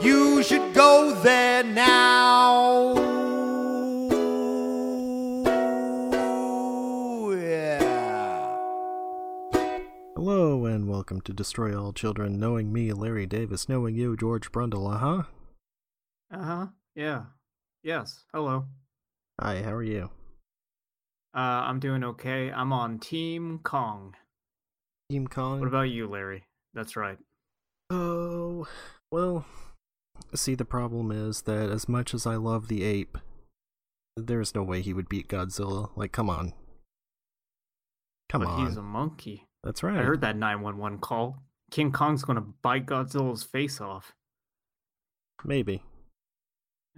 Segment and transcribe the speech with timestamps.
[0.00, 2.94] You should go there now.
[7.32, 8.56] Yeah.
[10.14, 14.94] Hello and welcome to Destroy All Children, knowing me, Larry Davis, knowing you, George Brundle,
[14.94, 15.22] uh huh?
[16.32, 16.66] Uh huh.
[16.94, 17.22] Yeah.
[17.82, 18.24] Yes.
[18.32, 18.66] Hello.
[19.40, 20.10] Hi, how are you?
[21.34, 22.52] Uh, I'm doing okay.
[22.52, 24.14] I'm on Team Kong.
[25.10, 25.58] Team Kong?
[25.58, 26.44] What about you, Larry?
[26.72, 27.18] That's right.
[27.90, 28.68] Oh,
[29.10, 29.44] well,
[30.34, 33.18] see, the problem is that as much as I love the ape,
[34.16, 35.90] there's no way he would beat Godzilla.
[35.96, 36.52] Like, come on.
[38.28, 38.66] Come but on.
[38.66, 39.46] he's a monkey.
[39.64, 39.98] That's right.
[39.98, 41.42] I heard that 911 call.
[41.70, 44.14] King Kong's gonna bite Godzilla's face off.
[45.44, 45.82] Maybe.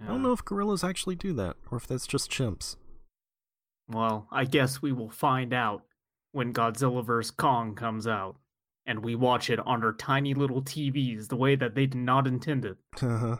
[0.01, 2.75] I don't know if gorillas actually do that, or if that's just chimps.
[3.87, 5.83] Well, I guess we will find out
[6.31, 7.31] when Godzilla vs.
[7.31, 8.37] Kong comes out.
[8.85, 12.25] And we watch it on our tiny little TVs the way that they did not
[12.27, 12.77] intend it.
[13.01, 13.37] Uh-huh.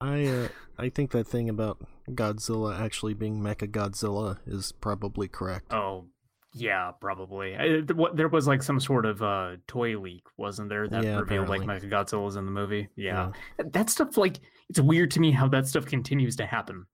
[0.00, 5.72] I uh, I think that thing about Godzilla actually being Mecha Godzilla is probably correct.
[5.72, 6.06] Oh,
[6.54, 7.56] yeah, probably.
[7.56, 7.82] I,
[8.14, 11.62] there was like some sort of uh, toy leak, wasn't there, that Yeah, revealed like
[11.62, 11.88] apparently.
[11.88, 12.88] Mechagodzilla's in the movie?
[12.96, 13.32] Yeah.
[13.58, 16.86] That stuff, like, it's weird to me how that stuff continues to happen.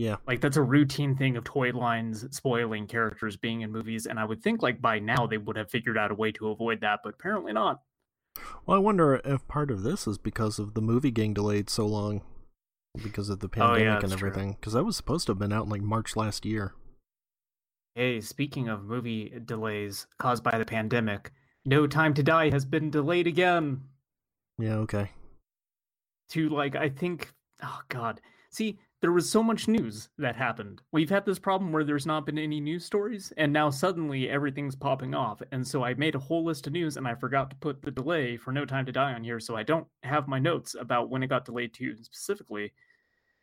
[0.00, 0.16] Yeah.
[0.26, 4.24] Like, that's a routine thing of toy lines spoiling characters being in movies, and I
[4.24, 7.00] would think, like, by now they would have figured out a way to avoid that,
[7.04, 7.82] but apparently not.
[8.64, 11.86] Well, I wonder if part of this is because of the movie getting delayed so
[11.86, 12.22] long
[13.04, 14.52] because of the Oh, yeah, pandemic and everything.
[14.52, 16.72] Because that was supposed to have been out in like March last year.
[17.94, 21.30] Hey, speaking of movie delays caused by the pandemic,
[21.66, 23.82] No Time to Die has been delayed again.
[24.58, 24.76] Yeah.
[24.76, 25.10] Okay.
[26.30, 27.32] to like I think
[27.62, 28.22] oh god.
[28.50, 30.82] See, there was so much news that happened.
[30.92, 34.76] We've had this problem where there's not been any news stories and now suddenly everything's
[34.76, 35.40] popping off.
[35.52, 37.90] And so I made a whole list of news and I forgot to put the
[37.90, 41.08] delay for No Time to Die on here so I don't have my notes about
[41.08, 42.72] when it got delayed to specifically.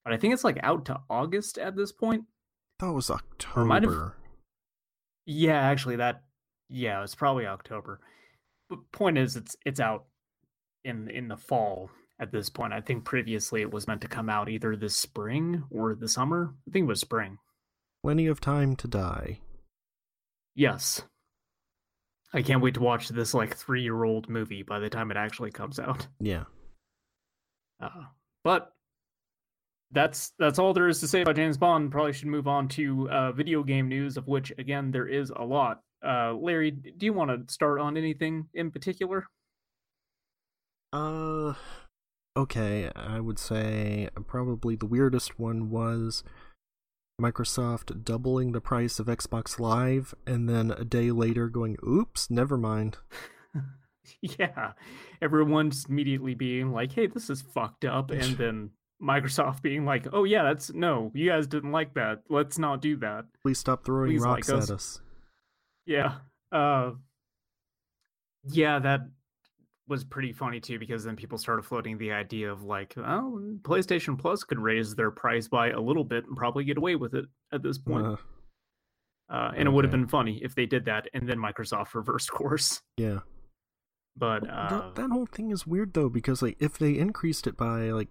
[0.03, 2.25] But I think it's like out to August at this point.
[2.79, 4.15] That was Or might have- October.
[5.25, 6.23] Yeah, actually that
[6.69, 7.99] yeah, it's probably October.
[8.69, 10.05] But point is it's it's out
[10.83, 11.89] in in the fall
[12.19, 12.73] at this point.
[12.73, 16.53] I think previously it was meant to come out either this spring or the summer.
[16.67, 17.37] I think it was spring.
[18.03, 19.39] Plenty of time to die.
[20.55, 21.03] Yes.
[22.33, 25.79] I can't wait to watch this like 3-year-old movie by the time it actually comes
[25.79, 26.07] out.
[26.19, 26.43] Yeah.
[27.81, 28.05] Uh,
[28.43, 28.73] but
[29.91, 31.91] that's that's all there is to say about James Bond.
[31.91, 35.43] Probably should move on to uh, video game news, of which again there is a
[35.43, 35.81] lot.
[36.05, 39.25] Uh, Larry, do you want to start on anything in particular?
[40.91, 41.53] Uh.
[42.37, 42.91] Okay.
[42.95, 46.23] I would say probably the weirdest one was
[47.19, 52.57] Microsoft doubling the price of Xbox Live, and then a day later going, "Oops, never
[52.57, 52.97] mind."
[54.21, 54.73] yeah,
[55.19, 58.69] everyone's immediately being like, "Hey, this is fucked up," and then
[59.01, 62.21] Microsoft being like, "Oh yeah, that's no, you guys didn't like that.
[62.29, 64.71] Let's not do that." Please stop throwing Please rocks like at us.
[64.71, 65.01] us.
[65.87, 66.17] Yeah.
[66.51, 66.91] Uh
[68.49, 69.01] yeah, that
[69.87, 74.17] was pretty funny too because then people started floating the idea of like, oh, PlayStation
[74.19, 77.25] Plus could raise their price by a little bit and probably get away with it
[77.53, 78.05] at this point.
[78.05, 78.15] Uh,
[79.29, 82.31] Uh, and it would have been funny if they did that and then Microsoft reversed
[82.31, 82.81] course.
[82.97, 83.19] yeah.
[84.15, 87.55] But uh, that, that whole thing is weird though because like if they increased it
[87.55, 88.07] by like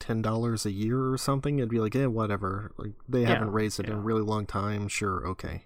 [0.00, 2.72] ten dollars a year or something, it'd be like, eh, whatever.
[2.76, 4.88] Like they Yeah, haven't raised it in a really long time.
[4.88, 5.64] Sure, okay.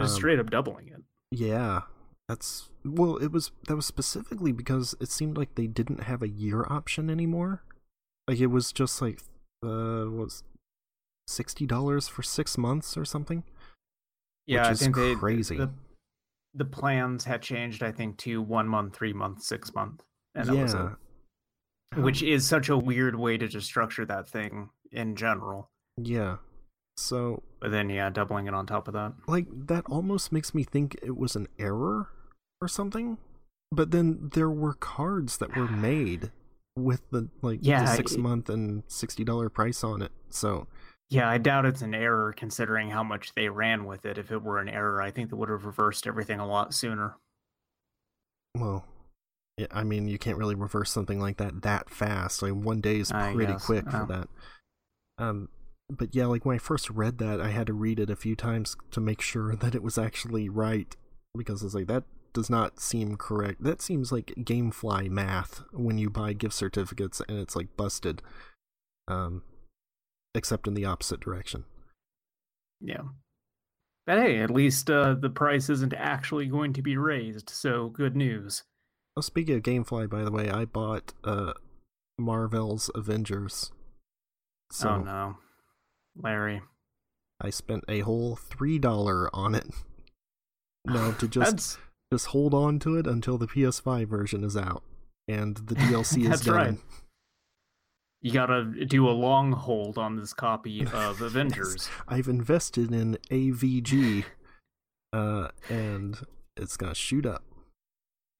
[0.00, 1.02] just Um, straight up doubling it.
[1.30, 1.82] Yeah,
[2.28, 3.16] that's well.
[3.16, 7.08] It was that was specifically because it seemed like they didn't have a year option
[7.10, 7.62] anymore.
[8.28, 9.20] Like it was just like
[9.64, 10.42] uh was
[11.26, 13.44] sixty dollars for six months or something.
[14.46, 15.56] Yeah, which I is think they crazy.
[15.56, 15.70] The,
[16.54, 20.02] the plans had changed, I think, to one month, three month, six month,
[20.34, 20.78] and that was it.
[21.96, 25.70] yeah, which is such a weird way to just structure that thing in general.
[26.02, 26.36] yeah.
[26.96, 29.12] So But then, yeah, doubling it on top of that.
[29.28, 32.08] like that almost makes me think it was an error
[32.60, 33.18] or something.
[33.70, 36.30] But then there were cards that were made
[36.76, 40.12] with the like Yeah, the six month and sixty dollar price on it.
[40.30, 40.66] So
[41.10, 44.16] Yeah, I doubt it's an error considering how much they ran with it.
[44.16, 47.16] If it were an error, I think they would have reversed everything a lot sooner.
[48.54, 48.84] well,
[49.70, 52.42] I mean, you can't really reverse something like that that fast.
[52.42, 53.90] Like one day is pretty quick oh.
[53.90, 54.28] for that.
[55.18, 55.48] Um,
[55.90, 58.36] but yeah, like when I first read that, I had to read it a few
[58.36, 60.94] times to make sure that it was actually right
[61.36, 63.62] because it's like that does not seem correct.
[63.62, 68.22] That seems like GameFly math when you buy gift certificates and it's like busted.
[69.06, 69.42] Um,
[70.34, 71.64] except in the opposite direction.
[72.80, 73.02] Yeah.
[74.06, 78.16] But hey, at least uh, the price isn't actually going to be raised, so good
[78.16, 78.62] news.
[79.14, 81.52] Well, speaking of GameFly, by the way, I bought uh
[82.18, 83.72] Marvel's Avengers.
[84.70, 85.36] So oh no.
[86.16, 86.62] Larry.
[87.40, 89.66] I spent a whole three dollar on it.
[90.86, 91.78] No, to just
[92.12, 94.82] just hold on to it until the PS5 version is out
[95.26, 96.54] and the DLC is That's done.
[96.56, 96.78] right.
[98.22, 101.88] you gotta do a long hold on this copy of Avengers.
[102.08, 104.24] I've invested in AVG,
[105.12, 106.18] uh, and
[106.56, 107.44] it's gonna shoot up.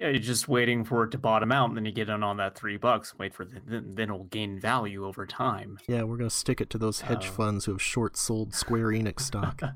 [0.01, 2.37] Yeah, you're just waiting for it to bottom out, and then you get in on
[2.37, 3.19] that three bucks.
[3.19, 5.79] Wait for the, then, then it'll gain value over time.
[5.89, 7.33] Yeah, we're gonna stick it to those hedge Oh.
[7.33, 9.61] funds who have short sold Square Enix stock.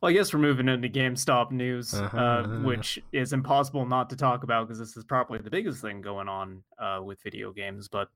[0.00, 2.46] Well, I guess we're moving into GameStop news, uh Uh-huh.
[2.62, 6.28] which is impossible not to talk about because this is probably the biggest thing going
[6.28, 7.88] on uh, with video games.
[7.88, 8.08] But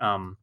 [0.00, 0.36] um,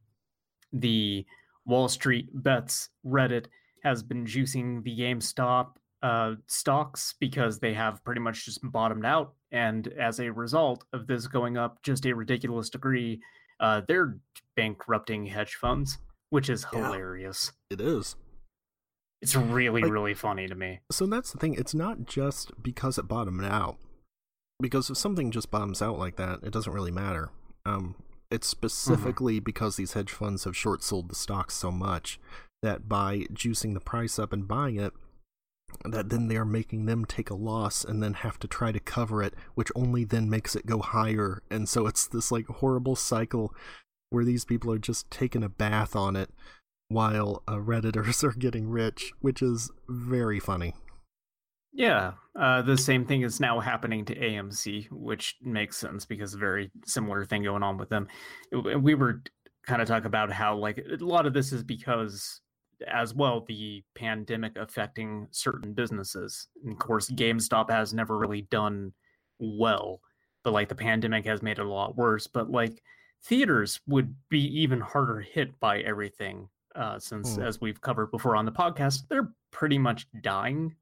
[0.72, 1.26] the
[1.66, 3.46] Wall Street Bets Reddit
[3.84, 9.34] has been juicing the GameStop uh, stocks because they have pretty much just bottomed out.
[9.52, 13.22] And as a result of this going up just a ridiculous degree,
[13.60, 14.18] uh, they're
[14.56, 15.98] bankrupting hedge funds,
[16.30, 16.84] which is Yeah.
[16.86, 17.54] hilarious.
[17.70, 18.16] it is.
[19.24, 20.82] It's really, Like- really funny to me.
[20.92, 21.54] So that's the thing.
[21.56, 23.78] It's not just because it bottomed out.
[24.60, 27.32] Because if something just bottoms out like that, it doesn't really matter.
[27.66, 27.96] Um,
[28.30, 32.20] it's specifically because these hedge funds have short sold the stocks so much
[32.62, 34.92] that by juicing the price up and buying it,
[35.86, 39.24] that then they're making them take a loss and then have to try to cover
[39.24, 41.42] it, which only then makes it go higher.
[41.50, 43.56] And so it's this like horrible cycle
[44.10, 46.30] where these people are just taking a bath on it
[46.94, 50.74] while uh, redditors are getting rich, which is very funny.
[51.76, 56.72] Yeah, uh, the same thing is now happening to AMC, which makes sense because very
[56.86, 58.08] similar thing going on with them.
[58.52, 59.24] We were
[59.66, 62.42] kind of talking about how like a lot of this is because
[62.88, 66.48] as well the pandemic affecting certain businesses.
[66.64, 68.94] And of course, GameStop has never really done
[69.40, 70.02] well,
[70.44, 72.28] but like the pandemic has made it a lot worse.
[72.28, 72.82] But like
[73.26, 77.44] theaters would be even harder hit by everything, uh, since Hmm.
[77.44, 80.76] as we've covered before on the podcast, they're pretty much dying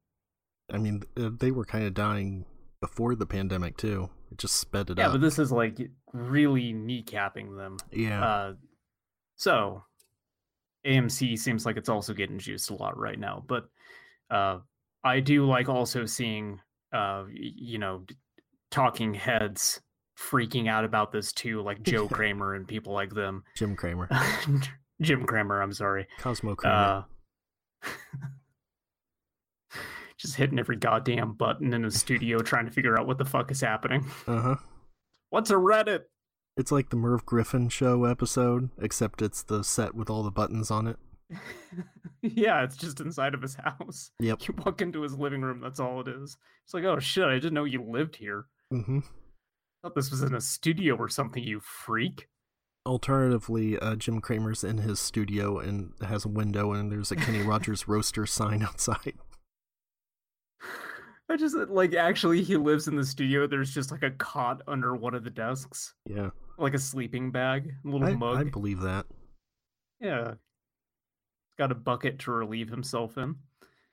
[0.74, 2.46] I mean, uh, they were kind of dying
[2.80, 4.10] before the pandemic too.
[4.32, 5.12] It just sped it yeah, up.
[5.14, 5.78] but this is like
[6.14, 7.76] really kneecapping them.
[7.92, 8.54] yeah, Uh,
[9.36, 9.84] so
[10.86, 13.70] AMC seems like it's also getting juiced a lot right now, but
[14.30, 14.60] uh,
[15.04, 16.62] I do like also seeing,
[16.94, 18.06] uh, you know,
[18.70, 19.82] talking heads
[20.18, 23.44] freaking out about this too, like Joe Kramer and people like them.
[23.58, 24.08] Jim Cramer,
[25.02, 26.08] Jim Cramer, I'm sorry.
[26.20, 27.06] Cosmo Kramer.
[27.84, 27.90] Uh,
[30.18, 33.50] just hitting every goddamn button in a studio trying to figure out what the fuck
[33.52, 34.06] is happening.
[34.28, 34.56] Uh huh.
[35.30, 36.02] What's a Reddit?
[36.58, 40.70] It's like the Merv Griffin show episode, except it's the set with all the buttons
[40.70, 40.98] on it.
[42.22, 44.12] yeah, it's just inside of his house.
[44.20, 44.48] Yep.
[44.48, 46.38] You walk into his living room, that's all it is.
[46.66, 48.46] It's like, oh shit, I didn't know you lived here.
[48.72, 49.00] Mm-hmm.
[49.82, 52.28] thought this was in a studio or something, you freak.
[52.86, 57.44] Alternatively, uh, Jim Cramer's in his studio and has a window, and there's a Kenny
[57.44, 59.14] Rogers roaster sign outside.
[61.30, 63.48] I just like actually he lives in the studio.
[63.48, 67.72] There's just like a cot under one of the desks, Yeah, like a sleeping bag,
[67.86, 68.38] a little I, mug.
[68.38, 69.06] I believe that.
[70.02, 70.34] Yeah.
[71.58, 73.36] Got a bucket to relieve himself in.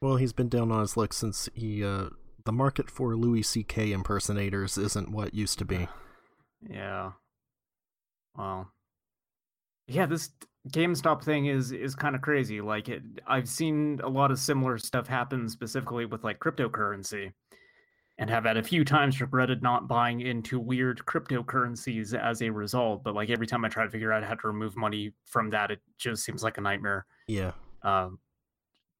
[0.00, 1.85] Well, he's been down on his luck since he.
[1.85, 2.09] Uh,
[2.45, 3.92] the market for Louis C.K.
[3.92, 5.88] impersonators isn't what it used to be.
[6.68, 7.12] Yeah.
[8.37, 8.73] Well.
[9.88, 10.30] Yeah, this
[10.68, 12.61] GameStop thing is is kind of crazy.
[12.61, 17.33] Like it, I've seen a lot of similar stuff happen specifically with like cryptocurrency
[18.18, 23.04] and have had a few times regretted not buying into weird cryptocurrencies as a result,
[23.04, 25.71] but like every time I try to figure out how to remove money from that
[25.71, 27.07] it just seems like a nightmare.
[27.28, 27.52] Yeah,
[27.83, 28.18] Um,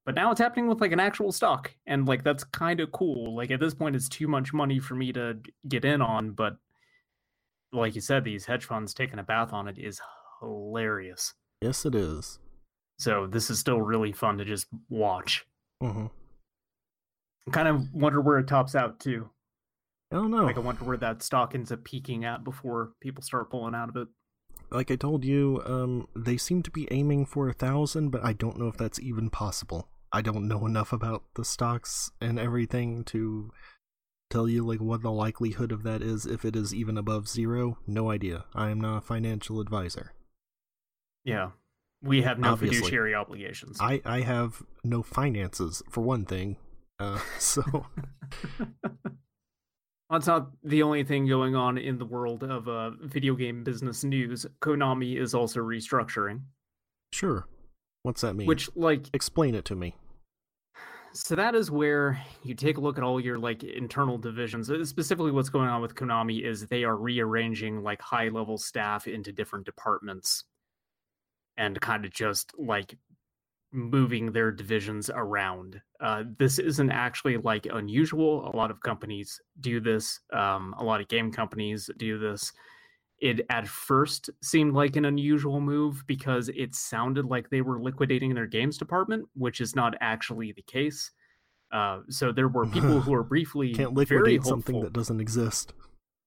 [0.07, 3.37] but now it's happening with like an actual stock, and like that's kind of cool.
[3.37, 5.37] Like at this point, it's too much money for me to
[5.69, 6.57] get in on, but
[7.73, 10.01] like you said, these hedge funds taking a bath on it is
[10.41, 11.35] hilarious.
[11.61, 12.39] yes, it is.
[12.99, 15.47] So this is still really fun to just watch.
[15.83, 16.07] Mm-hmm.
[17.47, 19.31] I kind of wonder where it tops out too.
[20.11, 20.45] I don't know.
[20.45, 23.89] Like I wonder where that stock ends up peaking at before people start pulling out
[23.89, 24.09] of it.
[24.71, 28.33] like I told you, um, they seem to be aiming for a thousand, but I
[28.33, 29.89] don't know if that's even possible.
[30.13, 33.51] I don't know enough about the stocks and everything to
[34.31, 37.79] tell you like what the likelihood of that is if it is even above zero.
[37.87, 38.45] No idea.
[38.55, 40.13] I am not a financial advisor.
[41.25, 41.51] Yeah.
[42.03, 42.77] We have no Obviously.
[42.79, 43.79] fiduciary obligations.
[43.81, 46.57] I I have no finances for one thing.
[47.01, 47.63] Uh, so
[50.11, 54.05] That's not the only thing going on in the world of uh, video game business
[54.05, 54.47] news.
[54.63, 56.41] Konami is also restructuring,
[57.13, 57.47] sure.
[58.05, 58.47] What's that mean?
[58.47, 59.97] which, like, explain it to me.
[61.13, 64.71] so that is where you take a look at all your like internal divisions.
[64.71, 69.07] Uh, Specifically, what's going on with Konami is they are rearranging like high level staff
[69.09, 70.45] into different departments,
[71.59, 72.97] and kind of just like
[73.73, 75.81] moving their divisions around.
[76.01, 78.51] Uh, this isn't actually like unusual.
[78.53, 80.21] A lot of companies do this.
[80.33, 82.53] Um, a lot of game companies do this.
[83.21, 88.33] It at first seemed like an unusual move because it sounded like they were liquidating
[88.33, 91.11] their games department, which is not actually the case.
[91.73, 95.75] Uh, so there were people who were briefly Can't liquidate something that doesn't exist.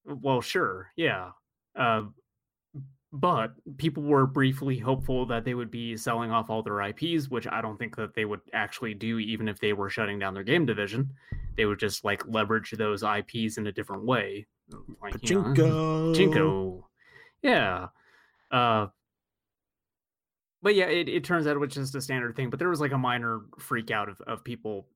[0.04, 1.30] Well, sure, yeah.
[1.76, 2.02] Uh,
[3.12, 7.46] but people were briefly hopeful that they would be selling off all their IPs, which
[7.46, 10.42] I don't think that they would actually do, even if they were shutting down their
[10.42, 11.10] game division.
[11.56, 14.46] They would just like leverage those IPs in a different way.
[15.02, 16.82] Like, you know, Pachinko.
[17.42, 17.88] Yeah.
[18.50, 18.86] Uh
[20.62, 22.48] but yeah, it, it turns out it was just a standard thing.
[22.48, 24.86] But there was like a minor freak out of, of people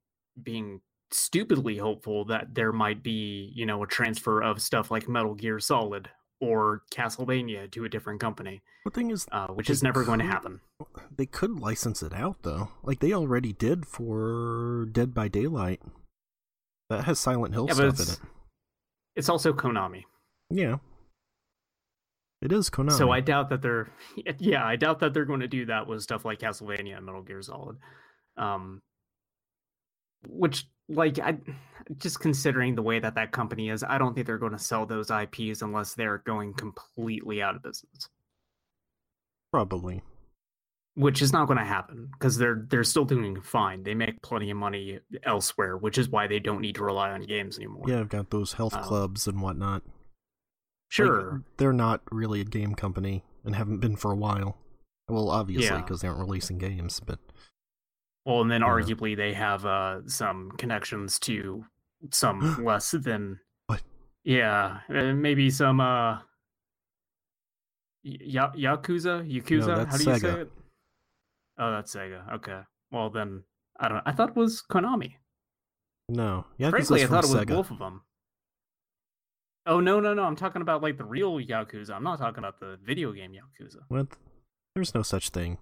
[0.43, 0.81] being
[1.11, 5.59] stupidly hopeful that there might be, you know, a transfer of stuff like Metal Gear
[5.59, 6.09] Solid
[6.40, 10.26] or Castlevania to a different company, The thing is, uh, which is never going to
[10.26, 10.61] happen.
[11.16, 12.69] they could license it out though.
[12.83, 15.81] Like they already did for Dead by Daylight.
[16.90, 18.21] That has Silent Hill Yeah, stuff in it.
[19.16, 20.05] it's also Konami.
[20.50, 20.76] Yeah.
[22.43, 22.93] It is Konami.
[22.93, 23.88] So I doubt that they're
[24.38, 27.23] yeah, I doubt that they're going to do that with stuff like Castlevania and Metal
[27.23, 27.78] Gear Solid.
[28.37, 28.83] Um
[30.28, 31.38] which like I
[31.99, 34.87] just considering the way that that company is, I don't think they're going to sell
[34.87, 38.09] those IPs unless they're going completely out of business,
[39.52, 40.02] probably.
[40.95, 43.83] which is not going to happen because they're they're still doing fine.
[43.83, 47.23] They make plenty of money elsewhere, which is why they don't need to rely on
[47.23, 47.85] games anymore.
[47.87, 49.83] Yeah, I've got those health Um, clubs and whatnot.
[49.85, 49.92] Like,
[50.88, 51.42] Sure.
[51.56, 54.56] they're not really a game company and haven't been for a while.
[55.09, 55.83] Well, obviously, Yeah.
[55.83, 57.18] because they aren't releasing games, but
[58.26, 58.66] Well, and then Yeah.
[58.68, 61.64] arguably they have uh, some connections to
[62.11, 63.83] some less than What?
[64.25, 66.18] Yeah, uh, maybe some uh,
[68.04, 69.68] y- Yakuza, Yakuza.
[69.68, 70.50] How that's do you say it?
[71.59, 72.35] Oh, that's Sega.
[72.35, 72.61] Okay.
[72.90, 73.45] Well, then
[73.80, 73.97] I don't.
[73.99, 74.02] Know.
[74.06, 75.14] I thought it was Konami.
[76.09, 76.45] no.
[76.59, 77.49] Yeah, Frankly, I thought it was Sega.
[77.49, 78.02] both of them.
[79.66, 80.23] Oh no, no, no!
[80.25, 81.90] I'm talking about like the real Yakuza.
[81.90, 83.78] I'm not talking about the video game Yakuza.
[83.88, 84.09] What?
[84.75, 85.59] There's no such thing.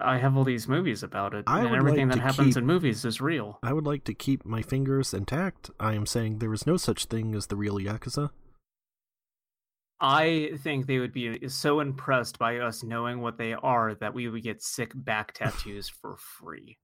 [0.00, 2.66] I have all these movies about it, I and everything like that happens keep- in
[2.66, 3.58] movies is real.
[3.62, 5.70] I would like to keep my fingers intact.
[5.80, 8.30] I am saying there is no such thing as the real Yakuza.
[10.02, 14.28] I think they would be so impressed by us knowing what they are that we
[14.28, 16.78] would get sick back tattoos for free.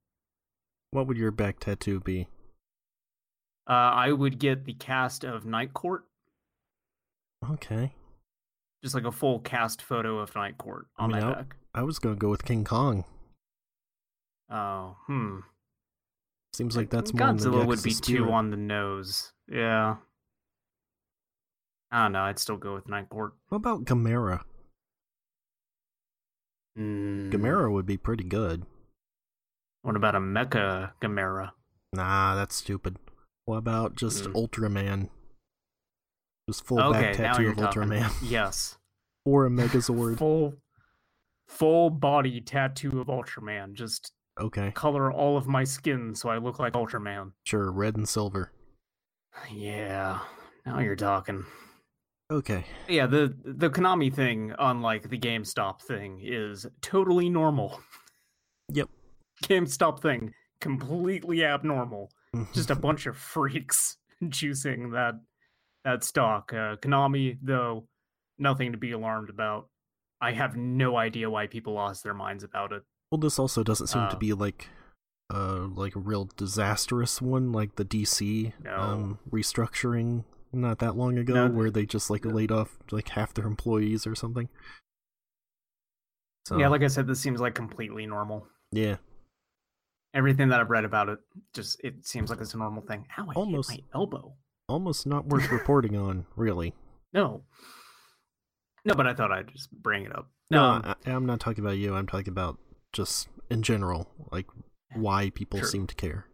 [0.90, 2.28] What would your back tattoo be?
[3.68, 6.04] Uh, I would get the cast of Night Court,
[7.50, 7.92] Okay.
[8.82, 11.56] just like a full cast photo of Night Court I on mean, my back.
[11.76, 13.04] I was gonna go with King Kong.
[14.50, 15.40] Oh, hmm.
[16.54, 19.32] Seems like that's more Godzilla would be too on the nose.
[19.46, 19.96] Yeah.
[21.90, 22.22] I don't know.
[22.22, 23.34] I'd still go with Night Court.
[23.50, 24.40] What about Gamera?
[26.78, 27.30] Mm.
[27.30, 28.64] Gamera would be pretty good.
[29.82, 31.50] What about a Mecha Gamera?
[31.92, 32.96] Nah, that's stupid.
[33.44, 34.32] What about just Mm.
[34.32, 35.10] Ultraman?
[36.48, 37.82] Just full okay, back tattoo of talking.
[37.82, 38.12] Ultraman.
[38.30, 38.78] Yes.
[39.26, 40.16] or a Megazord.
[40.18, 40.54] full
[41.46, 43.74] full body tattoo of Ultraman.
[43.74, 47.32] Just Okay, color all of my skin so I look like Ultraman.
[47.44, 48.52] sure, red and silver.
[49.52, 50.20] Yeah.
[50.64, 51.44] Now you're talking.
[52.30, 52.64] Okay.
[52.88, 57.80] Yeah, the the Konami thing, unlike the GameStop thing, is totally normal.
[58.72, 58.88] Yep.
[59.44, 62.10] GameStop thing, completely abnormal.
[62.52, 65.14] Just a bunch of freaks juicing that
[65.84, 66.52] that stock.
[66.52, 67.86] Uh, Konami, though,
[68.38, 69.68] nothing to be alarmed about.
[70.20, 72.82] I have no idea why people lost their minds about it.
[73.10, 74.68] well, this also doesn't seem to Uh, be like
[75.32, 78.76] uh like a real disastrous one like the DC No.
[78.76, 82.32] um restructuring not that long ago No, where they just like no.
[82.32, 84.48] laid off like half their employees or something.
[86.46, 88.46] So Yeah, like I said, this seems like completely normal.
[88.72, 88.96] yeah.
[90.14, 91.18] Everything that I've read about it,
[91.52, 93.06] just it seems like it's a normal thing.
[93.18, 94.34] Ow, I Almost- hit my elbow.
[94.68, 96.72] almost not worth reporting on, really.
[97.12, 97.42] No.
[98.86, 100.30] No, but I thought I'd just bring it up.
[100.50, 101.94] No, Um, I, I'm not talking about you.
[101.94, 102.58] I'm talking about
[102.92, 104.46] just in general, like
[104.94, 105.68] why people Sure.
[105.68, 106.26] seem to care.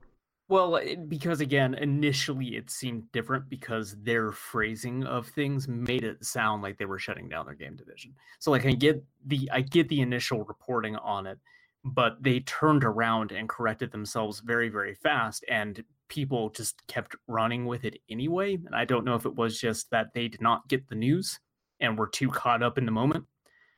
[0.48, 6.22] Well, it, because again, initially it seemed different because their phrasing of things made it
[6.24, 8.14] sound like they were shutting down their game division.
[8.38, 11.38] So like I get the I get the initial reporting on it,
[11.84, 17.64] but they turned around and corrected themselves very very fast and people just kept running
[17.64, 18.54] with it anyway.
[18.56, 21.40] And I don't know if it was just that they did not get the news
[21.82, 23.26] and were too caught up in the moment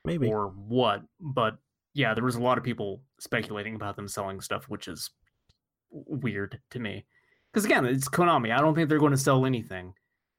[0.04, 0.28] Maybe.
[0.28, 1.56] or what, but
[1.94, 5.10] yeah, there was a lot of people speculating about them selling stuff, which is
[5.90, 7.06] weird to me.
[7.52, 8.52] Because again, it's Konami.
[8.56, 9.94] I don't think they're going to sell anything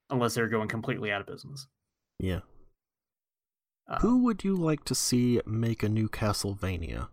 [0.10, 1.67] unless they're going completely out of business.
[2.19, 2.39] yeah.
[3.88, 7.10] Uh, Who would you like to see make a new Castlevania?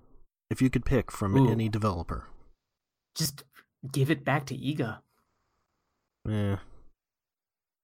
[0.51, 1.51] If you could pick from Ooh.
[1.51, 2.29] any developer.
[3.17, 3.45] just
[3.91, 4.99] give it back to Iga.
[6.29, 6.57] yeah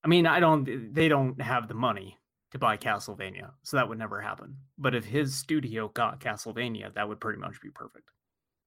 [0.05, 0.95] I mean, I don't.
[0.95, 2.18] They don't have the money
[2.53, 4.57] to buy Castlevania, so that would never happen.
[4.79, 8.11] But if his studio got Castlevania, that would pretty much be perfect.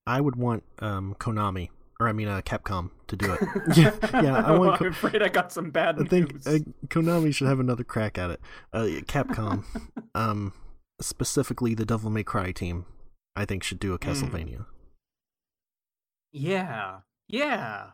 [0.05, 1.69] I would want um Konami
[1.99, 3.39] or I mean uh, Capcom to do it.
[3.77, 6.07] yeah, yeah, I want Ko- I'm afraid I got some bad news.
[6.07, 8.41] I think uh, Konami should have another crack at it.
[8.73, 9.63] Uh, Capcom,
[10.15, 10.53] um,
[10.99, 12.85] specifically the Devil May Cry team,
[13.35, 13.87] I think should Hmm.
[13.89, 14.65] do a Castlevania.
[16.31, 17.87] Yeah, yeah.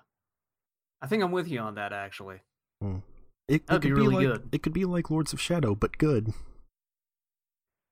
[1.02, 1.94] I think I'm with you on that.
[1.94, 2.42] Actually,
[2.82, 3.02] It,
[3.48, 4.50] it That'd could be really like, good.
[4.52, 6.34] It could be like Lords of Shadow, but good.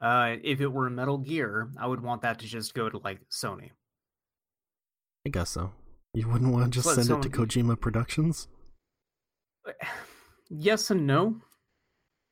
[0.02, 3.20] uh, if it were Metal Gear, I would want that to just go to like
[3.30, 3.72] Sony.
[5.26, 5.72] I guess so.
[6.14, 8.48] You wouldn't want to just Let send it to Kojima Productions?
[10.50, 11.42] yes and no.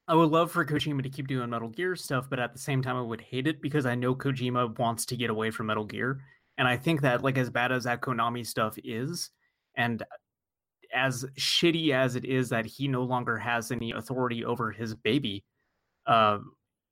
[0.08, 2.82] I would love for Kojima to keep doing Metal Gear stuff, but at the same
[2.82, 5.86] time, I would hate it because I know Kojima wants to get away from Metal
[5.86, 6.20] Gear,
[6.58, 9.30] and I think that like as bad as that Konami stuff is,
[9.75, 10.03] and
[10.94, 15.44] as shitty as it is that he no longer has any authority over his baby,
[16.06, 16.40] uh,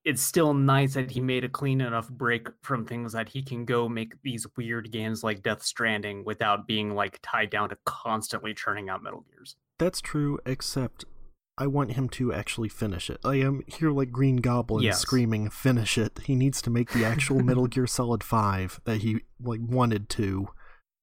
[0.04, 3.66] it's still nice that he made a clean enough break from things that he can
[3.66, 8.54] go make these weird games like Death Stranding without being like tied down to constantly
[8.54, 9.56] churning out Metal Gears.
[9.78, 11.06] That's true, except
[11.58, 13.20] I want him to actually finish it.
[13.24, 15.00] I am here like Green Goblin Yes.
[15.00, 19.22] screaming, "Finish it!" He needs to make the actual Metal Gear Solid Five that he
[19.40, 20.48] like wanted to,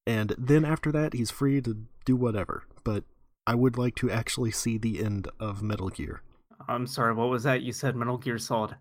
[0.06, 2.64] and then after that, he's free to do whatever.
[2.88, 3.04] But
[3.46, 6.22] I would like to actually see the end of Metal Gear.
[6.68, 7.60] I'm sorry, what was that?
[7.60, 8.76] You said Metal Gear Solid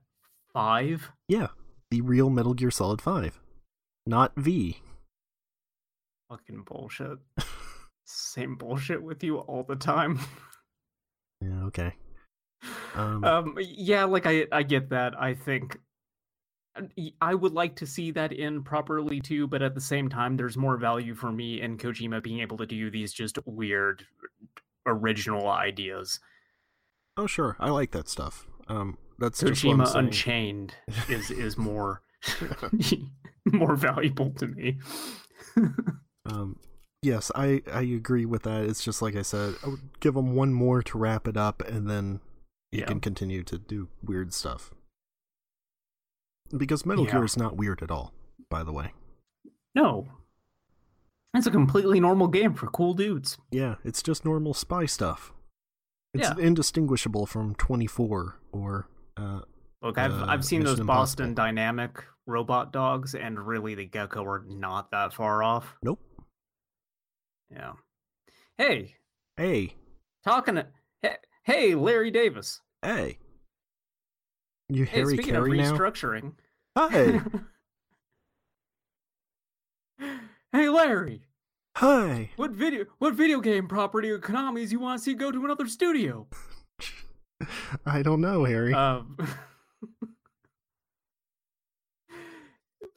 [0.54, 1.12] 5?
[1.28, 1.48] Yeah,
[1.91, 3.41] the real Metal Gear Solid Five,
[4.06, 4.78] not V.
[6.30, 7.17] Fucking bullshit.
[8.06, 10.20] Same bullshit with you all the time.
[11.41, 11.93] Yeah, okay.
[12.96, 15.13] Um, um yeah, like I I get that.
[15.22, 15.78] I think
[17.22, 20.58] I would like to see that in properly too, but at the same time there's
[20.58, 24.06] more value for me in Kojima being able to do these just weird
[24.86, 26.20] original ideas.
[27.18, 28.48] oh, sure, I like that stuff.
[28.68, 29.94] Um, that's Kojima.
[29.96, 30.76] Unchained
[31.10, 32.02] is is more
[33.52, 34.78] more valuable to me.
[36.30, 36.60] Um,
[37.02, 38.66] yes, I I agree with that.
[38.66, 41.62] It's just like I said, I would give him one more to wrap it up,
[41.66, 42.20] and then
[42.70, 42.86] he Yeah.
[42.88, 44.72] can continue to do weird stuff.
[46.56, 47.12] Because Metal Yeah.
[47.14, 48.14] Gear is not weird at all,
[48.50, 48.94] by the way.
[49.76, 50.08] No.
[51.34, 53.38] It's a completely normal game for cool dudes.
[53.52, 55.34] Yeah, it's just normal spy stuff.
[56.14, 56.38] It's Yeah.
[56.40, 59.42] indistinguishable from 24 or uh
[59.84, 64.26] Look, I've Uh, I've seen those Mission Boston Dynamic robot dogs, and really the Gekko
[64.26, 65.76] are not that far off.
[65.84, 66.00] nope.
[67.52, 67.74] Yeah.
[68.58, 68.96] Hey,
[69.36, 69.76] Hey,
[70.24, 70.68] talking to
[71.04, 72.62] hey, hey Larry Davis.
[72.82, 73.20] hey.
[74.69, 75.91] You Hey, Harry speaking Carey of now?
[76.75, 77.21] Hi.
[80.51, 81.23] hey Larry,
[81.77, 82.32] Hi.
[82.36, 85.67] what video what video game property or Konami's you want to see go to another
[85.67, 86.27] studio?
[87.86, 88.73] I don't know, Harry.
[88.73, 89.17] Um,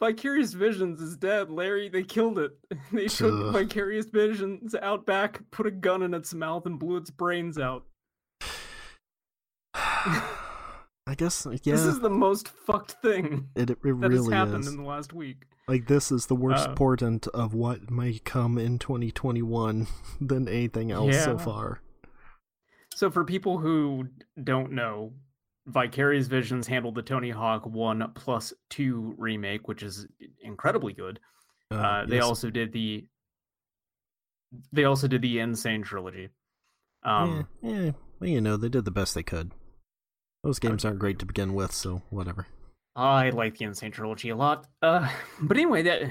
[0.01, 1.89] Vicarious Visions is dead, Larry.
[1.89, 2.53] They killed it.
[2.91, 3.53] They took Ugh.
[3.53, 7.85] Vicarious Visions out back, put a gun in its mouth, and blew its brains out.
[11.07, 11.75] I guess yeah.
[11.75, 14.69] This is the most fucked thing it, it that has really happened is.
[14.69, 15.45] in the last week.
[15.67, 19.87] Like this is the worst Uh, portent of what may come in 2021
[20.21, 21.81] than anything else so far.
[22.95, 24.09] So, for people who
[24.43, 25.13] don't know,
[25.67, 30.07] Vicarious Visions handled the Tony Hawk 1 plus 2 remake, which is
[30.43, 31.21] incredibly good.
[31.71, 32.25] Uh, they yes.
[32.25, 33.07] also did the
[34.73, 35.55] they also did the N.
[35.55, 36.31] Sane trilogy.
[37.05, 39.53] Um, yeah, yeah, well, you know, they did the best they could.
[40.43, 42.47] Those games aren't great to begin with, so whatever.
[42.97, 43.75] I like the N.
[43.75, 44.67] Sane trilogy a lot.
[44.83, 45.09] Uh,
[45.41, 46.03] but anyway, that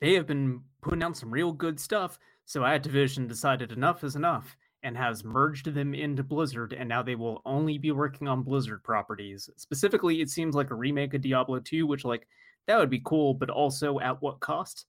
[0.00, 2.18] they have been putting out some real good stuff.
[2.44, 7.16] So Activision decided enough is enough and has merged them into Blizzard, and now they
[7.16, 9.50] will only be working on Blizzard properties.
[9.56, 12.28] Specifically, it seems like a remake of Diablo 2, which like
[12.66, 14.86] that would be cool, but also at what cost?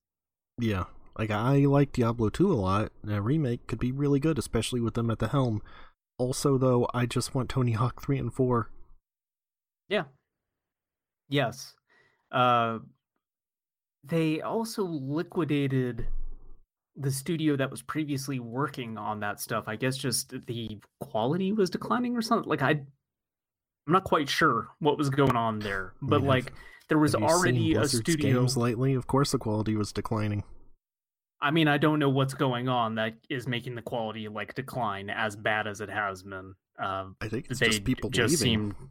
[0.60, 0.86] Yeah,
[1.18, 4.82] Like I like Diablo 2 a lot, and a remake could be really good, especially
[4.82, 5.62] with them at the helm.
[6.20, 8.70] Also, though, I just want Tony Hawk 3 and 4.
[9.90, 10.04] Yeah.
[11.30, 11.74] Yes.
[12.32, 12.80] Uh,
[14.04, 16.08] they also liquidated
[16.96, 19.66] the studio that was previously working on that stuff.
[19.68, 22.50] I guess just the quality was declining or something.
[22.50, 22.88] Like I, I'm
[23.94, 26.28] not quite sure what was going on there, but Yeah.
[26.28, 26.54] like
[26.90, 28.40] there was already a studio.
[28.42, 28.94] games lately.
[28.94, 30.44] Of course, the quality was declining.
[31.40, 35.10] I mean, I don't know what's going on that is making the quality like decline
[35.12, 36.56] as bad as it has been.
[36.82, 38.72] Uh, I think it's they just people just leaving.
[38.74, 38.90] seem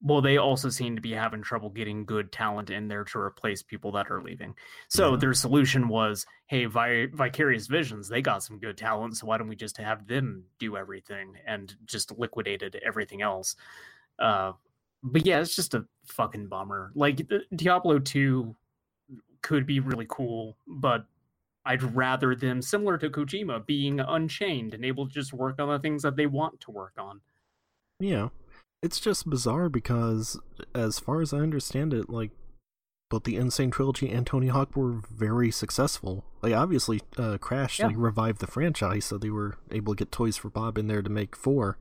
[0.00, 3.62] well they also seem to be having trouble getting good talent in there to replace
[3.62, 4.54] people that are leaving
[4.88, 9.38] so their solution was hey Vi- vicarious visions they got some good talent so why
[9.38, 13.56] don't we just have them do everything and just liquidated everything else
[14.18, 14.52] uh
[15.02, 18.54] but yeah it's just a fucking bummer like diablo 2
[19.42, 21.06] could be really cool but
[21.68, 25.78] I'd rather them, similar to Kojima, being unchained and able to just work on the
[25.78, 27.20] things that they want to work on.
[28.00, 28.28] Yeah.
[28.82, 30.38] It's just bizarre because,
[30.74, 32.30] as far as I understand it, like,
[33.10, 33.50] both the N.
[33.50, 36.24] Sane Trilogy and Tony Hawk were very successful.
[36.42, 37.86] Like, obviously, uh, Crash Yeah.
[37.86, 41.02] like, revived the franchise, so they were able to get Toys for Bob in there
[41.02, 41.78] to make four.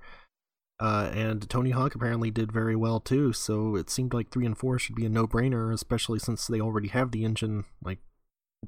[0.80, 4.58] Uh, and Tony Hawk apparently did very well too, so it seemed like three and
[4.58, 7.98] four should be a no-brainer, especially since they already have the engine like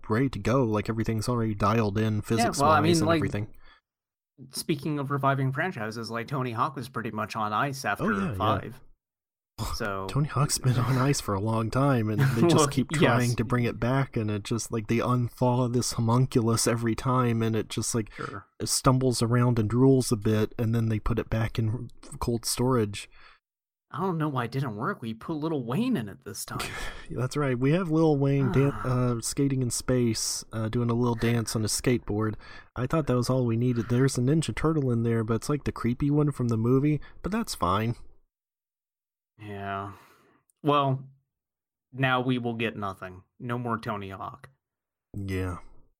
[0.08, 0.64] ready to go.
[0.64, 3.48] Like everything's already dialed in physics-wise well, I mean, and like, everything.
[4.52, 8.30] Speaking of reviving franchises, like Tony Hawk was pretty much on ice oh, after yeah,
[8.30, 8.34] yeah.
[8.36, 8.80] five.
[9.76, 12.90] So Tony Hawk's been on ice for a long time, and they Well, just keep
[12.92, 13.36] trying yes.
[13.36, 17.56] to bring it back, and it just like they unthaw this homunculus every time, and
[17.56, 18.46] it just like sure.
[18.64, 23.10] stumbles around and drools a bit, and then they put it back in cold storage.
[23.92, 25.02] I don't know why it didn't work.
[25.02, 26.60] We put Lil Wayne in it this time.
[27.10, 27.58] That's right.
[27.58, 28.88] We have Lil Wayne dan- Ah.
[29.18, 32.36] uh, skating in space, uh, doing a little dance on a skateboard.
[32.76, 33.90] I thought that was all we needed.
[33.90, 37.02] There's a Ninja Turtle in there, but it's like the creepy one from the movie.
[37.24, 37.96] But that's fine.
[39.42, 39.94] yeah.
[40.62, 41.04] Well,
[41.94, 43.24] now we will get nothing.
[43.40, 44.50] No more Tony Hawk.
[45.16, 45.58] Yeah.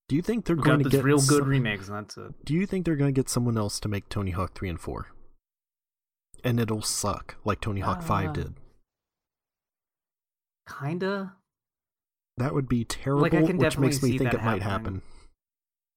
[0.10, 2.46] Do you think they're We going to get real good some- remakes, and that's it.
[2.46, 4.80] Do you think they're going to get someone else to make Tony Hawk 3 and
[4.80, 5.08] 4?
[6.44, 8.54] And it'll suck like Tony Hawk 5 Uh, did.
[10.80, 11.36] Kinda.
[12.38, 15.02] That would be terrible, can which makes me think it might happen.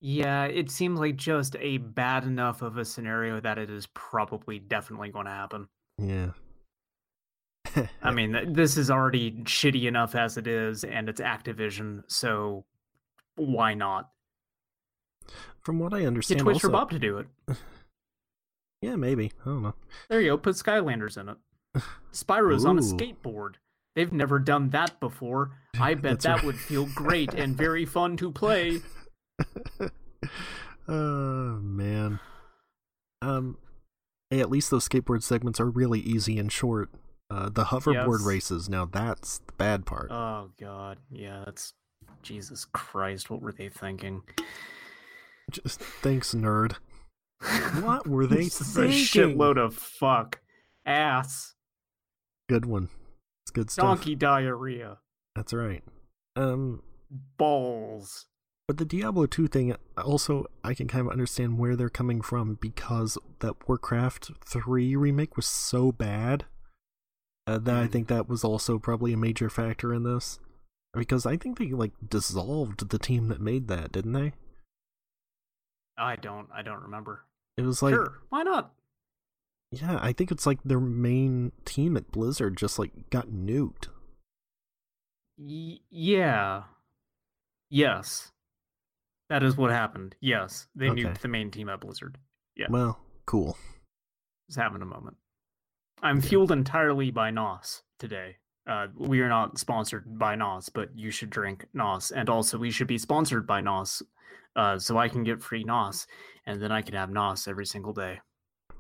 [0.01, 4.59] Yeah, it seems like just a bad enough of a scenario that it is probably
[4.59, 5.69] definitely going to happen.
[5.99, 6.31] Yeah.
[8.03, 12.65] I mean, this is already shitty enough as it is, and it's Activision, so
[13.37, 14.11] why not?
[15.61, 17.27] From what I Get understand, Toys for also- Bob to do it.
[18.83, 19.33] yeah, maybe.
[19.43, 19.75] I don't know.
[20.11, 20.37] There you go.
[20.39, 21.37] Put Skylanders in it.
[22.13, 23.55] Spyro's on a skateboard.
[23.95, 25.53] They've never done that before.
[25.79, 26.45] I bet that right.
[26.45, 28.81] would feel great and very fun to play.
[30.89, 32.21] oh man.
[33.23, 33.57] Um,
[34.31, 36.91] hey, at least those skateboard segments are really easy and short.
[37.31, 38.27] Uh, the hoverboard Yes.
[38.27, 40.11] races now that's the bad part.
[40.11, 41.73] Oh god, yeah, that's
[42.23, 43.31] Jesus Christ.
[43.31, 44.23] What were they thinking?
[45.51, 46.75] Just thanks, nerd.
[47.81, 50.41] What were they This is a shitload of fuck
[50.87, 51.55] ass
[52.49, 52.89] Good one.
[53.45, 53.85] It's good stuff.
[53.85, 54.99] donkey diarrhea
[55.35, 55.83] That's right.
[56.37, 56.83] Um,
[57.39, 58.27] balls.
[58.69, 62.55] But the Diablo 2 thing, also, I can kind of understand where they're coming from
[62.61, 66.45] because that Warcraft 3 remake was so bad
[67.47, 67.91] uh, that I Mhm.
[67.93, 70.39] think that was also probably a major factor in this.
[70.95, 74.33] Because I think they, like, dissolved the team that made that, didn't they?
[75.97, 76.49] I don't.
[76.55, 77.25] I don't remember.
[77.57, 78.73] It was like, sure, why not?
[79.71, 83.89] yeah, I think it's like their main team at Blizzard just, like, got nuked.
[85.39, 86.65] Y- yeah.
[87.71, 88.33] Yes.
[89.29, 90.15] That is what happened.
[90.21, 91.05] Yes, they Okay.
[91.05, 92.19] nuked the main team at Blizzard.
[92.55, 92.67] Yeah.
[92.69, 93.57] Well, cool.
[94.49, 95.17] Just having a moment.
[96.03, 96.23] I'm Yeah.
[96.23, 98.39] fueled entirely by NOS today.
[98.67, 102.71] Uh, we are not sponsored by NOS, but you should drink NOS, and also we
[102.71, 104.03] should be sponsored by NOS,
[104.57, 106.07] uh, so I can get free NOS,
[106.47, 108.21] and then I can have NOS every single day.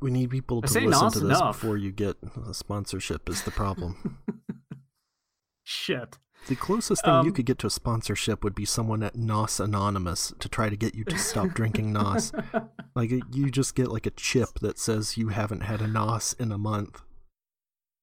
[0.01, 1.61] We need people to listen nos to this enough.
[1.61, 2.17] before you get
[2.49, 4.19] a sponsorship, is the problem.
[5.65, 6.19] Shit.
[6.49, 9.61] The closest thing you Um, could get to a sponsorship would be someone at NOS
[9.61, 12.33] Anonymous to try to get you to stop drinking NOS.
[12.95, 16.53] Like you just get like a chip that says you haven't had a NOS in
[16.53, 17.01] a month.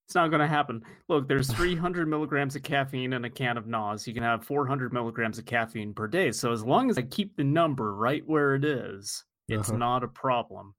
[0.10, 0.84] It's not going to happen.
[1.08, 4.08] Look, there's 300 milligrams of caffeine in a can of NOS.
[4.08, 6.32] You can have 400 milligrams of caffeine per day.
[6.32, 9.78] So as long as I keep the number right where it is, it's Uh-huh.
[9.78, 10.74] not a problem.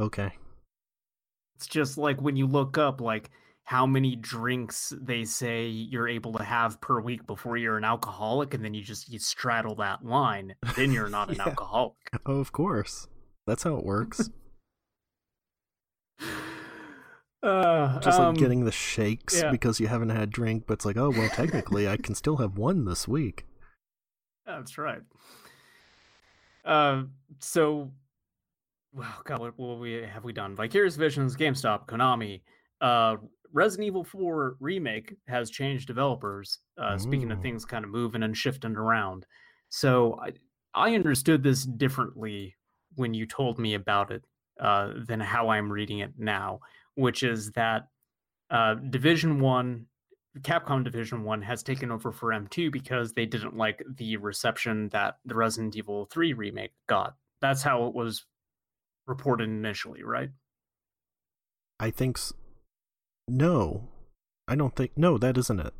[0.00, 0.32] Okay.
[1.54, 3.30] It's just like when you look up, like,
[3.62, 8.54] how many drinks they say you're able to have per week before you're an alcoholic
[8.54, 11.48] and then you just you straddle that line then you're not an Yeah.
[11.48, 13.06] alcoholic Oh, of course.
[13.46, 14.30] That's how it works.
[17.42, 19.50] uh, Just um, like getting the shakes yeah.
[19.50, 22.58] because you haven't had drink, but it's like, oh well, technically I can still have
[22.58, 23.46] one this week.
[24.46, 25.02] that's right.
[26.64, 27.04] Uh
[27.38, 27.90] so
[28.92, 30.56] well god what, what we have we done?
[30.56, 32.42] Vicarious visions gamestop konami
[32.80, 33.16] uh
[33.52, 38.36] resident evil 4 remake has changed developers uh speaking of things kind of moving and
[38.36, 39.24] shifting around.
[39.68, 40.32] So i
[40.74, 42.56] i understood this differently
[42.96, 44.24] when you told me about it
[44.60, 46.58] uh than how i'm reading it now
[46.98, 47.88] which is that
[48.50, 49.86] uh division 1
[50.40, 55.16] Capcom Division 1 has taken over for M2 because they didn't like the reception that
[55.24, 57.16] the Resident Evil 3 remake got.
[57.40, 58.24] That's how it was
[59.06, 60.30] reported initially, right?
[61.80, 62.18] I think.
[62.18, 62.32] S-
[63.26, 63.88] no,
[64.46, 64.92] I don't think.
[64.96, 65.74] No, that isn't it.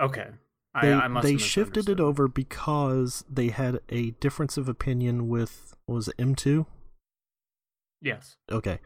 [0.00, 0.28] Okay.
[0.82, 5.28] They I, I must they shifted it over because they had a difference of opinion
[5.28, 6.66] with what was it M two?
[8.00, 8.36] Yes.
[8.50, 8.80] Okay.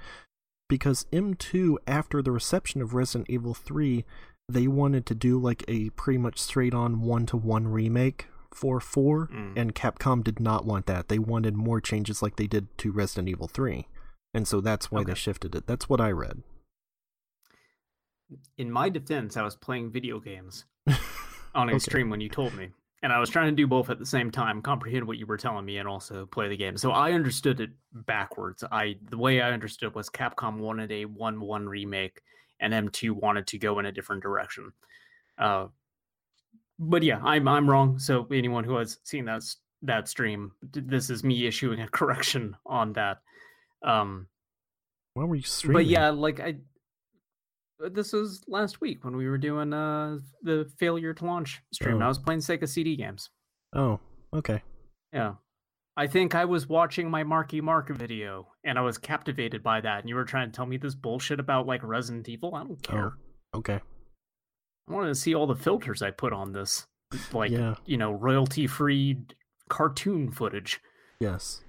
[0.68, 4.04] Because M2, after the reception of Resident Evil 3,
[4.48, 8.80] they wanted to do like a pretty much straight on one to one remake for
[8.80, 9.52] 4, Mm.
[9.56, 11.08] and Capcom did not want that.
[11.08, 13.86] They wanted more changes like they did to Resident Evil 3.
[14.34, 15.66] And so that's why they shifted it.
[15.66, 16.42] That's what I read.
[18.58, 20.64] In my defense, I was playing video games
[21.54, 21.76] on Okay.
[21.76, 22.70] Extreme when you told me.
[23.02, 25.36] And I was trying to do both at the same time, comprehend what you were
[25.36, 26.76] telling me and also play the game.
[26.76, 28.64] So I understood it backwards.
[28.72, 32.20] I the way I understood was Capcom wanted a 1-1 remake
[32.58, 34.72] and M2 wanted to go in a different direction.
[35.38, 35.68] Uh
[36.80, 37.98] but yeah, I'm I'm wrong.
[37.98, 39.42] So anyone who has seen that
[39.82, 43.18] that stream, this is me issuing a correction on that.
[43.84, 44.26] Um
[45.14, 45.84] Why were you streaming?
[45.84, 46.56] but yeah, like I
[47.92, 52.02] this was last week when we were doing uh the failure to launch stream.
[52.02, 52.04] Oh.
[52.04, 53.30] I was playing Sega CD games.
[53.74, 54.00] Oh,
[54.34, 54.62] okay.
[55.12, 55.34] Yeah.
[55.96, 60.00] I think I was watching my Marky Mark video and I was captivated by that.
[60.00, 62.54] And you were trying to tell me this bullshit about like Resident Evil.
[62.54, 63.14] I don't care.
[63.54, 63.80] Okay.
[64.88, 66.86] I wanted to see all the filters I put on this,
[67.32, 67.74] like Yeah.
[67.84, 69.18] you know, royalty free
[69.68, 70.80] cartoon footage.
[71.20, 71.62] Yes.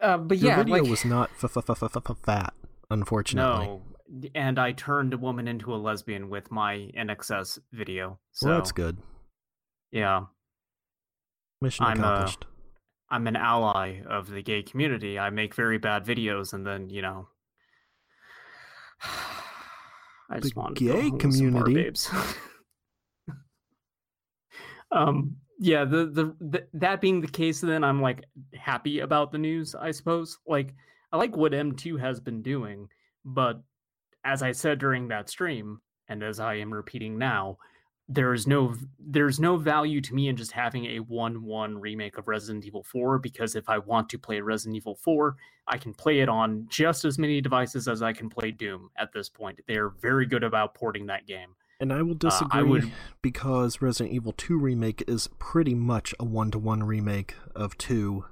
[0.00, 2.52] Uh, but Your yeah, video like, was not f- f- f- fat,
[2.90, 3.66] unfortunately.
[3.66, 3.82] no.
[4.34, 8.18] And I turned a woman into a lesbian with my NXS video.
[8.32, 8.98] So well, that's good.
[9.90, 10.24] yeah,
[11.60, 12.46] Mission I'm, accomplished.
[13.10, 15.18] I'm an ally of the gay community.
[15.18, 17.28] I make very bad videos, and then you know,
[20.30, 21.74] I just The want gay community?
[21.74, 22.10] babes.
[24.92, 25.84] um, yeah.
[25.84, 28.24] The, the the that being the case, then I'm like
[28.54, 29.74] happy about the news.
[29.74, 30.38] I suppose.
[30.46, 30.74] Like
[31.12, 32.88] I like what M2 has been doing,
[33.24, 33.62] but
[34.24, 37.58] as I said during that stream, and as I am repeating now,
[38.08, 42.28] there is no there's no value to me in just having a 1-1 remake of
[42.28, 45.36] Resident Evil 4 because if I want to play Resident Evil 4,
[45.68, 49.12] I can play it on just as many devices as I can play Doom at
[49.12, 49.60] this point.
[49.66, 51.54] They're very good about porting that game.
[51.80, 56.14] And I will uh, disagree I would- because Resident Evil 2 remake is pretty much
[56.20, 58.24] a one-to-one remake of 2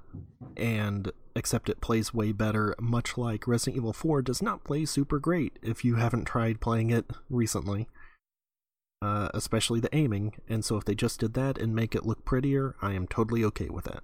[0.55, 5.19] and except it plays way better much like Resident Evil 4 does not play super
[5.19, 7.87] great if you haven't tried playing it recently.
[9.01, 12.23] Uh, especially the aiming, and so if they just did that and make it look
[12.23, 14.01] prettier, I am totally okay with that.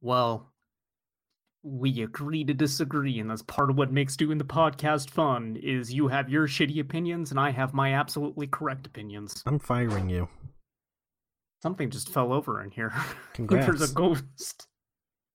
[0.00, 0.54] Well,
[1.62, 5.58] we agree to disagree, and that's part of what makes doing the podcast fun.
[5.62, 9.42] Is you have your shitty opinions, and I have my absolutely correct opinions.
[9.44, 10.28] I'm firing you.
[11.62, 12.92] Something just fell over in here.
[13.34, 13.66] Congrats.
[13.78, 14.67] There's a ghost.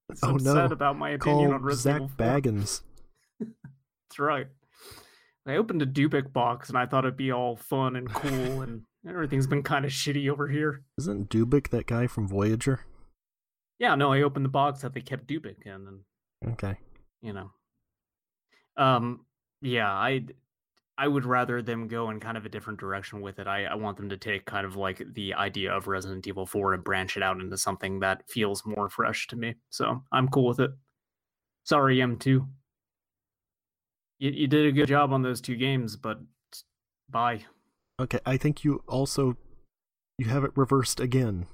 [0.09, 0.65] It's Oh, upset no.
[0.65, 2.81] about my opinion on Resident Zak Bagans.
[3.39, 4.47] That's right.
[5.45, 8.83] I opened a Dybbuk box and I thought it'd be all fun and cool, and
[9.07, 10.83] everything's been kind of shitty over here.
[10.97, 12.81] Isn't Dybbuk that guy from Voyager?
[13.79, 15.99] Yeah, no, I opened the box that they kept Dybbuk in, and
[16.53, 16.77] Okay.
[17.21, 17.51] you know,
[18.77, 19.25] um,
[19.61, 20.25] yeah, I,
[20.97, 23.47] I would rather them go in kind of a different direction with it.
[23.47, 26.73] I, I want them to take kind of like the idea of Resident Evil Four
[26.73, 29.55] and branch it out into something that feels more fresh to me.
[29.69, 30.71] So I'm cool with it.
[31.63, 32.25] Sorry, M2.
[32.27, 32.47] You,
[34.19, 36.19] you did a good job on those two games, but
[37.09, 37.45] bye.
[37.99, 39.37] Okay, I think you also
[40.17, 41.47] you have it reversed again.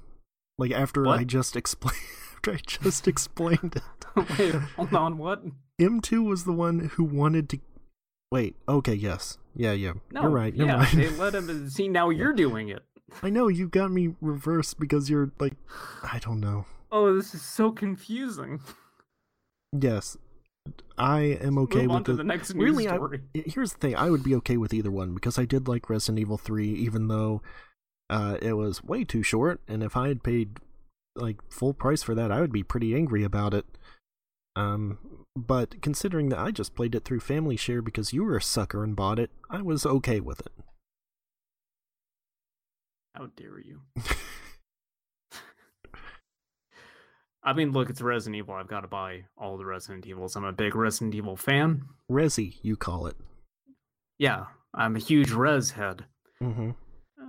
[0.58, 1.20] Like after What?
[1.20, 1.96] I just explained
[2.34, 4.38] after I just explained it.
[4.38, 5.42] Wait, hold on, what?
[5.80, 7.60] M2 was the one who wanted to
[8.30, 9.38] Wait, okay, yes.
[9.56, 9.94] Yeah, yeah.
[10.12, 10.54] No, you're right.
[10.54, 10.98] Never yeah, mind.
[10.98, 11.88] they let him see.
[11.88, 12.84] Now you're doing it.
[13.22, 15.54] I know you got me reversed because you're like
[16.02, 16.66] I don't know.
[16.92, 18.60] Oh, this is so confusing.
[19.78, 20.16] Yes.
[20.98, 22.16] I am okay Move with it.
[22.18, 22.98] the next news really, I,
[23.32, 26.20] here's the thing: I would be okay with either one because I did like Resident
[26.20, 27.42] Evil Three, even though
[28.10, 29.60] uh, it was way too short.
[29.66, 30.58] And if I had paid
[31.16, 33.64] like full price for that, I would be pretty angry about it.
[34.56, 34.98] Um,
[35.36, 38.82] but considering that I just played it through Family Share because you were a sucker
[38.84, 40.52] and bought it, I was okay with it.
[43.14, 43.80] How dare you?
[47.42, 48.54] I mean, look, it's Resident Evil.
[48.54, 50.36] I've got to buy all the Resident Evils.
[50.36, 51.84] I'm a big Resident Evil fan.
[52.10, 53.16] Resi, you call it.
[54.18, 56.04] Yeah, I'm a huge Rez head.
[56.42, 56.70] Mm-hmm.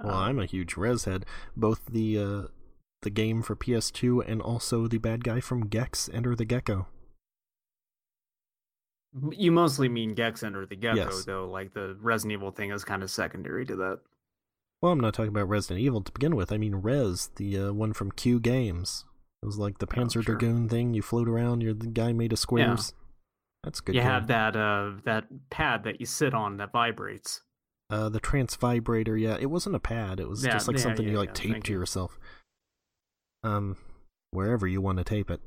[0.04, 1.26] Well, Uh, I'm a huge Rez head.
[1.56, 2.42] Both the uh,
[3.04, 6.88] the game for PS2 and also the bad guy from Gex, Enter the Gecko.
[9.32, 11.26] You mostly mean Gex Enter the Gecko, Yes.
[11.26, 11.50] though.
[11.50, 14.00] Like the Resident Evil thing is kind of secondary to that.
[14.82, 16.52] Well, I'm not talking about Resident Evil to begin with.
[16.52, 19.06] I mean Rez, the uh, one from Q Games.
[19.44, 20.36] It was like the Oh, Panzer sure.
[20.36, 20.94] Dragoon thing.
[20.94, 21.62] You float around.
[21.62, 22.94] You're the guy made of squares.
[23.64, 23.96] That's a good.
[23.96, 24.10] you game.
[24.10, 27.42] have that uh that pad that you sit on that vibrates.
[27.90, 29.18] Uh, the trance vibrator.
[29.18, 30.20] Yeah, it wasn't a pad.
[30.22, 31.80] It was Yeah, just like yeah, something yeah, you like yeah, tape to you.
[31.80, 32.18] yourself.
[33.44, 33.76] Um,
[34.32, 35.42] wherever you want to tape it.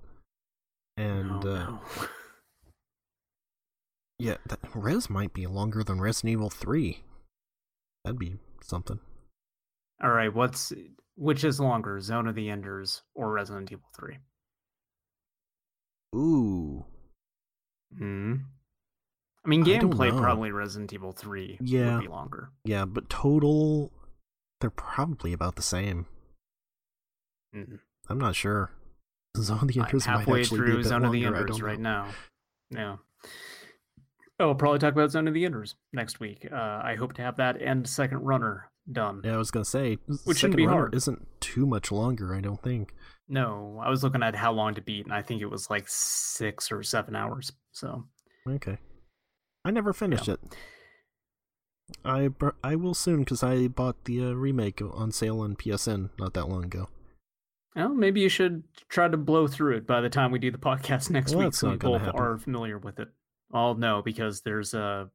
[0.98, 1.80] And Oh, uh, no.
[4.18, 7.02] yeah, that, Rez might be longer than Resident Evil Three.
[8.04, 9.00] That'd be something.
[10.02, 10.72] All right, what's
[11.16, 14.18] which is longer, Zone of the Enders or Resident Evil Three?
[16.14, 16.84] Ooh,
[17.96, 18.34] Hmm.
[19.44, 21.96] I mean, gameplay probably Resident Evil Three Yeah.
[21.96, 22.50] would be longer.
[22.64, 23.92] yeah, but total,
[24.60, 26.06] they're probably about the same.
[27.54, 27.80] Mhm.
[28.08, 28.70] I'm not sure.
[29.36, 31.60] Zone of the I'm Enders might halfway actually be a bit Zone of the Enders
[31.62, 32.12] right now.
[32.70, 32.96] Yeah.
[34.40, 36.46] Oh, we'll probably talk about Zone of the Enders next week.
[36.50, 39.20] Uh, I hope to have that and Second Runner done.
[39.24, 40.94] Yeah, I was gonna say, Which shouldn't be Runner hard.
[40.94, 42.92] Isn't too much longer, I don't think.
[43.28, 45.84] No, I was looking at how long to beat, and I think it was like
[45.88, 47.52] six or seven hours.
[47.72, 48.04] So
[48.48, 48.78] Okay,
[49.64, 50.40] I never finished it.
[52.04, 56.10] I br- I will soon because I bought the uh, remake on sale on PSN
[56.18, 56.88] not that long ago.
[57.76, 60.58] Well, maybe you should try to blow through it by the time we do the
[60.70, 62.20] podcast next Well, week, so we both happen.
[62.20, 63.08] are familiar with it.
[63.50, 65.06] Well, know because there's uh,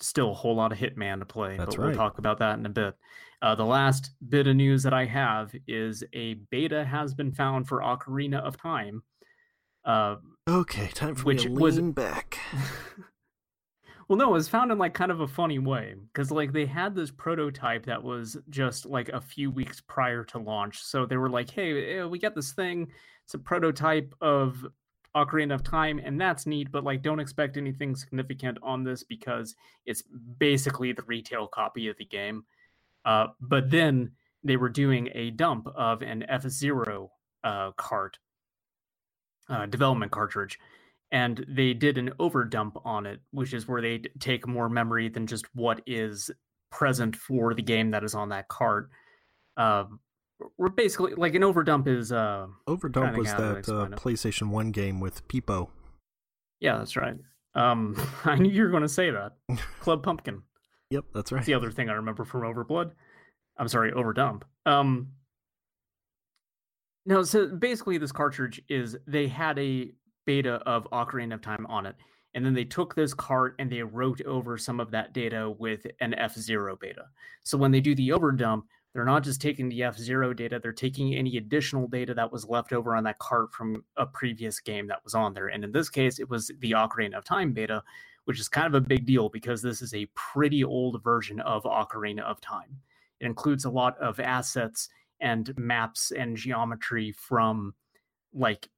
[0.00, 2.66] still a whole lot of Hitman to play, That's but we'll talk about that in
[2.66, 2.94] a bit.
[3.42, 7.66] Uh, the last bit of news that I have is a beta has been found
[7.68, 9.02] for Ocarina of Time.
[9.84, 10.16] Uh,
[10.48, 12.38] Okay, time for Which me to was- lean back.
[14.08, 16.66] well, no, it was found in like kind of a funny way because like they
[16.66, 20.82] had this prototype that was just like a few weeks prior to launch.
[20.82, 22.88] So they were like, "Hey, eh, we got this thing.
[23.24, 24.66] It's a prototype of
[25.16, 26.70] Ocarina of Time, and that's neat.
[26.70, 29.54] But like, don't expect anything significant on this because
[29.86, 30.02] it's
[30.38, 32.44] basically the retail copy of the game."
[33.04, 34.12] Uh, but then
[34.44, 37.10] they were doing a dump of an F Zero
[37.44, 38.18] uh, cart
[39.48, 40.58] uh, development cartridge
[41.12, 45.26] and they did an overdump on it, which is where they take more memory than
[45.26, 46.30] just what is
[46.70, 48.88] present for the game that is on that cart.
[49.58, 49.84] Uh,
[50.58, 53.96] we're basically like an overdump is, uh, Overdump was think how to that uh.
[53.96, 55.68] PlayStation One game with Peepo.
[56.60, 57.16] yeah, that's right.
[57.54, 59.32] Um, I knew you were going to say that.
[59.80, 60.42] Club Pumpkin.
[60.90, 61.38] Yep, that's right.
[61.38, 62.92] That's the other thing I remember from Overblood.
[63.58, 64.42] I'm sorry, Overdump.
[64.66, 65.08] Um,
[67.06, 69.92] no, so basically, this cartridge is they had a
[70.26, 71.96] beta of Ocarina of Time on it,
[72.34, 75.86] and then they took this cart and they wrote over some of that data with
[76.00, 77.06] an F Zero beta.
[77.42, 80.72] So when they do the overdump, they're not just taking the F Zero data; they're
[80.72, 84.86] taking any additional data that was left over on that cart from a previous game
[84.88, 85.48] that was on there.
[85.48, 87.82] And in this case, it was the Ocarina of Time beta,
[88.24, 91.62] which is kind of a big deal because this is a pretty old version of
[91.64, 92.80] Ocarina of Time.
[93.20, 94.88] It includes a lot of assets
[95.20, 97.74] and maps and geometry from
[98.34, 98.68] like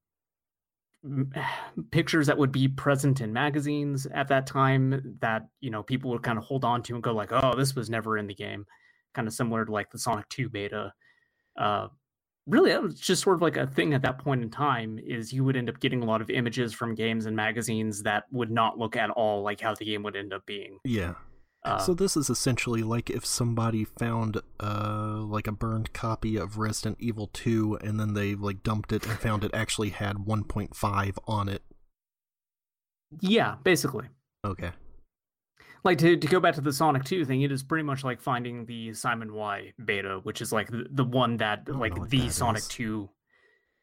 [1.90, 6.22] pictures that would be present in magazines at that time that you know people would
[6.22, 8.66] kind of hold on to and go like oh this was never in the game
[9.14, 10.92] kind of similar to like the sonic 2 beta
[11.59, 11.88] uh
[12.46, 15.33] really that was just sort of like a thing at that point in time is
[15.33, 18.50] you would end up getting a lot of images from games and magazines that would
[18.50, 21.14] not look at all like how the game would end up being Yeah.
[21.64, 26.58] uh, so this is essentially like if somebody found uh like a burned copy of
[26.58, 31.17] Resident Evil 2 and then they like dumped it and found it actually had 1.5
[31.27, 31.62] on it.
[33.21, 34.06] yeah basically
[34.44, 34.73] Okay.
[35.85, 38.21] Like to, to go back to the Sonic 2 thing, it is pretty much like
[38.21, 42.33] finding the Simon Wai beta, which is like the, the one that like the that
[42.33, 42.69] Sonic is.
[42.69, 43.09] 2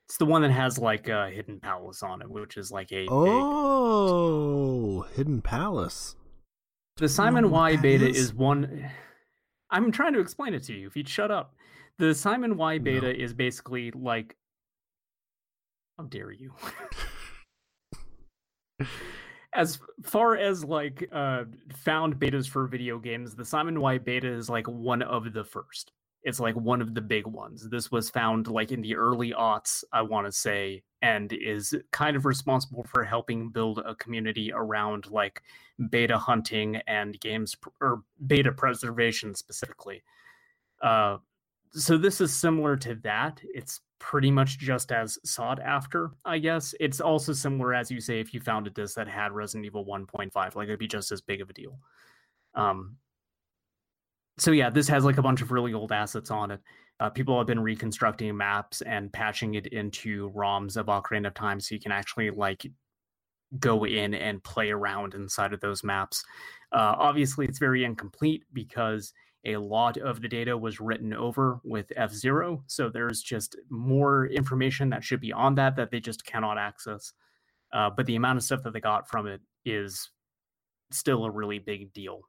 [0.07, 3.03] it's the one that has like a hidden palace on it, which is like a
[3.05, 6.17] big Oh, Hidden Palace.
[6.97, 8.17] The Simon Wai beta is?
[8.17, 8.89] is one
[9.69, 11.53] I'm trying to explain it to you if you'd shut up.
[11.97, 13.09] The Simon Wai beta No.
[13.23, 14.35] is basically like
[15.97, 16.53] how dare you?
[19.53, 21.43] as far as like uh
[21.75, 25.91] found betas for video games, the Simon Wai beta is like one of the first.
[26.23, 27.67] It's like one of the big ones.
[27.69, 32.15] This was found like in the early aughts, I want to say, and is kind
[32.15, 35.41] of responsible for helping build a community around like
[35.89, 40.03] beta hunting and games pr- or beta preservation specifically.
[40.81, 41.17] Uh,
[41.73, 43.41] so this is similar to that.
[43.43, 46.73] It's pretty much just as sought after, I guess.
[46.79, 49.85] It's also similar, as you say, if you found a disc that had Resident Evil
[49.85, 51.77] 1.5, like it'd be just as big of a deal.
[52.55, 52.97] Um,
[54.39, 56.59] so yeah, this has like a bunch of really old assets on it.
[56.99, 61.59] Uh, people have been reconstructing maps and patching it into ROMs of Ocarina of Time,
[61.59, 62.65] so you can actually like
[63.59, 66.23] go in and play around inside of those maps.
[66.71, 69.13] Uh, obviously, it's very incomplete because
[69.45, 74.27] a lot of the data was written over with F Zero, so there's just more
[74.27, 77.13] information that should be on that that they just cannot access.
[77.73, 80.11] Uh, but the amount of stuff that they got from it is
[80.91, 82.21] still a really big deal.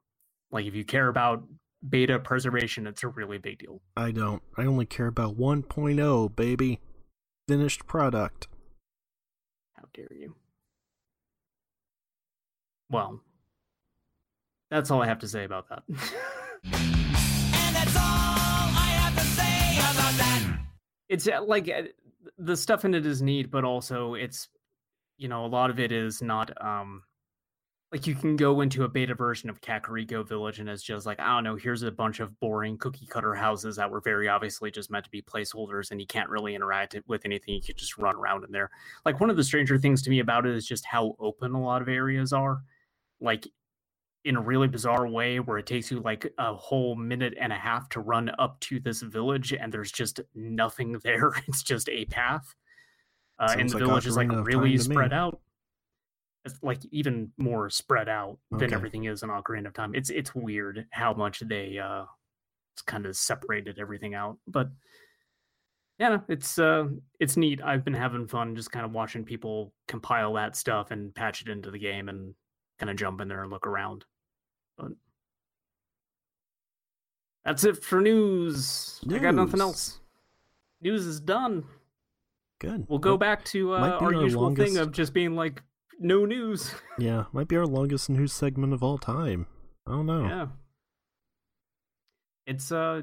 [0.51, 1.43] Like if you care about
[1.87, 3.81] beta preservation, it's a really big deal.
[3.95, 4.41] I don't.
[4.57, 6.79] I only care about 1.0, baby.
[7.47, 8.47] Finished product.
[9.75, 10.35] How dare you?
[12.89, 13.21] Well,
[14.71, 16.93] that's all I have to say about that.
[21.09, 21.83] it's uh, like uh,
[22.37, 24.49] the stuff in it is neat, but also it's
[25.17, 27.03] you know a lot of it is not um
[27.93, 31.19] like you can go into a beta version of Kakariko Village and it's just like
[31.19, 34.71] I don't know, here's a bunch of boring cookie cutter houses that were very obviously
[34.71, 37.53] just meant to be placeholders, and you can't really interact with anything.
[37.53, 38.71] You can just run around in there.
[39.05, 41.61] Like one of the stranger things to me about it is just how open a
[41.61, 42.63] lot of areas are.
[43.21, 43.47] Like
[44.25, 47.57] in a really bizarre way where it takes you like a whole minute and a
[47.57, 52.05] half to run up to this village and there's just nothing there it's just a
[52.05, 52.55] path
[53.39, 55.17] uh, and the like village is like really spread me.
[55.17, 55.39] out
[56.45, 59.95] it's like even more spread out than everything is in Ocarina of Time.
[59.95, 62.05] It's it's weird how much they uh
[62.85, 64.37] kind of separated everything out.
[64.47, 64.69] But
[65.99, 66.87] yeah, it's uh
[67.19, 67.61] it's neat.
[67.61, 71.49] I've been having fun just kind of watching people compile that stuff and patch it
[71.49, 72.33] into the game and
[72.77, 74.03] kind of jump in there and look around.
[74.77, 74.91] But
[77.45, 79.01] that's it for news.
[79.11, 79.99] I got nothing else.
[80.81, 81.65] News is done.
[82.59, 82.85] Good.
[82.87, 85.61] We'll go Well, back to uh, our our usual thing of just being like
[85.99, 86.73] no news.
[86.99, 89.47] Yeah, might be our longest news segment of all time.
[89.87, 90.25] I don't know.
[90.25, 90.47] Yeah.
[92.45, 93.01] It's uh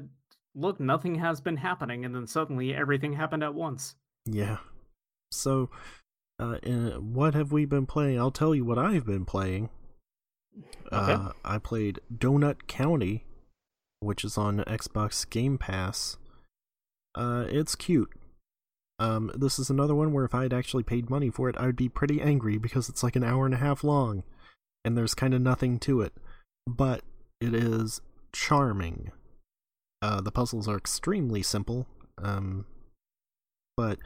[0.55, 3.95] look, nothing has been happening and then suddenly everything happened at once.
[4.25, 4.57] Yeah.
[5.31, 5.69] So,
[6.39, 8.19] uh, uh, what have we been playing?
[8.19, 9.69] I'll tell you what I've been playing.
[10.91, 11.13] Okay.
[11.13, 13.25] Uh, I played Donut County,
[13.99, 16.17] which is on Xbox Game Pass.
[17.15, 18.11] Uh, it's cute.
[18.99, 21.65] Um, this is another one where if I had actually paid money for it, I
[21.65, 24.23] would be pretty angry because it's like an hour and a half long,
[24.85, 26.13] and there's kind of nothing to it.
[26.67, 27.01] But
[27.39, 29.11] it is charming.
[30.01, 31.87] Uh, the puzzles are extremely simple.
[32.17, 32.65] Um,
[33.75, 33.99] but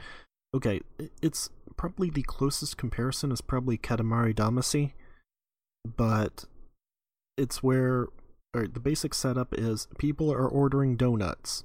[0.54, 0.80] okay,
[1.20, 4.92] it's probably the closest comparison is probably Katamari Damacy,
[5.86, 6.44] but
[7.36, 8.08] it's where
[8.54, 11.64] or the basic setup is people are ordering donuts.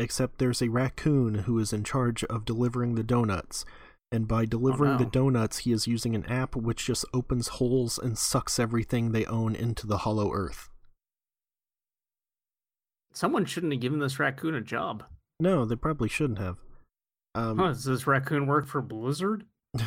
[0.00, 3.64] Except there's a raccoon who is in charge of delivering the donuts.
[4.10, 5.10] And by delivering the no.
[5.10, 9.54] donuts, he is using an app which just opens holes and sucks everything they own
[9.54, 10.68] into the hollow earth.
[13.12, 15.04] Someone shouldn't have given this raccoon a job.
[15.38, 16.58] No, they probably shouldn't have.
[17.34, 19.44] Um, Huh, does this raccoon work for Blizzard?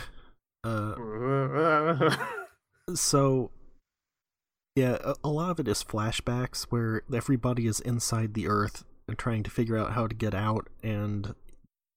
[0.63, 0.95] uh,
[2.93, 3.51] so
[4.75, 9.17] yeah a, a lot of it is flashbacks where everybody is inside the earth and
[9.17, 11.33] trying to figure out how to get out and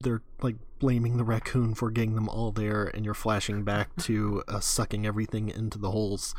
[0.01, 4.43] they're like blaming the raccoon for getting them all there and you're flashing back to
[4.49, 6.35] uh, sucking everything into the holes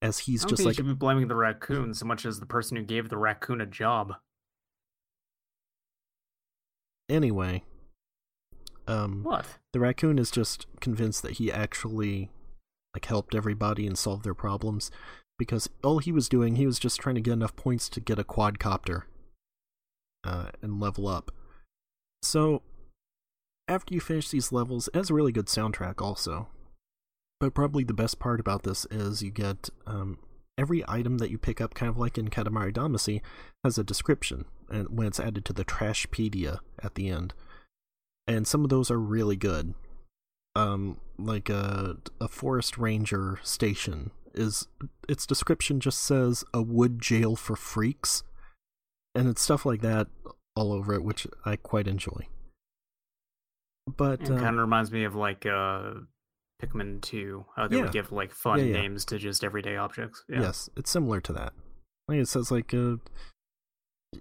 [0.00, 2.24] as he's I don't just think like you should be blaming the raccoon so much
[2.24, 4.14] as the person who gave the raccoon a job.
[7.08, 7.64] anyway
[8.86, 9.58] um What?
[9.72, 12.30] the raccoon is just convinced that he actually
[12.94, 14.90] like helped everybody and solved their problems
[15.38, 18.18] because all he was doing he was just trying to get enough points to get
[18.18, 19.02] a quadcopter
[20.24, 21.30] uh, and level up.
[22.22, 22.62] So
[23.68, 26.48] after you finish these levels it has a really good soundtrack also.
[27.38, 30.18] But probably the best part about this is you get um,
[30.58, 33.22] every item that you pick up kind of like in katamari damacy
[33.64, 37.32] has a description and when it's added to the trashpedia at the end.
[38.26, 39.74] And some of those are really good.
[40.56, 44.66] Um, like a a forest ranger station is
[45.08, 48.24] its description just says a wood jail for freaks,
[49.14, 50.08] and it's stuff like that
[50.56, 52.26] all over it, which I quite enjoy.
[53.86, 55.94] But It uh, kind of reminds me of like uh
[56.62, 57.46] Pikmin 2.
[57.56, 57.82] How they Yeah.
[57.82, 58.72] would give like fun Yeah, yeah.
[58.82, 60.24] names to just everyday objects.
[60.28, 60.40] Yeah.
[60.42, 61.52] Yes, it's similar to that.
[62.08, 62.96] Like it says like uh,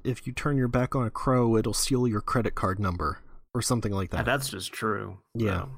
[0.04, 3.20] if you turn your back on a crow, it'll steal your credit card number
[3.54, 4.26] or something like And that.
[4.26, 5.18] that's just true.
[5.34, 5.62] Yeah.
[5.64, 5.70] so.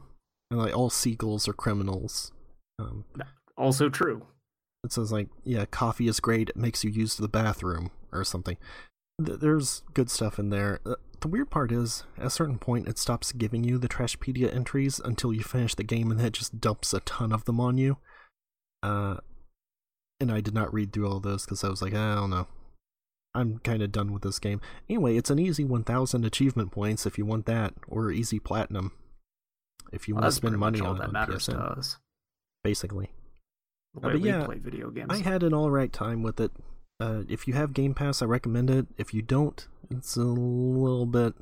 [0.52, 2.32] And like all seagulls are criminals.
[2.78, 3.06] Um,
[3.58, 4.28] Also true.
[4.84, 6.50] it says like yeah, coffee is great.
[6.50, 8.58] It makes you use the bathroom or something.
[9.26, 10.80] Th- There's good stuff in there.
[10.86, 14.54] Uh, The weird part is, at a certain point, it stops giving you the Trashpedia
[14.54, 17.60] entries until you finish the game, and then it just dumps a ton of them
[17.60, 17.98] on you.
[18.84, 19.18] Uh,
[20.20, 22.48] and I did not read through all those because I was like, I don't know.
[23.36, 24.60] I'm kind of done with this game.
[24.90, 28.92] Anyway, it's an easy 1,000 achievement points if you want that, or easy platinum
[29.92, 31.98] if you Well, want to spend money on it that matters to us.
[32.64, 33.12] basically.
[33.94, 35.08] The Uh, but yeah, play video games.
[35.10, 36.52] I had an alright time with it.
[37.00, 38.86] Uh, if you have Game Pass, I recommend it.
[38.98, 41.34] If you don't, it's a little bit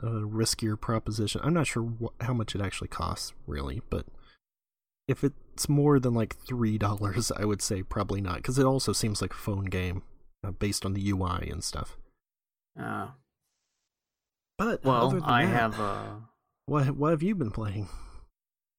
[0.00, 1.40] a riskier proposition.
[1.44, 4.06] I'm not sure wh- how much it actually costs, really, but
[5.08, 8.92] if it's more than like three dollars, I would say probably not, because it also
[8.92, 10.02] seems like a phone game
[10.44, 11.96] uh, based on the UI and stuff.
[12.78, 13.08] Uh,
[14.58, 15.80] But well, I that, have.
[15.80, 16.04] Uh,
[16.66, 17.88] What what have you been playing?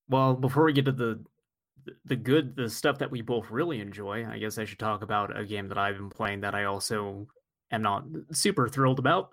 [0.07, 1.23] well, before we get to the
[2.05, 5.37] the good, the stuff that we both really enjoy, I guess I should talk about
[5.37, 7.27] a game that I've been playing that I also
[7.71, 9.29] am not super thrilled about,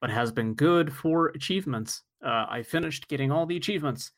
[0.00, 2.02] but has been good for achievements.
[2.24, 4.12] Uh, I finished getting all the achievements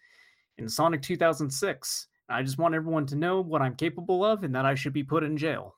[0.58, 2.06] in Sonic 2006.
[2.28, 5.02] I just want everyone to know what I'm capable of and that I should be
[5.02, 5.74] put in jail.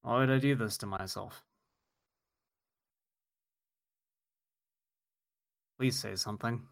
[0.00, 1.42] Why would I do this to myself?
[5.78, 6.62] Please say something.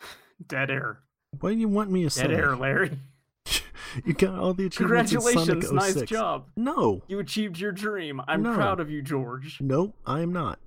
[0.46, 1.00] Dead air.
[1.40, 2.22] What do you want me to say?
[2.28, 2.98] Dead air, Larry.
[4.04, 6.46] you got all the achievements in Sonic Congratulations, nice job.
[6.56, 8.20] No, You achieved your dream.
[8.28, 8.54] I'm No.
[8.54, 9.60] proud of you, George.
[9.60, 10.58] no, I am not.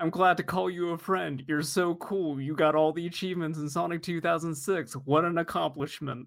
[0.00, 1.44] I'm glad to call you a friend.
[1.46, 2.40] You're so cool.
[2.40, 4.94] You got all the achievements in Sonic 2006.
[5.04, 6.26] What an accomplishment.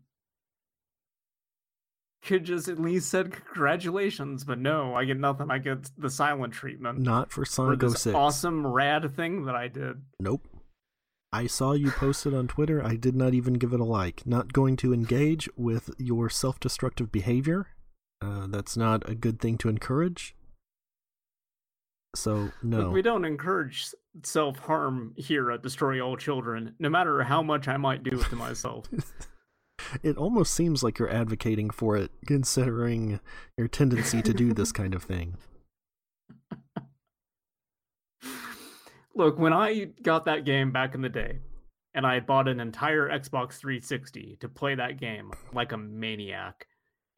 [2.24, 5.52] Could just at least said congratulations, but no, I get nothing.
[5.52, 8.16] I get the silent treatment Not for for Sonic this 06.
[8.16, 10.02] awesome rad thing that I did.
[10.20, 10.48] Nope.
[11.36, 12.82] I saw you posted on Twitter.
[12.82, 14.26] I did not even give it a like.
[14.26, 17.68] Not going to engage with your self destructive behavior.
[18.22, 20.34] Uh, that's not a good thing to encourage.
[22.16, 22.78] So, no.
[22.78, 23.88] Look, we don't encourage
[24.24, 28.28] self harm here at Destroy All Children, no matter how much I might do it
[28.28, 28.88] to myself.
[30.04, 33.20] it almost seems like you're advocating for it, considering
[33.58, 35.36] your tendency to do this kind of thing.
[39.16, 41.40] Look, when I got that game back in the day,
[41.94, 46.68] and I bought an entire Xbox 360 to play that game like a maniac,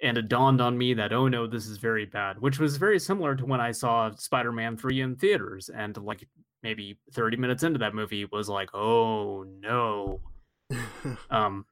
[0.03, 2.99] and it dawned on me that, oh no, this is very bad, which was very
[2.99, 6.27] similar to when I saw Spider Man 3 in theaters, and like
[6.61, 10.21] maybe 30 minutes into that movie was like, oh no.
[11.29, 11.65] Um,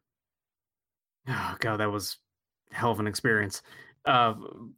[1.27, 2.17] oh god, that was
[2.71, 3.61] hell of an experience.
[4.05, 4.35] Uh,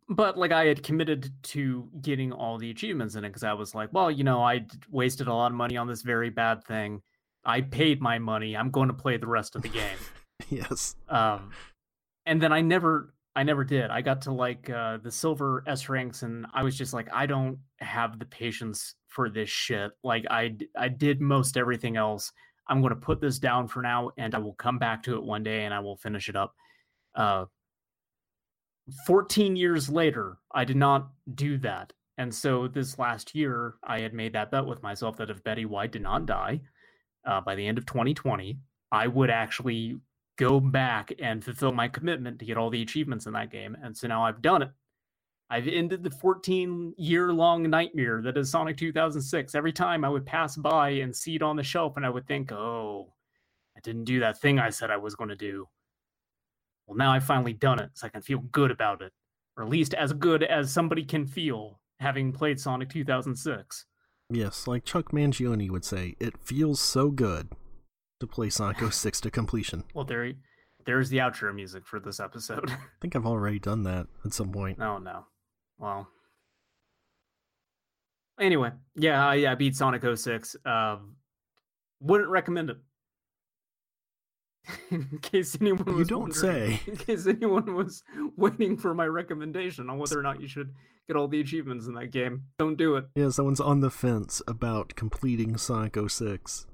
[0.07, 3.75] but like I had committed to getting all the achievements in it because I was
[3.75, 7.01] like, well, you know, I wasted a lot of money on this very bad thing.
[7.43, 8.55] I paid my money.
[8.55, 9.97] I'm going to play the rest of the game.
[10.49, 10.95] yes.
[11.09, 11.51] um,
[12.25, 13.89] and then I never, I never did.
[13.89, 17.25] I got to like uh, the silver S ranks, and I was just like, I
[17.25, 19.91] don't have the patience for this shit.
[20.03, 22.31] Like I, I did most everything else.
[22.69, 25.23] I'm going to put this down for now, and I will come back to it
[25.23, 26.53] one day, and I will finish it up.
[27.15, 27.45] Uh,
[29.05, 31.93] 14 years later, I did not do that.
[32.17, 35.65] And so this last year, I had made that bet with myself that if Betty
[35.65, 36.61] White did not die
[37.25, 38.57] uh, by the end of 2020,
[38.91, 39.99] I would actually
[40.37, 43.75] go back and fulfill my commitment to get all the achievements in that game.
[43.83, 44.71] And so now I've done it.
[45.49, 49.55] I've ended the 14 year long nightmare that is Sonic 2006.
[49.55, 52.27] Every time I would pass by and see it on the shelf, and I would
[52.27, 53.13] think, oh,
[53.75, 55.67] I didn't do that thing I said I was going to do.
[56.87, 59.11] Well, now I've finally done it, so I can feel good about it,
[59.57, 63.85] or at least as good as somebody can feel having played Sonic 2006.
[64.29, 67.49] Yes, like Chuck Mangione would say, it feels so good
[68.19, 69.83] to play Sonic 06 to completion.
[69.93, 70.33] Well, there,
[70.85, 72.69] there's the outro music for this episode.
[72.71, 74.79] I think I've already done that at some point.
[74.81, 75.25] Oh no.
[75.77, 76.07] Well,
[78.39, 80.55] anyway, yeah, I, I beat Sonic 06.
[80.65, 81.15] Um,
[81.99, 82.77] wouldn't recommend it.
[84.91, 86.81] in case anyone You don't say.
[86.87, 88.03] In case anyone was
[88.37, 90.73] waiting for my recommendation on whether or not you should
[91.07, 93.05] get all the achievements in that game, don't do it.
[93.15, 96.67] Yeah, someone's on the fence about completing psycho 06.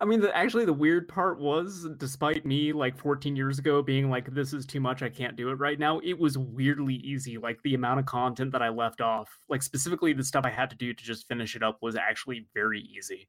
[0.00, 4.10] I mean, the, actually, the weird part was, despite me like 14 years ago being
[4.10, 7.38] like, "This is too much, I can't do it right now," it was weirdly easy.
[7.38, 10.68] Like the amount of content that I left off, like specifically the stuff I had
[10.70, 13.28] to do to just finish it up, was actually very easy.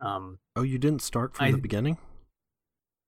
[0.00, 1.98] Um, Oh, you didn't start from I- the beginning?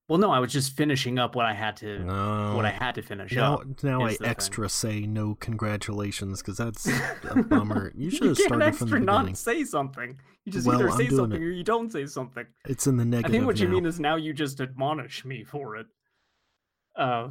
[0.09, 2.53] well, no, I was just finishing up what I had to No.
[2.55, 3.83] what I had to finish now, up.
[3.83, 4.27] now I the thing.
[4.27, 7.93] extra say no congratulations because that's a bummer.
[7.95, 9.25] You should have started extra from the beginning.
[9.27, 10.19] not say something.
[10.43, 11.45] You just Well, either say something it.
[11.45, 12.45] or you don't say something.
[12.65, 13.29] It's in the negative.
[13.29, 15.87] I think what you mean is now you just admonish me for it.
[16.97, 17.29] Uh,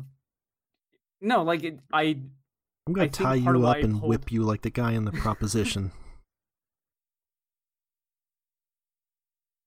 [1.21, 2.03] no, like it, I
[2.87, 5.13] I'm gonna think tie you up and pulled- whip you like the guy in the
[5.13, 5.93] proposition.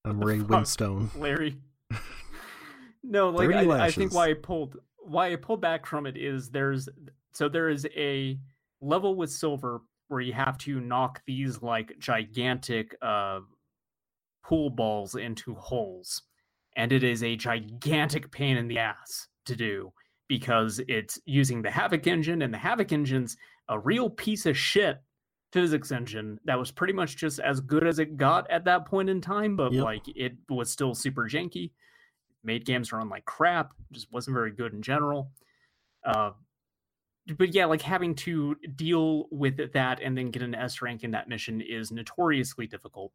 [0.05, 0.39] I'm Ray?
[0.39, 1.09] Winstone.
[1.17, 1.57] Larry.
[3.03, 6.17] no, like 30 I, I think why I pulled why I pulled back from it
[6.17, 6.89] is there's
[7.33, 8.37] so there is a
[8.81, 13.39] level with silver where you have to knock these like gigantic uh
[14.43, 16.21] pool balls into holes.
[16.75, 19.93] And it is a gigantic pain in the ass to do
[20.27, 23.37] because it's using the Havok engine, and the Havok engine's
[23.69, 24.97] a real piece of shit
[25.53, 29.07] physics engine that was pretty much just as good as it got at that point
[29.07, 29.83] in time, but Yep.
[29.83, 31.71] like it was still super janky.
[32.43, 35.31] Made games run like crap, just wasn't very good in general.
[36.03, 36.31] Uh,
[37.37, 41.11] but yeah, like having to deal with that and then get an S rank in
[41.11, 43.13] that mission is notoriously difficult.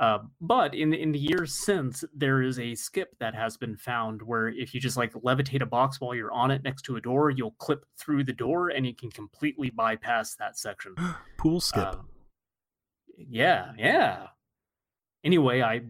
[0.00, 4.22] Uh, but in in the years since, there is a skip that has been found
[4.22, 7.00] where if you just like levitate a box while you're on it next to a
[7.00, 10.94] door, you'll clip through the door and you can completely bypass that section.
[11.38, 11.84] Pool skip.
[11.84, 11.96] Uh,
[13.18, 14.28] yeah, yeah.
[15.22, 15.82] Anyway, I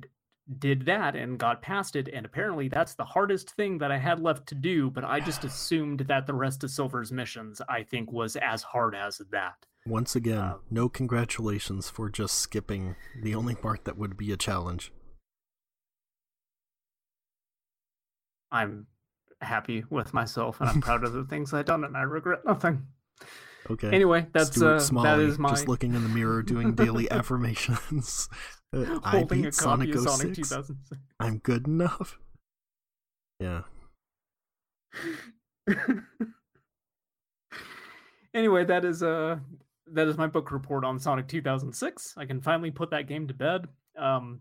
[0.59, 4.19] did that and got past it, and apparently that's the hardest thing that I had
[4.19, 4.91] left to do.
[4.91, 8.97] But I just assumed that the rest of Silver's missions, I think, was as hard
[8.97, 9.67] as that.
[9.87, 14.37] Once again, uh, no congratulations for just skipping the only part that would be a
[14.37, 14.93] challenge.
[18.53, 18.87] I'm
[19.41, 22.87] happy with myself, and I'm proud of the things I've done, and I regret nothing.
[23.71, 23.89] Okay.
[23.89, 27.11] Anyway, that's Stuart uh, Smalley, that is my just looking in the mirror doing daily
[27.11, 28.29] affirmations.
[28.73, 30.49] Uh, I beat a Sonic copy of Sonic 06.
[30.51, 31.01] 2006.
[31.19, 32.21] I'm good enough.
[33.41, 33.63] Yeah.
[38.33, 39.41] anyway, that is uh
[39.93, 42.15] that is my book report on Sonic 2006.
[42.17, 43.67] I can finally put that game to bed.
[43.99, 44.41] Um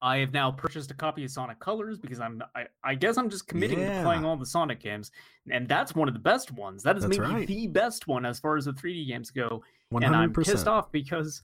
[0.00, 3.28] I have now purchased a copy of Sonic Colors because I'm I, I guess I'm
[3.28, 5.10] just committing to playing all the Sonic games.
[5.50, 6.84] And that's one of the best ones.
[6.84, 7.46] That is That's maybe right.
[7.48, 9.62] the best one as far as the 3D games go.
[9.90, 11.42] One And I'm pissed off because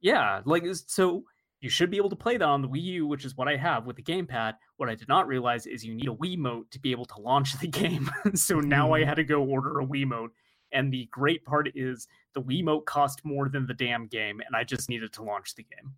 [0.00, 1.24] yeah, like so
[1.60, 3.56] you should be able to play that on the Wii U, which is what I
[3.56, 4.54] have with the gamepad.
[4.76, 7.20] What I did not realize is you need a Wii Wiimote to be able to
[7.20, 8.08] launch the game.
[8.34, 9.06] so now I Mhm.
[9.06, 10.28] had to go order a Wii Wiimote.
[10.72, 14.64] And the great part is the Wiimote cost more than the damn game, and I
[14.64, 15.94] just needed to launch the game.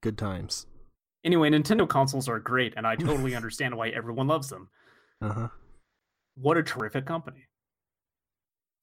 [0.00, 0.66] Good times.
[1.24, 4.68] Anyway, Nintendo consoles are great, and I totally understand why everyone loves them.
[5.20, 5.48] Uh huh.
[6.36, 7.48] What a terrific company.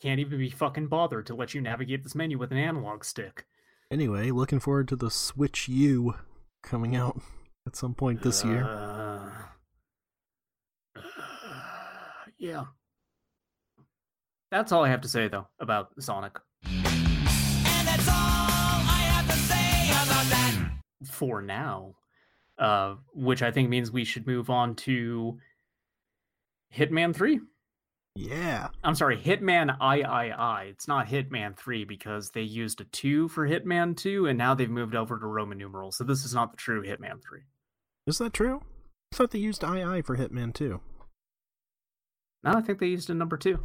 [0.01, 3.45] Can't even be fucking bothered to let you navigate this menu with an analog stick.
[3.89, 6.15] Anyway, looking forward to the Switch U
[6.61, 7.21] coming out
[7.67, 8.63] at some point this year.
[8.63, 9.31] Uh,
[12.37, 12.65] yeah.
[14.55, 16.39] That's all I have to say, though, about Sonic.
[16.63, 16.85] And
[17.85, 20.69] that's all I have to say about that.
[21.11, 21.95] For now,
[22.57, 25.39] uh, which I think means we should move on to
[26.73, 27.41] Hitman 3.
[28.15, 28.69] Yeah.
[28.81, 30.69] I'm sorry, Hitman III.
[30.69, 34.69] It's not Hitman 3 because they used a 2 for Hitman 2, and now they've
[34.69, 35.97] moved over to Roman numerals.
[35.97, 37.41] So this is not the true Hitman 3.
[38.07, 38.61] Is that true?
[39.11, 40.79] I thought they used II for Hitman 2.
[42.45, 43.59] No, I think they used a number 2.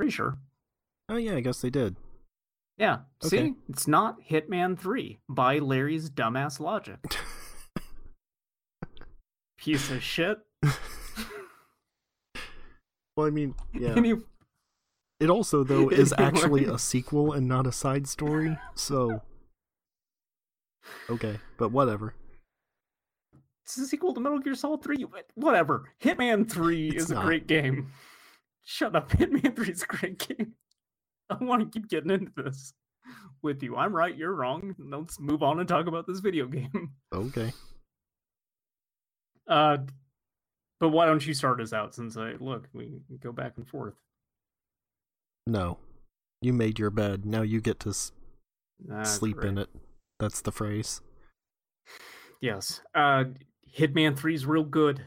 [0.00, 0.38] Pretty sure.
[1.10, 1.94] Oh yeah, I guess they did.
[2.78, 3.00] Yeah.
[3.22, 3.48] Okay.
[3.48, 7.00] See, it's not Hitman 3 by Larry's dumbass logic.
[9.58, 10.38] Piece of shit.
[13.16, 13.92] Well, I mean, yeah.
[13.94, 14.14] Any-
[15.18, 19.20] It also though is actually a sequel and not a side story, so
[21.10, 22.14] okay, but whatever.
[23.64, 25.04] it's a sequel to Metal Gear Solid 3.
[25.34, 25.84] Whatever.
[26.02, 27.92] Hitman 3 It's is a great game.
[28.64, 29.10] Shut up.
[29.12, 30.54] Hitman 3 is a great game.
[31.28, 32.72] I want to keep getting into this
[33.42, 33.76] with you.
[33.76, 34.74] I'm right, you're wrong.
[34.78, 36.92] Let's move on and talk about this video game.
[37.14, 37.52] Okay.
[39.48, 39.78] Uh,
[40.78, 43.94] but why don't you start us out since I look, we go back and forth.
[45.46, 45.78] No.
[46.42, 47.24] You made your bed.
[47.26, 48.12] Now you get to s-
[49.04, 49.48] sleep right.
[49.48, 49.68] in it.
[50.18, 51.00] That's the phrase.
[52.40, 52.80] Yes.
[52.94, 53.24] Uh
[53.76, 55.04] Hitman 3 is real good.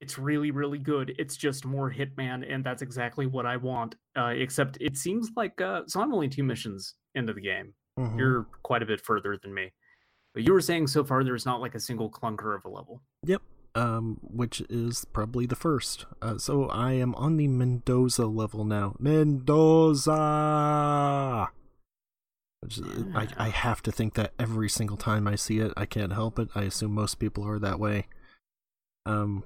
[0.00, 1.14] It's really, really good.
[1.18, 3.96] It's just more Hitman, and that's exactly what I want.
[4.16, 7.74] Uh, except it seems like uh so I'm only two missions into the game.
[7.98, 8.16] Mhm.
[8.18, 9.72] You're quite a bit further than me.
[10.34, 13.02] But you were saying so far there's not like a single clunker of a level.
[13.24, 13.42] Yep.
[13.74, 16.06] Um, which is probably the first.
[16.22, 18.94] Uh, so I am on the Mendoza level now.
[18.98, 20.14] Mendoza.
[22.60, 22.84] Which is,
[23.14, 25.72] I, I have to think that every single time I see it.
[25.76, 26.48] I can't help it.
[26.54, 28.06] I assume most people are that way.
[29.06, 29.44] Um,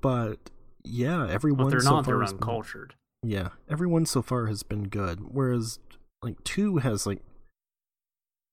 [0.00, 0.50] but
[0.84, 2.04] yeah, everyone But they're so not.
[2.04, 2.94] far They're has been- uncultured.
[3.22, 5.20] yeah, everyone so far has been good.
[5.32, 5.78] Whereas
[6.22, 7.22] like two has like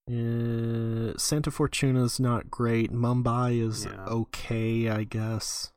[0.09, 2.91] uh, Santa Fortuna's not great.
[2.91, 4.03] Mumbai is Yeah.
[4.05, 5.71] okay, I guess.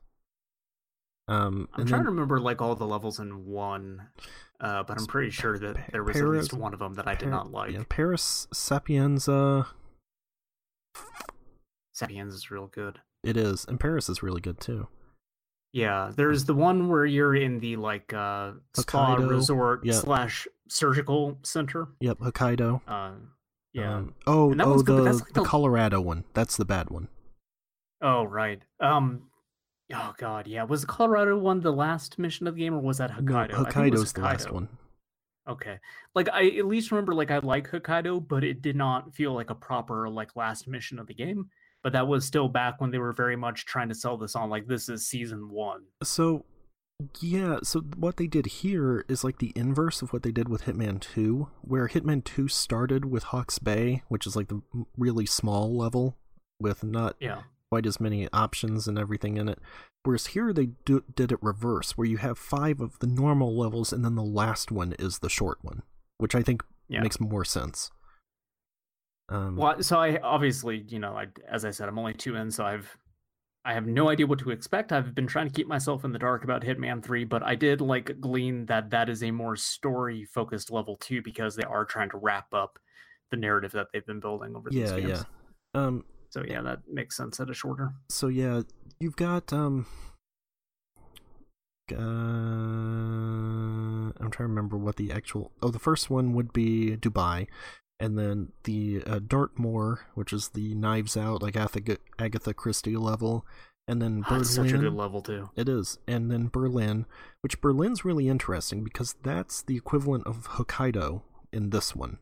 [1.29, 4.07] Um, I'm trying then to remember like all the levels in one,
[4.61, 7.15] uh, but I'm pretty sure that there was at least one of them that I
[7.15, 7.71] did not like.
[7.73, 9.67] Yeah, Paris Sapienza.
[11.93, 12.99] Sapiens is real good.
[13.23, 14.87] It is, and Paris is really good too.
[15.77, 19.93] Yeah, there's the one where you're in the like uh spa Hokkaido, resort yeah.
[19.93, 21.89] slash surgical center.
[21.99, 22.81] Yep, Hokkaido.
[22.87, 23.11] Uh,
[23.73, 23.97] yeah.
[23.97, 26.23] Um, oh, oh, the like the Colorado one.
[26.33, 27.09] That's the bad one.
[28.01, 28.59] oh right.
[28.79, 29.29] Um.
[29.93, 30.63] Oh god, yeah.
[30.63, 33.53] Was the Colorado one the last mission of the game, or was that No, Hokkaido?
[33.53, 34.69] I think it was Hokkaido's the last one.
[35.47, 35.77] Okay.
[36.15, 39.51] Like I at least remember like I like Hokkaido, but it did not feel like
[39.51, 41.51] a proper like last mission of the game.
[41.83, 44.49] But that was still back when they were very much trying to sell this on
[44.49, 45.83] like this is season one.
[46.03, 46.43] So,
[47.21, 50.63] yeah, so what they did here is like the inverse of what they did with
[50.63, 54.61] Hitman 2, where Hitman 2 started with Hawke's Bay, which is like the
[54.97, 56.17] really small level
[56.59, 57.43] with not Yeah.
[57.71, 59.59] quite as many options and everything in it.
[60.03, 63.93] Whereas here they do, did it reverse, where you have five of the normal levels
[63.93, 65.83] and then the last one is the short one,
[66.17, 67.01] which I think Yeah.
[67.01, 67.91] makes more sense.
[69.29, 72.49] Um, Well, so I obviously, you know, I, as I said, I'm only two in,
[72.51, 72.97] so I've
[73.65, 74.93] I have no idea what to expect.
[74.93, 77.81] I've been trying to keep myself in the dark about Hitman 3, but I did
[77.81, 82.09] like glean that that is a more story focused level 2 because they are trying
[82.11, 82.79] to wrap up
[83.29, 85.09] the narrative that they've been building over these yeah, games.
[85.09, 85.23] yeah.
[85.73, 87.93] Um, So yeah, that makes sense at a shorter.
[88.09, 88.61] so yeah,
[89.01, 89.85] you've got um
[91.91, 91.95] uh
[94.19, 97.47] I'm trying to remember what the actual oh the first one would be Dubai
[97.99, 103.45] and then the uh, Dartmoor which is the knives out like Agatha, Agatha Christie level
[103.87, 105.49] and then Oh, Berlin such a good level too.
[105.55, 107.05] it is and then Berlin
[107.41, 111.21] which Berlin's really interesting because that's the equivalent of Hokkaido
[111.51, 112.19] in this one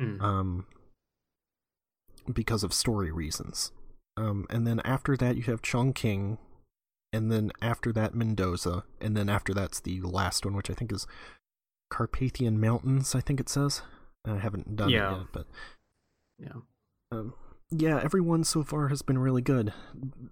[0.00, 0.20] Mm.
[0.22, 0.66] um,
[2.32, 3.72] because of story reasons.
[4.16, 6.38] Um, and then after that, you have Chongqing,
[7.12, 10.90] and then after that, Mendoza, and then after that's the last one, which I think
[10.92, 11.06] is
[11.90, 13.14] Carpathian Mountains.
[13.14, 13.82] I think it says.
[14.24, 15.14] I haven't done Yeah.
[15.14, 15.46] it yet, but
[16.38, 16.52] yeah.
[17.12, 17.34] um,
[17.70, 19.72] yeah, everyone so far has been really good.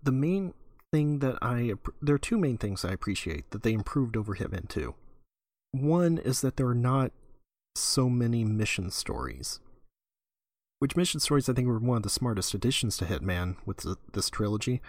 [0.02, 0.54] The main
[0.92, 4.68] thing that I there are two main things I appreciate that they improved over Hitman
[4.68, 4.94] 2.
[5.72, 7.12] One is that there are not
[7.74, 9.60] so many mission stories.
[10.80, 13.96] Which mission stories I think were one of the smartest additions to Hitman with the,
[14.12, 14.80] this trilogy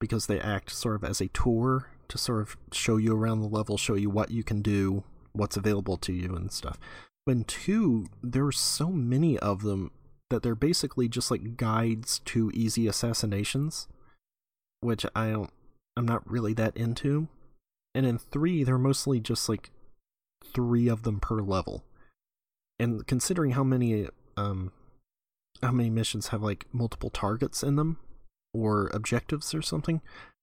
[0.00, 3.48] because they act sort of as a tour to sort of show you around the
[3.48, 6.78] level, show you what you can do, what's available to you and stuff.
[7.26, 9.92] In 2, there are so many of them
[10.30, 13.86] that they're basically just like guides to easy assassinations,
[14.80, 15.50] which I don't,
[15.96, 17.28] I'm not really that into.
[17.94, 19.70] And in three, they're mostly just like
[20.42, 21.84] three of them per level.
[22.78, 24.72] And considering how many, um,
[25.62, 27.98] how many missions have like multiple targets in them
[28.54, 30.00] or objectives or something,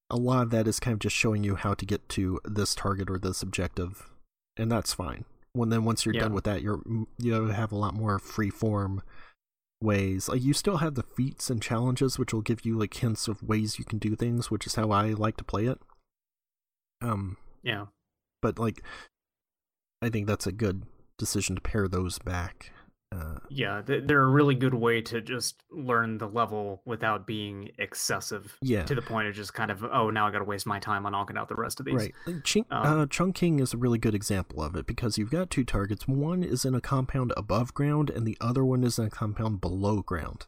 [0.09, 2.73] a lot of that is kind of just showing you how to get to this
[2.73, 4.09] target or this objective,
[4.57, 5.25] and that's fine.
[5.54, 6.22] When then once you're Yeah.
[6.22, 6.82] done with that, you're
[7.18, 9.02] you have a lot more free form
[9.82, 10.30] ways.
[10.30, 13.41] Like you still have the feats and challenges, which will give you like hints of
[13.41, 15.80] ways you can do things, which is how I like to play it.
[17.02, 17.88] Um, Yeah.
[18.41, 18.84] but like,
[20.02, 20.84] I think that's a good
[21.18, 22.72] decision to pare those back.
[23.12, 27.72] Uh, Yeah, th- they're a really good way to just learn the level without being
[27.80, 30.68] excessive yeah, to the point of just kind of oh now I got to waste
[30.68, 31.95] my time on knocking out the rest of these.
[31.95, 32.14] right.
[32.43, 35.64] Ching, Um, uh, Chungking is a really good example of it because you've got two
[35.64, 36.07] targets.
[36.07, 39.60] One is in a compound above ground, and the other one is in a compound
[39.60, 40.45] below ground.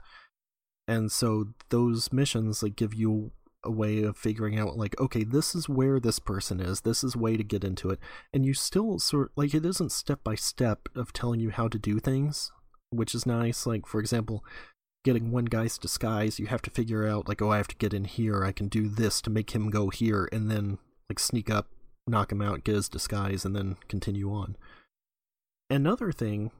[0.87, 3.31] And so those missions like give you
[3.63, 7.15] a way of figuring out like okay this is where this person is this is
[7.15, 7.99] way to get into it
[8.33, 11.77] and you still sort like it isn't step by step of telling you how to
[11.77, 12.51] do things
[12.89, 14.43] which is nice like for example
[15.03, 17.93] getting one guy's disguise you have to figure out like oh i have to get
[17.93, 20.77] in here i can do this to make him go here and then
[21.09, 21.67] like sneak up
[22.07, 24.55] knock him out get his disguise and then continue on.
[25.69, 26.51] Another thing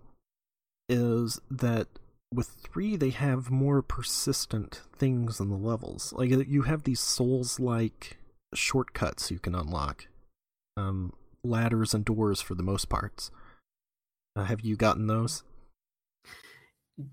[0.88, 1.88] is that
[2.34, 6.14] with three they have more persistent things in the levels.
[6.14, 8.18] Like you have these souls like
[8.54, 10.08] shortcuts you can unlock.
[10.78, 11.14] Um
[11.44, 13.32] ladders and doors for the most parts.
[14.36, 15.44] Uh, have you gotten those?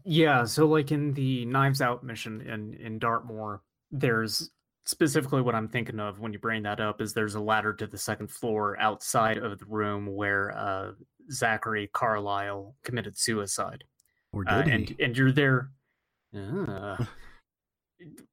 [0.04, 4.50] Yeah, so like in the Knives Out mission in in Dartmoor, there's
[4.84, 7.86] specifically what I'm thinking of when you bring that up is there's a ladder to
[7.86, 10.92] the second floor outside of the room where uh,
[11.30, 13.84] Zachary Carlisle committed suicide.
[14.32, 14.70] Or did uh, he?
[14.72, 15.70] and and you're there.
[16.34, 16.96] Uh,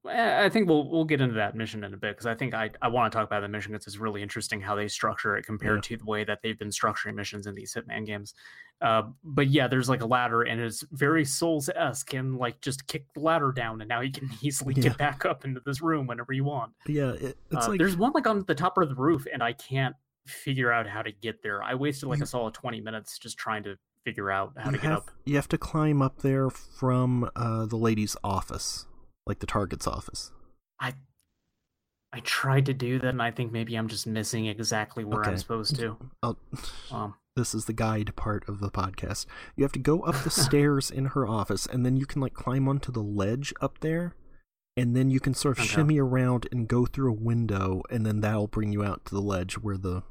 [0.08, 2.70] I think we'll we'll get into that mission in a bit because I think I,
[2.84, 5.46] I want to talk about the mission because it's really interesting how they structure it
[5.46, 8.36] compared to the way that they've been structuring missions in these Hitman games.
[8.82, 12.86] Uh, but yeah, there's like a ladder and it's very Souls esque and like just
[12.86, 14.84] kick the ladder down and now you can easily Yeah.
[14.84, 16.74] get back up into this room whenever you want.
[16.86, 19.42] yeah, it, it's Uh, like there's one like on the top of the roof and
[19.42, 19.96] I can't
[20.28, 21.64] figure out how to get there.
[21.64, 24.78] I wasted like a solid 20 minutes just trying to figure out how you to
[24.82, 25.12] get have up.
[25.26, 28.86] you have to climb up there from uh, the lady's office,
[29.26, 30.32] like the target's office.
[30.80, 30.94] I
[32.14, 35.38] I tried to do that, and I think maybe I'm just missing exactly where I'm
[35.38, 35.98] supposed to.
[36.24, 36.38] Oh,
[36.92, 39.26] Um, this is the guide part of the podcast.
[39.58, 42.34] You have to go up the stairs in her office, and then you can like
[42.34, 44.16] climb onto the ledge up there,
[44.78, 45.74] and then you can sort of Okay.
[45.74, 49.22] shimmy around and go through a window, and then that'll bring you out to the
[49.22, 50.04] ledge where the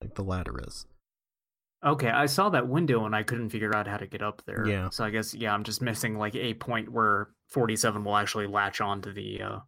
[0.00, 0.86] like the ladder is.
[1.84, 4.66] Okay, I saw that window, and I couldn't figure out how to get up there.
[4.66, 4.90] Yeah.
[4.90, 8.80] So I guess yeah, I'm just missing like a point where 47 will actually latch
[8.80, 9.58] onto the uh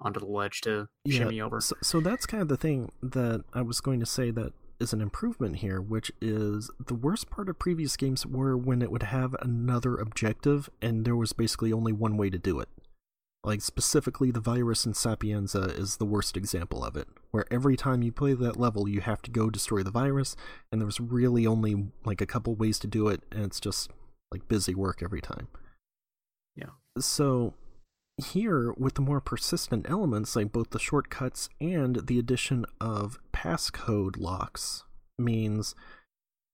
[0.00, 1.60] onto the ledge to shimmy over.
[1.60, 4.94] So, so that's kind of the thing that I was going to say that is
[4.94, 9.02] an improvement here, which is the worst part of previous games were when it would
[9.02, 12.68] have another objective and there was basically only one way to do it.
[13.42, 18.02] Like specifically the virus in Sapienza is the worst example of it, where every time
[18.02, 20.36] you play that level you have to go destroy the virus
[20.70, 23.90] and there's really only like a couple ways to do it and it's just
[24.30, 25.48] like busy work every time.
[26.54, 26.70] Yeah.
[26.98, 27.54] So
[28.20, 34.18] here with the more persistent elements like both the shortcuts and the addition of passcode
[34.18, 34.84] locks
[35.18, 35.74] means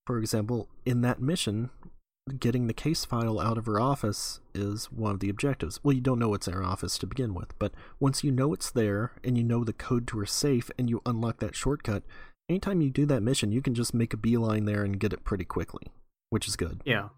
[0.07, 1.71] for example in that mission
[2.39, 6.01] getting the case file out of her office is one of the objectives well you
[6.01, 9.13] don't know it's in her office to begin with but once you know it's there
[9.23, 12.03] and you know the code to her safe and you unlock that shortcut
[12.49, 15.23] anytime you do that mission you can just make a beeline there and get it
[15.23, 15.85] pretty quickly
[16.31, 17.11] which is good Yeah.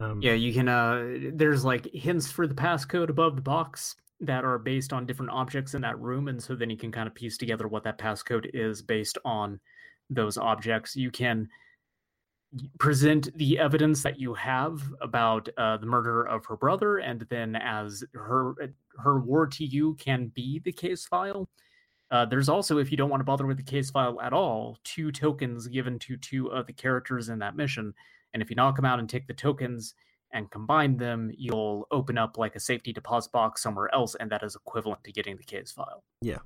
[0.00, 4.44] um, Yeah, you can uh there's like hints for the passcode above the box that
[4.44, 7.14] are based on different objects in that room and so then you can kind of
[7.14, 9.58] piece together what that passcode is based on
[10.10, 10.94] those objects.
[10.94, 11.48] You can
[12.78, 17.54] present the evidence that you have about uh, the murder of her brother and then
[17.56, 18.54] as her
[18.98, 21.48] her ward to you can be the case file.
[22.10, 24.78] Uh, there's also, if you don't want to bother with the case file at all,
[24.82, 27.94] two tokens given to two of the characters in that mission.
[28.34, 29.94] And if you knock them out and take the tokens
[30.32, 34.42] and combine them, you'll open up like a safety deposit box somewhere else, and that
[34.42, 36.02] is equivalent to getting the case file.
[36.20, 36.38] Yeah.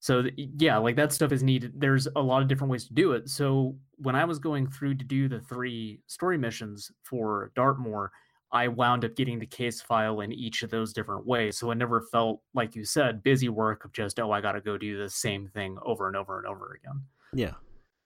[0.00, 1.74] So yeah, like that stuff is needed.
[1.76, 3.28] There's a lot of different ways to do it.
[3.28, 8.10] So when I was going through to do the three story missions for Dartmoor,
[8.50, 11.58] I wound up getting the case file in each of those different ways.
[11.58, 14.62] So it never felt like you said busy work of just oh I got to
[14.62, 17.02] go do the same thing over and over and over again.
[17.34, 17.54] Yeah.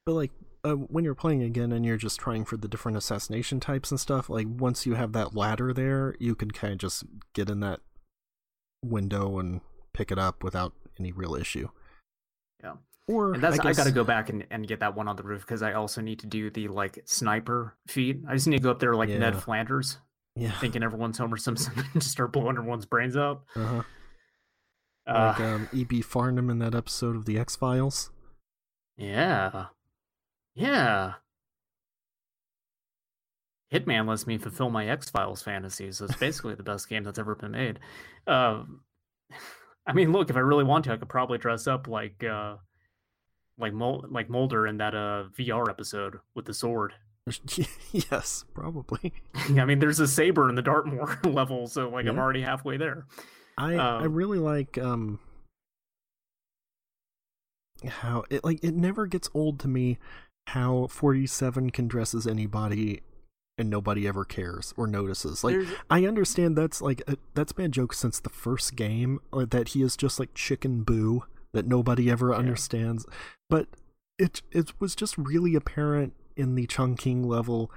[0.05, 0.33] But like
[0.65, 4.01] uh, when you're playing again and you're just trying for the different assassination types and
[4.01, 7.61] stuff, like once you have that ladder there, you can kind of just get in
[7.61, 7.81] that
[8.85, 9.61] window and
[9.93, 11.69] pick it up without any real issue.
[12.65, 12.73] Yeah.
[13.07, 15.17] Or And that's I, guess, got to go back and, and get that one on
[15.17, 18.21] the roof because I also need to do the like sniper feat.
[18.27, 19.99] I just need to go up there like Ned Flanders,
[20.37, 20.53] Yeah.
[20.53, 23.43] thinking everyone's Homer Simpson, and just start blowing everyone's brains out.
[23.55, 23.83] Uh-huh.
[25.07, 26.01] Uh, Like um, E.B.
[26.01, 28.11] Farnham in that episode of The X Files.
[28.97, 29.67] Yeah.
[30.55, 31.15] Yeah.
[33.73, 35.99] Hitman lets me fulfill my X Files fantasies.
[35.99, 37.81] So it's basically the best game that's ever been made.
[38.27, 38.81] Um,
[39.87, 42.57] I mean, look, if I really want to, I could probably dress up like uh,
[43.59, 46.95] like Mul- like Mulder in that uh VR episode with the sword.
[47.93, 49.13] yes, probably.
[49.35, 53.07] I mean, there's a saber in the Dartmoor level, so like I'm already halfway there.
[53.59, 55.21] I I Um, really like um
[57.87, 59.99] how it like it never gets old to me
[60.49, 63.01] how 47 can dress as anybody
[63.57, 65.45] and nobody ever cares or notices.
[65.45, 69.21] Like There's- I understand that's like a, that's been a joke since the first game
[69.33, 73.07] or that he is just like chicken boo that nobody ever understands.
[73.49, 73.69] But
[74.19, 77.71] it it was just really apparent in the Chungking level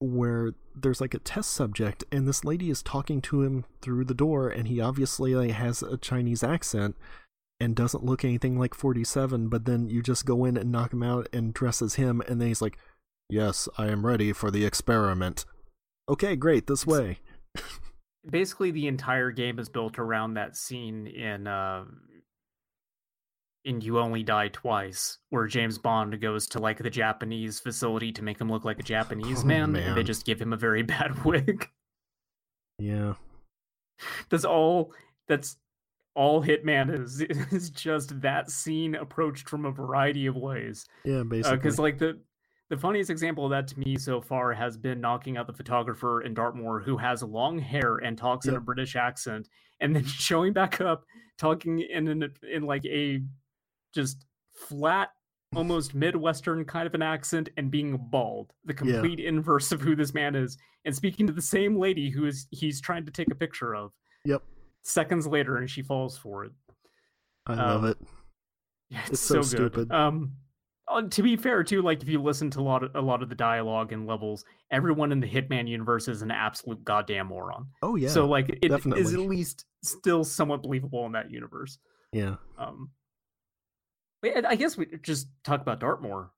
[0.00, 4.14] where there's like a test subject and this lady is talking to him through the
[4.14, 6.96] door and he obviously like has a Chinese accent
[7.60, 11.02] and doesn't look anything like 47 but then you just go in and knock him
[11.02, 12.76] out and dress as him and then he's like
[13.30, 15.44] yes I am ready for the experiment.
[16.08, 17.18] Okay great this way.
[18.28, 21.84] Basically the entire game is built around that scene in uh
[23.66, 28.22] in You Only Die Twice, where James Bond goes to like the Japanese facility to
[28.22, 30.82] make him look like a Japanese Oh, man, and they just give him a very
[30.94, 31.70] bad wig.
[32.78, 33.14] yeah.
[34.28, 34.92] That's all
[35.28, 35.56] that's
[36.14, 37.20] all Hitman is
[37.52, 40.84] is just that scene approached from a variety of ways.
[41.04, 41.56] yeah basically.
[41.56, 42.20] because like the
[42.70, 46.22] the funniest example of that to me so far has been knocking out the photographer
[46.22, 49.48] in Dartmoor who has long hair and talks in a British accent,
[49.80, 51.04] and then showing back up
[51.38, 53.20] talking in an, in like a
[53.94, 55.10] just flat,
[55.54, 58.76] almost midwestern kind of an accent and being bald, the Yeah.
[59.00, 62.46] complete inverse of who this man is, and speaking to the same lady who is
[62.50, 63.92] he's trying to take a picture of.
[64.24, 64.42] Yep.
[64.82, 66.52] Seconds later, and she falls for it.
[67.46, 67.98] I love Um, it.
[68.90, 69.72] Yeah, it's, It's so, so good.
[69.72, 69.92] stupid.
[69.92, 70.32] Um,
[71.10, 73.28] to be fair, too, like if you listen to a lot of a lot of
[73.28, 77.68] the dialogue and levels, everyone in the Hitman universe is an absolute goddamn moron.
[77.82, 78.08] Oh yeah.
[78.08, 79.02] so like it is definitely.
[79.14, 81.78] at least still somewhat believable in that universe.
[82.12, 82.36] yeah.
[82.58, 82.90] Um,
[84.24, 86.30] I- I guess we just talk about Dartmoor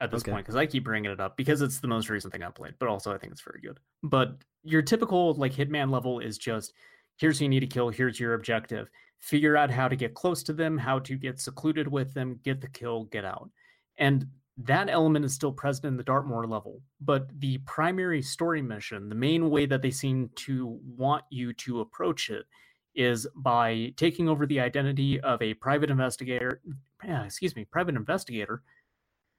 [0.00, 0.32] at this Okay.
[0.32, 2.74] point because I keep bringing it up because it's the most recent thing I've played,
[2.78, 3.78] but also I think it's very good.
[4.02, 6.72] But your typical like Hitman level is just
[7.18, 8.88] here's who you need to kill, here's your objective.
[9.20, 12.60] Figure out how to get close to them, how to get secluded with them, get
[12.60, 13.50] the kill, get out.
[13.98, 14.26] And
[14.56, 19.14] that element is still present in the Dartmoor level, but the primary story mission, the
[19.14, 22.46] main way that they seem to want you to approach it
[22.94, 26.60] is by taking over the identity of a private investigator,
[27.02, 28.62] excuse me, private investigator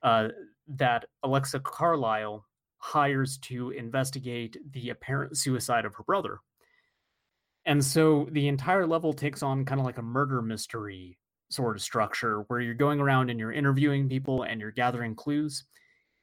[0.03, 0.27] uh,
[0.67, 2.45] that Alexa Carlisle
[2.77, 6.39] hires to investigate the apparent suicide of her brother.
[7.65, 11.17] And so the entire level takes on kind of like a murder mystery
[11.55, 15.63] sort of structure where you're going around and you're interviewing people and you're gathering clues.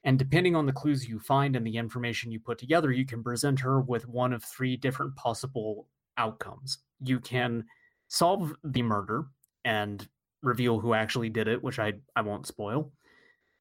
[0.05, 3.23] And depending on the clues you find and the information you put together, you can
[3.23, 6.79] present her with one of three different possible outcomes.
[7.01, 7.65] You can
[8.09, 9.27] solve the murder
[9.65, 10.07] and
[10.43, 12.93] reveal who actually did it, which I, I won't spoil.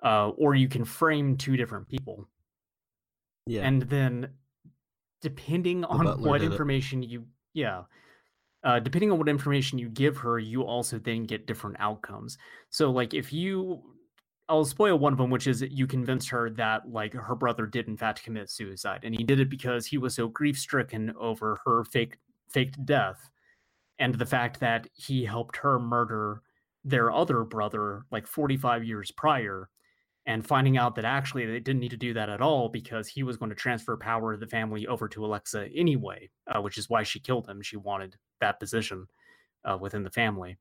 [0.04, 2.28] Uh, or you can frame two different people.
[3.46, 3.62] Yeah.
[3.62, 4.30] And then
[5.22, 6.52] depending on butler what did it.
[6.52, 7.84] information you yeah.
[8.64, 12.38] Uh, depending on what information you give her, you also then get different outcomes.
[12.70, 13.82] So, like, if you,
[14.48, 17.88] I'll spoil one of them, which is you convinced her that like her brother did
[17.88, 21.60] in fact commit suicide, and he did it because he was so grief stricken over
[21.66, 22.18] her fake
[22.50, 23.30] faked death,
[23.98, 26.42] and the fact that he helped her murder
[26.84, 29.70] their other brother like 45 years prior
[30.28, 33.24] and finding out that actually they didn't need to do that at all because he
[33.24, 36.90] was going to transfer power of the family over to Alexa anyway, uh, which is
[36.90, 37.62] why she killed him.
[37.62, 39.08] She wanted that position
[39.66, 40.58] uh, within the family.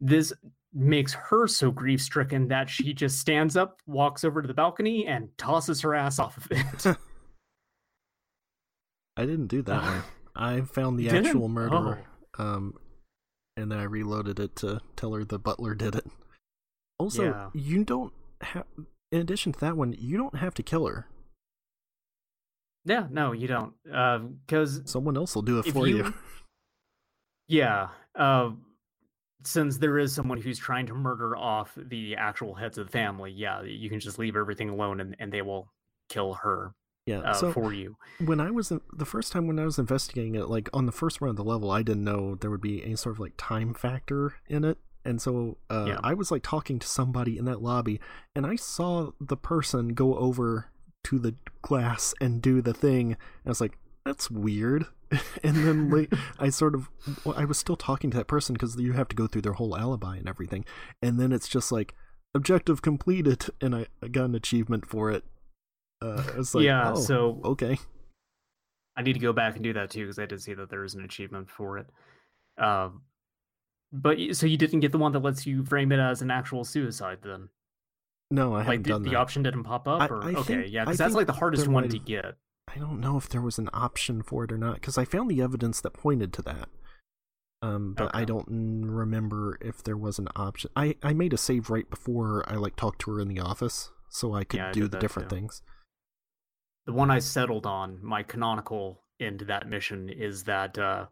[0.00, 0.32] This
[0.72, 5.06] makes her so grief stricken that she just stands up, walks over to the balcony,
[5.06, 6.84] and tosses her ass off of it.
[9.16, 10.02] I didn't do that one.
[10.36, 11.26] I found the didn't?
[11.26, 12.02] actual murderer,
[12.38, 12.74] um,
[13.56, 16.04] and then I reloaded it to tell her the butler did it.
[16.98, 17.50] Also, Yeah.
[17.54, 18.64] you don't have.
[19.14, 21.06] In addition to that one, you don't have to kill her.
[22.84, 23.72] yeah, no, you don't.
[23.84, 25.96] Because Someone else will do it for you.
[25.98, 26.14] you-
[27.48, 27.88] Yeah.
[28.18, 28.50] Uh,
[29.44, 33.30] since there is someone who's trying to murder off the actual heads of the family,
[33.30, 35.68] yeah, you can just leave everything alone and, and they will
[36.08, 36.74] kill her
[37.06, 37.18] Yeah.
[37.20, 37.96] uh, so for you.
[38.24, 40.92] when I was in, the first time when I was investigating it, like on the
[40.92, 43.34] first run of the level, I didn't know there would be any sort of like
[43.36, 46.00] time factor in it, and so uh, Yeah.
[46.02, 48.00] I was like talking to somebody in that lobby,
[48.34, 50.70] and I saw the person go over
[51.04, 54.86] to the glass and do the thing, and I was like, "That's weird."
[55.44, 56.90] and then like, I sort of,
[57.24, 59.52] well, I was still talking to that person because you have to go through their
[59.52, 60.64] whole alibi and everything,
[61.02, 61.94] and then it's just like
[62.34, 65.24] objective completed, and I, I got an achievement for it.
[66.02, 67.78] Uh, I was like, yeah, oh, so okay.
[68.96, 70.84] I need to go back and do that too because I did see that there
[70.84, 71.86] is an achievement for it.
[72.58, 72.90] Uh,
[73.94, 76.64] but so you didn't get the one that lets you frame it as an actual
[76.64, 77.48] suicide then?
[78.30, 80.72] No, I haven't like the, done the option didn't pop up, or I okay, think-
[80.72, 82.34] yeah, because that's like the hardest one might to get.
[82.74, 85.30] I don't know if there was an option for it or not because I found
[85.30, 86.68] the evidence that pointed to that.
[87.62, 88.46] Um, but I don't
[88.90, 90.70] remember if there was an option.
[90.76, 93.90] I I made a save right before I like talked to her in the office,
[94.10, 95.36] so I could Yeah, do did the different too.
[95.36, 95.62] things.
[96.86, 101.06] the one I settled on, my canonical end to that mission is that uh,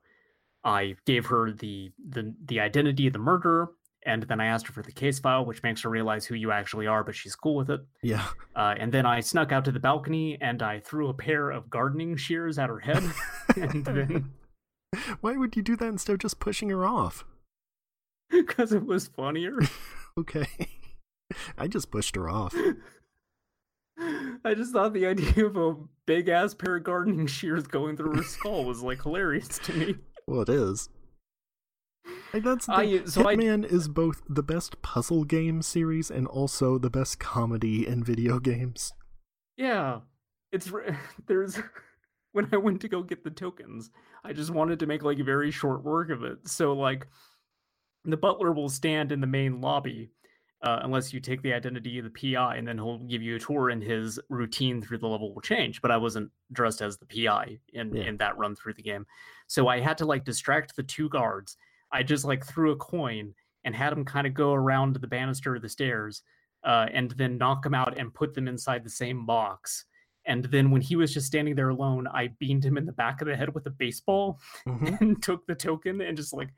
[0.64, 3.70] I gave her the, the the identity of the murderer,
[4.06, 6.50] and then I asked her for the case file, which makes her realize who you
[6.52, 7.80] actually are, but she's cool with it.
[8.02, 11.50] Yeah, Uh, and then I snuck out to the balcony and I threw a pair
[11.50, 13.02] of gardening shears at her head,
[13.56, 14.30] and then
[15.20, 17.24] why would you do that instead of just pushing her off?
[18.30, 19.58] because it was funnier,
[20.18, 20.46] Okay,
[21.58, 22.54] I just pushed her off.
[24.44, 28.16] I just thought the idea of a big ass pair of gardening shears going through
[28.16, 29.94] her skull was like hilarious to me.
[30.27, 30.89] Well, it is.
[32.33, 36.27] Like that's the I- so I- Hitman is both the best puzzle game series and
[36.27, 38.93] also the best comedy in video games.
[39.57, 40.01] Yeah,
[40.51, 40.73] it's
[41.27, 41.59] there's
[42.33, 43.91] when I went to go get the tokens,
[44.25, 46.49] I just wanted to make like a very short work of it.
[46.49, 47.07] So like,
[48.05, 50.11] the butler will stand in the main lobby,
[50.62, 53.39] uh, unless you take the identity of the PI, and then he'll give you a
[53.39, 55.83] tour, and his routine through the level will change.
[55.83, 58.05] But I wasn't dressed as the PI in Yeah.
[58.05, 59.07] in that run through the game,
[59.53, 61.59] so I had to like distract the two guards.
[61.92, 63.34] I just like threw a coin
[63.64, 66.22] and had them kind of go around the banister of the stairs,
[66.64, 69.84] uh, and then knock them out and put them inside the same box.
[70.24, 73.20] And then when he was just standing there alone, I beamed him in the back
[73.20, 75.00] of the head with a baseball Mhm.
[75.03, 76.48] and took the token and just like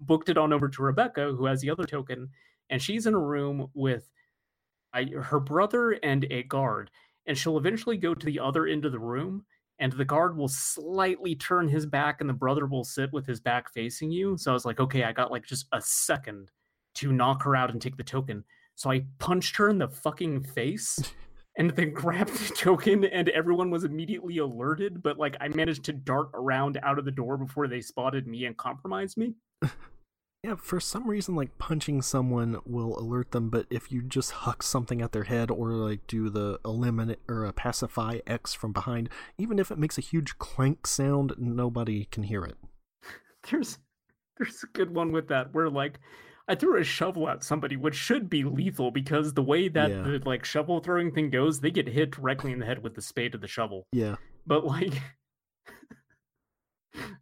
[0.00, 2.28] booked it on over to Rebecca, who has the other token,
[2.68, 4.10] and she's in a room with
[4.92, 6.90] I, her brother and a guard,
[7.24, 9.46] and she'll eventually go to the other end of the room,
[9.82, 13.40] and the guard will slightly turn his back, and the brother will sit with his
[13.40, 14.38] back facing you.
[14.38, 16.52] So I was like, okay, I got like just a second
[16.94, 18.44] to knock her out and take the token.
[18.76, 21.12] So I punched her in the fucking face.
[21.58, 25.02] And then grabbed the token, and everyone was immediately alerted.
[25.02, 28.46] But like, I managed to dart around out of the door before they spotted me
[28.46, 29.34] and compromised me.
[30.44, 34.64] Yeah, for some reason, like punching someone will alert them, but if you just huck
[34.64, 39.08] something at their head or like do the eliminate or a pacify X from behind,
[39.38, 42.56] even if it makes a huge clank sound, nobody can hear it.
[43.50, 43.78] there's
[44.36, 46.00] there's a good one with that where like
[46.48, 50.02] I threw a shovel at somebody, which should be lethal because the way that Yeah.
[50.02, 53.02] the like shovel throwing thing goes, they get hit directly in the head with the
[53.02, 53.86] spade of the shovel.
[53.92, 54.94] Yeah, But like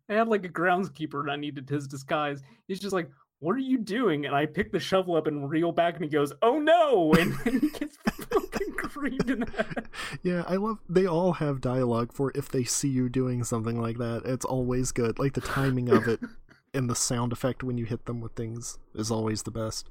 [0.09, 2.43] I had like a groundskeeper and I needed his disguise.
[2.69, 4.27] He's just like, What are you doing?
[4.27, 7.13] And I pick the shovel up and reel back and he goes, Oh no!
[7.15, 9.89] And then he gets fucking creamed in the head.
[10.23, 10.45] yeah.
[10.49, 10.79] I love.
[10.89, 14.23] They all have dialogue for if they see you doing something like that.
[14.25, 15.19] It's always good.
[15.19, 16.21] Like the timing of it
[16.75, 19.89] and the sound effect when you hit them with things is always the best.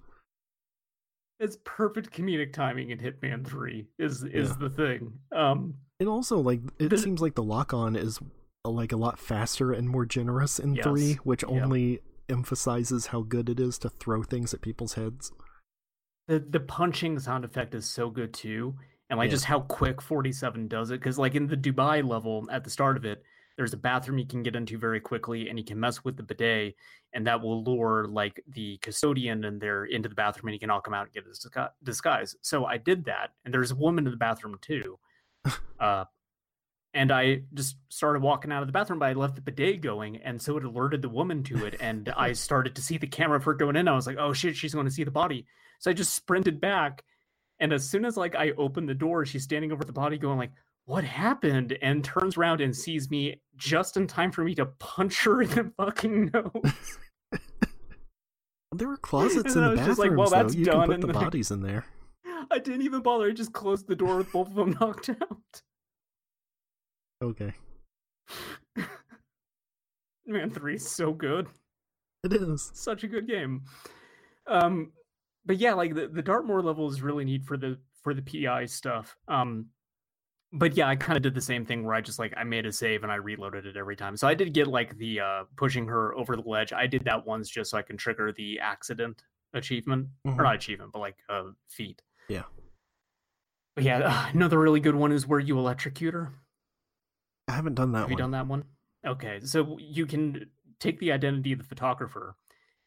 [1.39, 4.55] It's perfect comedic timing in Hitman 3 is is Yeah.
[4.59, 5.13] the thing.
[5.32, 8.19] Um And also, like, it it- seems like the lock on is
[8.74, 10.84] like a lot faster and more generous in Yes.
[10.86, 11.99] three, which only
[12.30, 15.32] emphasizes how good it is to throw things at people's heads.
[16.28, 18.76] the the punching sound effect is so good too
[19.09, 19.32] and like Yeah.
[19.32, 22.97] just how quick 47 does it because like in the dubai level at the start
[22.97, 23.24] of it
[23.57, 26.22] there's a bathroom you can get into very quickly and you can mess with the
[26.24, 26.76] bidet
[27.13, 30.70] and that will lure like the custodian and they're into the bathroom and you can
[30.70, 34.05] all come out and get a disguise so i did that and there's a woman
[34.05, 34.99] in the bathroom too
[35.80, 36.05] uh
[36.93, 40.17] and I just started walking out of the bathroom, but I left the bidet going,
[40.17, 41.75] and so it alerted the woman to it.
[41.79, 43.87] And I started to see the camera of her going in.
[43.87, 45.45] I was like, "Oh shit, she's going to see the body."
[45.79, 47.03] So I just sprinted back,
[47.59, 50.37] and as soon as like I opened the door, she's standing over the body, going
[50.39, 50.51] like,
[50.85, 55.23] "What happened?" And turns around and sees me just in time for me to punch
[55.25, 56.97] her in the fucking nose.
[58.71, 60.59] There were closets And in I the was bathrooms, like, well, that's though.
[60.59, 61.85] You done, can put and the then I- bodies in there.
[62.51, 63.25] I didn't even bother.
[63.25, 65.61] I just closed the door with both of them knocked out.
[67.22, 67.53] Okay.
[70.26, 71.47] Man, three is so good.
[72.24, 72.72] It is.
[72.74, 73.63] such a good game.
[74.47, 74.91] Um,
[75.45, 78.65] but yeah, like the, the Dartmoor level is really neat for the for the PI
[78.65, 79.17] stuff.
[79.28, 79.67] Um,
[80.53, 82.65] but yeah, I kind of did the same thing where I just like I made
[82.65, 84.17] a save and I reloaded it every time.
[84.17, 86.74] So I did get like the uh pushing her over the ledge.
[86.74, 90.38] I did that once just so I can trigger the accident achievement Mhm.
[90.39, 92.01] or not achievement, but like uh feat.
[92.28, 92.43] Yeah.
[93.76, 96.32] But yeah, uh, another really good one is where you electrocute her.
[97.49, 98.19] I haven't done that Have you one.
[98.21, 98.63] done that one?
[99.05, 100.45] Okay, so you can
[100.79, 102.35] take the identity of the photographer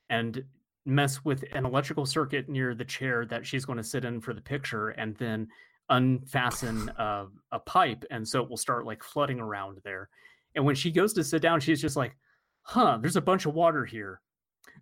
[0.08, 0.44] and
[0.84, 4.34] mess with an electrical circuit near the chair that she's going to sit in for
[4.34, 5.48] the picture, and then
[5.90, 10.08] unfasten uh, a pipe, and so it will start like flooding around there.
[10.54, 12.16] And when she goes to sit down, she's just like,
[12.62, 14.20] "Huh, there's a bunch of water here.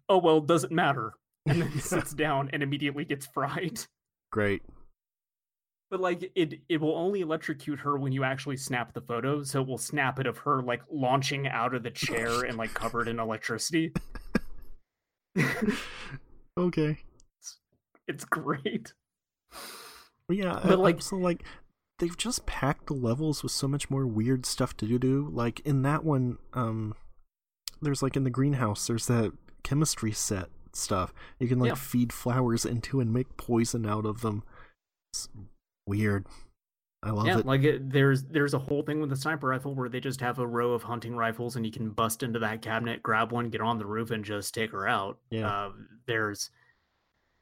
[0.09, 1.15] Oh well, doesn't matter."
[1.47, 3.81] And then sits down and immediately gets fried.
[4.31, 4.63] Great.
[5.91, 9.43] But like it it will only electrocute her when you actually snap the photo.
[9.43, 12.73] So it will snap it of her like launching out of the chair and like
[12.75, 13.93] covered in electricity.
[16.57, 16.99] Okay.
[18.07, 18.93] it's great.
[20.29, 21.45] But yeah, But, I, like- like, so like
[21.99, 25.29] they've just packed the levels with so much more weird stuff to do.
[25.33, 26.95] Like in that one, um,
[27.81, 31.15] there's like in the greenhouse, there's that chemistry set stuff.
[31.39, 31.75] You can like Yeah.
[31.77, 34.43] feed flowers into and make poison out of them.
[35.13, 35.29] It's
[35.87, 36.27] weird.
[37.03, 37.47] I love yeah, it.
[37.47, 40.39] like it, there's there's a whole thing with the sniper rifle where they just have
[40.39, 43.63] a row of hunting rifles and you can bust into that cabinet, grab one, get
[43.63, 45.19] on the roof, and just take her out.
[45.31, 45.49] Yeah.
[45.49, 45.71] Uh,
[46.07, 46.51] there's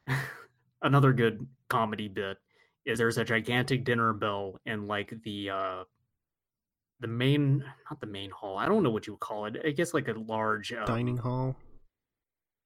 [0.83, 2.39] another good comedy bit
[2.87, 5.85] is there's a gigantic dinner bell in like the uh
[7.01, 7.59] the main
[7.91, 8.57] not the main hall.
[8.59, 9.57] I don't know what you would call it.
[9.65, 11.57] I guess like a large um, dining hall.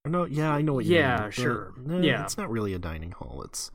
[0.05, 1.31] No, yeah, I know what you Yeah, mean.
[1.31, 1.73] sure.
[1.89, 2.24] Yeah.
[2.24, 3.43] it's not really a dining hall.
[3.44, 3.70] It's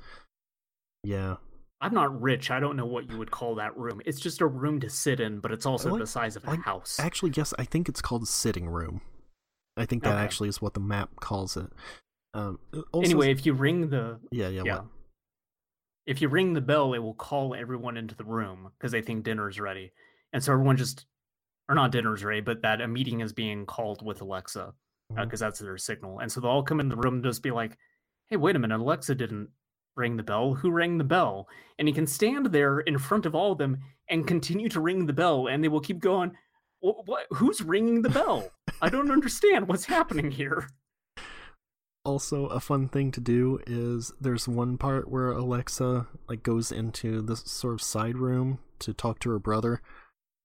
[1.04, 1.38] yeah,
[1.80, 2.50] I'm not rich.
[2.50, 4.02] I don't know what you would call that room.
[4.06, 6.52] It's just a room to sit in, but it's also like- the size of a
[6.52, 7.00] like, house.
[7.00, 9.02] Actually, yes, I think it's called sitting room.
[9.76, 10.22] I think that Okay.
[10.24, 11.72] actually is what the map calls it.
[12.34, 14.76] Um, uh, also, anyway, if you ring the yeah, yeah, yeah.
[14.80, 14.88] What?
[16.08, 19.24] If you ring the bell, it will call everyone into the room because they think
[19.24, 19.92] dinner's ready.
[20.34, 21.06] And so everyone just,
[21.70, 24.74] or not dinner's ready, but that a meeting is being called with Alexa
[25.10, 25.40] because Mhm.
[25.40, 26.20] that's their signal.
[26.20, 27.78] And so they'll all come in the room and just be like,
[28.28, 29.50] hey, wait a minute, Alexa didn't
[29.98, 30.54] ring the bell.
[30.54, 31.48] Who rang the bell?
[31.78, 33.80] And he can stand there in front of all of them
[34.10, 35.48] and continue to ring the bell.
[35.48, 36.32] And they will keep going,
[36.80, 37.28] "Wh- what?
[37.32, 38.50] Who's ringing the bell?
[38.82, 40.70] I don't understand what's happening here.
[42.06, 47.22] Also, a fun thing to do is there's one part where Alexa like goes into
[47.22, 49.82] this sort of side room to talk to her brother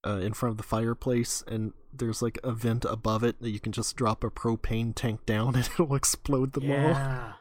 [0.04, 3.60] uh, in front of the fireplace, and there's like a vent above it that you
[3.60, 7.34] can just drop a propane tank down and it'll explode them all.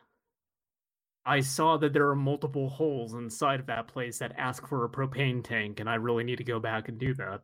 [1.25, 4.89] I saw that there are multiple holes inside of that place that ask for a
[4.89, 7.41] propane tank, and I really need to go back and do that.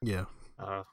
[0.00, 0.24] Yeah,
[0.58, 0.84] Uh,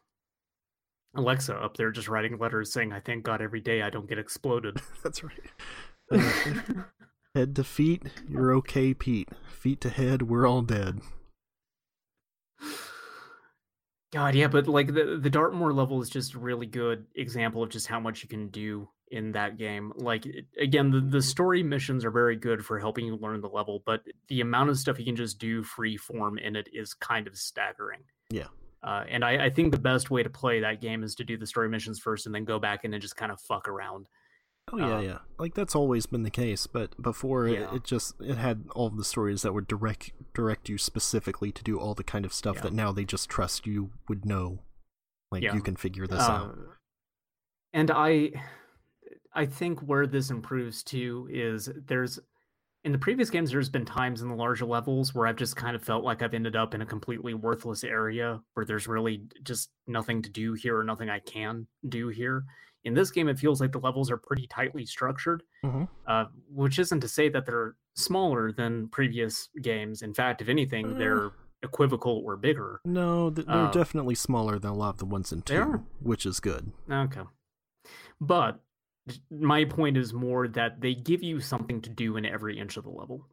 [1.15, 4.19] Alexa up there just writing letters saying, I thank God every day I don't get
[4.19, 4.81] exploded.
[5.03, 5.39] that's right.
[6.11, 6.83] Uh,
[7.33, 9.29] head to feet, you're okay, Pete.
[9.49, 11.01] Feet to head, we're all dead.
[14.13, 17.69] God, yeah, but like the the Dartmoor level is just a really good example of
[17.69, 19.91] just how much you can do in that game.
[19.95, 20.25] Like
[20.59, 24.01] again, the, the story missions are very good for helping you learn the level, but
[24.27, 27.37] the amount of stuff you can just do free form in it is kind of
[27.37, 28.01] staggering.
[28.29, 28.47] Yeah.
[28.83, 31.37] Uh, and I, I think the best way to play that game is to do
[31.37, 34.07] the story missions first and then go back in and just kind of fuck around.
[34.73, 35.17] Oh yeah, Um, yeah.
[35.37, 37.75] Like that's always been the case, but before it, Yeah.
[37.75, 41.79] it just it had all the stories that would direct direct you specifically to do
[41.79, 42.61] all the kind of stuff Yeah.
[42.63, 44.59] that now they just trust you would know.
[45.31, 45.53] Like Yeah.
[45.53, 46.51] you can figure this out.
[46.57, 46.71] Uh,
[47.73, 48.31] And I
[49.35, 52.19] I think where this improves too is there's
[52.83, 55.75] in the previous games there's been times in the larger levels where I've just kind
[55.75, 59.71] of felt like I've ended up in a completely worthless area where there's really just
[59.87, 62.45] nothing to do here or nothing I can do here.
[62.83, 65.41] In this game it feels like the levels are pretty tightly structured.
[65.63, 65.87] Mhm.
[66.07, 70.01] Uh, which isn't to say that they're smaller than previous games.
[70.03, 70.97] In fact, if anything, Uh.
[70.97, 71.31] they're
[71.63, 72.79] equivocal or bigger.
[72.85, 76.39] No, they're uh, definitely smaller than a lot of the ones in two, which is
[76.39, 76.71] good.
[76.87, 77.23] Okay.
[78.21, 78.59] But
[79.29, 82.83] my point is more that they give you something to do in every inch of
[82.83, 83.27] the level.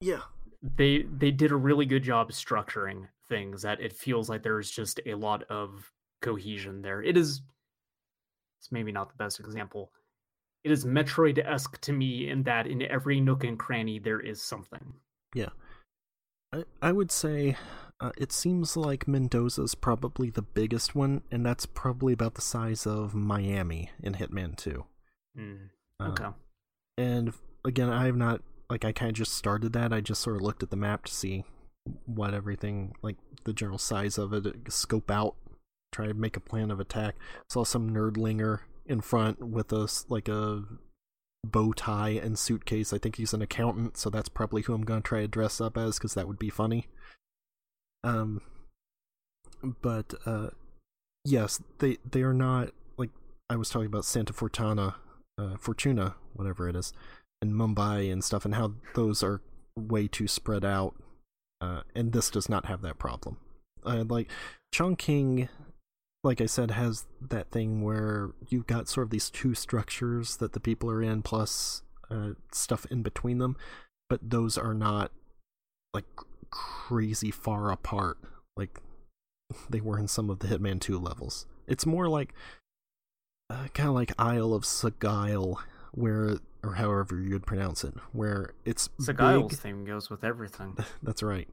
[0.00, 0.22] Yeah.
[0.62, 5.00] They they did a really good job structuring things that it feels like there's just
[5.06, 5.92] a lot of
[6.22, 7.02] cohesion there.
[7.02, 7.42] It is
[8.58, 9.92] it's maybe not the best example.
[10.64, 14.94] It is Metroid-esque to me in that in every nook and cranny there is something.
[15.34, 15.50] Yeah.
[16.52, 17.56] I, I would say
[18.00, 22.86] uh, it seems like Mendoza's probably the biggest one, and that's probably about the size
[22.86, 24.84] of Miami in Hitman 2.
[25.38, 25.58] Mm,
[26.00, 26.28] Uh, okay.
[26.96, 27.32] And
[27.64, 29.92] again, I have not like I kind of just started that.
[29.92, 31.44] I just sort of looked at the map to see
[32.06, 35.36] what everything like the general size of it, uh, scope out,
[35.92, 37.14] try to make a plan of attack.
[37.48, 40.64] Saw some nerdlinger in front with a s- like a
[41.44, 42.92] bow tie and suitcase.
[42.92, 45.78] I think he's an accountant, so that's probably who I'm gonna try to dress up
[45.78, 46.88] as because that would be funny.
[48.04, 48.42] Um,
[49.62, 50.50] but uh,
[51.24, 53.10] yes, they they are not like
[53.50, 54.96] I was talking about Santa Fortuna,
[55.38, 56.92] uh, Fortuna, whatever it is,
[57.42, 59.40] and Mumbai and stuff, and how those are
[59.76, 60.94] way too spread out.
[61.60, 63.38] Uh, and this does not have that problem.
[63.84, 64.30] Uh, like
[64.72, 65.48] Chongqing,
[66.22, 70.52] like I said, has that thing where you've got sort of these two structures that
[70.52, 73.56] the people are in, plus uh, stuff in between them,
[74.08, 75.10] but those are not
[75.92, 76.04] like
[76.50, 78.18] crazy far apart
[78.56, 78.80] like
[79.70, 81.46] they were in some of the Hitman 2 levels.
[81.66, 82.34] It's more like
[83.50, 85.58] uh, kind of like Isle of Sagile,
[85.92, 89.58] where or however you'd pronounce it, where it's Segile's big.
[89.58, 90.76] theme goes with everything.
[91.02, 91.48] That's right.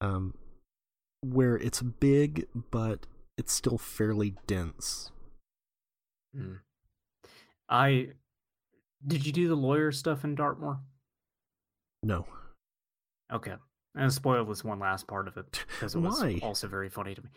[0.00, 0.34] Um,
[1.22, 3.06] where it's big, but
[3.36, 5.10] it's still fairly dense.
[6.36, 6.58] Mm.
[7.68, 8.08] I
[9.06, 10.80] did you do the lawyer stuff in Dartmoor?
[12.02, 12.26] No,
[13.32, 13.54] Okay.
[13.98, 16.38] I'm spoil this one last part of it because it was Why?
[16.42, 17.28] also very funny to me.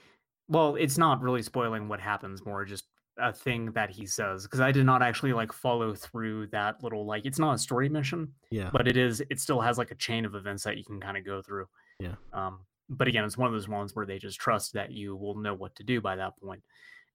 [0.48, 2.86] Well, it's not really spoiling what happens, more just
[3.18, 4.44] a thing that he says.
[4.44, 7.90] Because I did not actually like follow through that little like it's not a story
[7.90, 10.84] mission, yeah, but it is it still has like a chain of events that you
[10.84, 11.68] can kind of go through.
[12.00, 12.16] Yeah.
[12.34, 12.60] Um,
[12.90, 15.54] but again, it's one of those ones where they just trust that you will know
[15.54, 16.62] what to do by that point.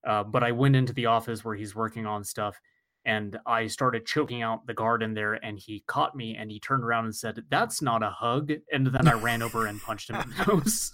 [0.06, 2.58] Uh, but I went into the office where he's working on stuff,
[3.06, 6.60] and I started choking out the guard in there, and he caught me, and he
[6.60, 10.10] turned around and said, "That's not a hug," and then I ran over and punched
[10.10, 10.92] him in the nose.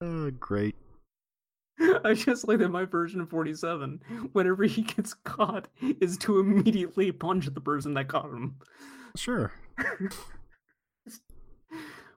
[0.00, 0.76] uh, great.
[2.04, 4.00] I just like that my version of 47,
[4.32, 5.66] whenever he gets caught,
[6.00, 8.56] is to immediately punch the person that caught him.
[9.16, 9.52] Sure.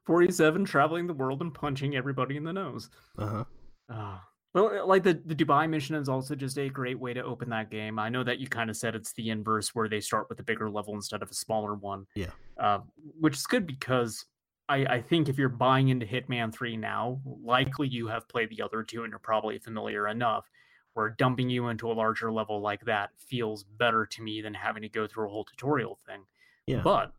[0.05, 2.89] 47 traveling the world and punching everybody in the nose.
[3.17, 3.43] Uh huh.
[3.89, 4.23] Ah,
[4.57, 7.49] Well, uh, like the, the Dubai mission is also just a great way to open
[7.51, 7.99] that game.
[7.99, 10.43] I know that you kind of said it's the inverse where they start with a
[10.43, 12.07] bigger level instead of a smaller one.
[12.15, 12.31] Yeah.
[12.59, 12.79] Uh,
[13.19, 14.25] which is good because
[14.67, 18.63] I, I think if you're buying into Hitman 3 now, likely you have played the
[18.63, 20.49] other two and you're probably familiar enough
[20.93, 24.81] where dumping you into a larger level like that feels better to me than having
[24.81, 26.23] to go through a whole tutorial thing.
[26.65, 26.81] Yeah.
[26.83, 27.13] But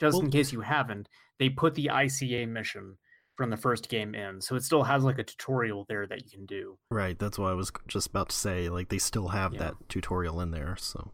[0.00, 1.08] just Well- in case you haven't,
[1.40, 2.96] they put the ICA mission
[3.36, 4.40] from the first game in.
[4.40, 6.78] So it still has like a tutorial there that you can do.
[6.90, 8.68] Right, that's what I was just about to say.
[8.68, 9.58] Like they still have Yeah.
[9.60, 11.12] that tutorial in there, so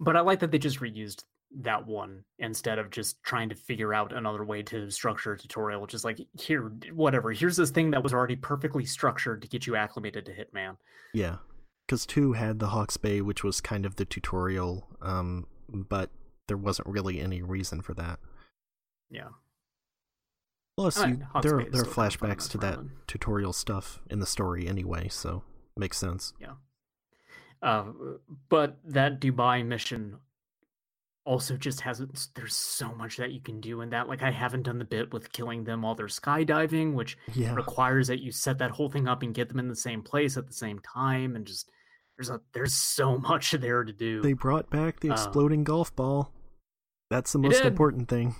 [0.00, 1.24] But I like that they just reused
[1.62, 5.86] that one instead of just trying to figure out another way to structure a tutorial.
[5.86, 7.30] Just like here, whatever.
[7.30, 10.76] Here's this thing that was already perfectly structured to get you acclimated to Hitman.
[11.12, 11.36] yeah.
[11.86, 16.08] Because two had the Hawke's Bay, which was kind of the tutorial, um, but
[16.48, 18.18] there wasn't really any reason for that.
[19.10, 19.28] Yeah.
[20.76, 22.78] Plus, I you, mean, Hawke's there is there are still kinda fun flashbacks to that
[23.06, 25.42] tutorial stuff in the story anyway, so
[25.76, 26.32] makes sense.
[26.40, 26.54] Yeah.
[27.62, 27.84] Uh,
[28.48, 30.18] but that Dubai mission
[31.24, 32.28] also just hasn't.
[32.34, 34.08] There's so much that you can do in that.
[34.08, 38.08] Like I haven't done the bit with killing them while they're skydiving, which Yeah, requires
[38.08, 40.46] that you set that whole thing up and get them in the same place at
[40.46, 41.70] the same time, and just
[42.18, 44.20] there's a there's so much there to do.
[44.22, 46.32] they brought back the Uh, exploding golf ball.
[47.10, 48.34] That's the most important thing.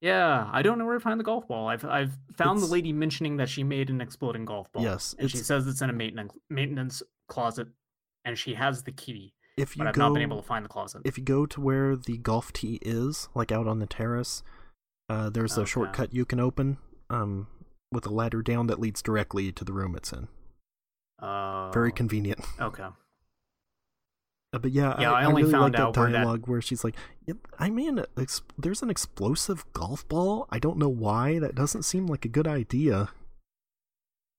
[0.00, 1.68] Yeah, I don't know where to find the golf ball.
[1.68, 4.82] I've I've found It's- the lady mentioning that she made an exploding golf ball.
[4.82, 7.68] Yes, and she says it's in a maintenance maintenance closet,
[8.24, 10.64] and she has the key, If you but I've go, not been able to find
[10.64, 11.02] the closet.
[11.04, 14.42] if you go to where the golf tee is, like out on the terrace,
[15.08, 16.78] uh, there's a shortcut you can open
[17.10, 17.48] um,
[17.90, 20.28] with a ladder down that leads directly to the room it's in.
[21.18, 22.40] Uh, Very convenient.
[22.60, 22.86] okay.
[24.52, 26.46] Uh, but yeah, Yeah, I, I only really found like that out where that- dialogue
[26.48, 26.96] where she's like,
[27.26, 30.46] yep, "I mean, ex- there's an explosive golf ball.
[30.50, 31.38] I don't know why.
[31.38, 33.10] That doesn't seem like a good idea.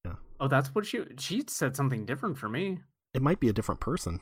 [0.05, 0.15] Yeah.
[0.39, 2.79] Oh, that's what she she said something different for me.
[3.13, 4.19] It might be a different person."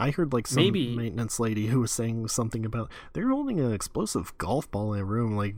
[0.00, 3.72] I heard like some Maybe- maintenance lady who was saying something about they're holding an
[3.72, 5.36] explosive golf ball in a room.
[5.36, 5.56] Like,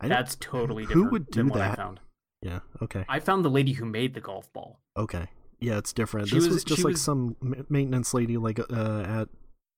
[0.00, 1.04] I That's totally different.
[1.04, 1.76] who would do I that?
[1.76, 2.00] found.
[2.42, 4.80] yeah, okay, I found the lady who made the golf ball.
[4.96, 5.26] okay,
[5.60, 6.28] yeah, it's different.
[6.28, 7.36] She this was- was, just like was- some
[7.68, 9.28] maintenance lady, like uh, at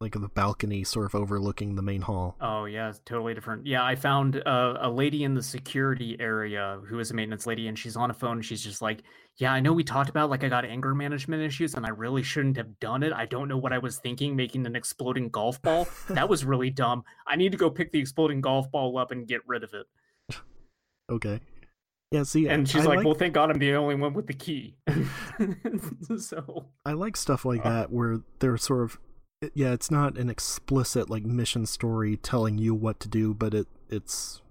[0.03, 2.35] like the balcony, sort of overlooking the main hall.
[2.41, 3.67] Oh yeah, it's totally different.
[3.67, 7.69] Yeah, I found uh, a lady in the security area who is a maintenance lady,
[7.69, 8.39] and she's on a phone.
[8.39, 9.03] And she's just like,
[9.37, 12.23] "Yeah, I know we talked about like I got anger management issues, and I really
[12.23, 13.13] shouldn't have done it.
[13.13, 15.87] I don't know what I was thinking, making an exploding golf ball.
[16.09, 17.05] That was really dumb.
[17.27, 19.87] I need to go pick the exploding golf ball up and get rid of it."
[21.11, 21.41] Okay.
[22.11, 24.27] Yeah, see, And she's I like, like, "Well, thank God I'm the only one with
[24.27, 24.75] the key."
[26.19, 27.71] so I like stuff like Uh.
[27.71, 28.99] that where they're sort of
[29.55, 33.69] yeah, it's not an explicit like mission story telling you what to do, but it
[33.89, 34.43] it's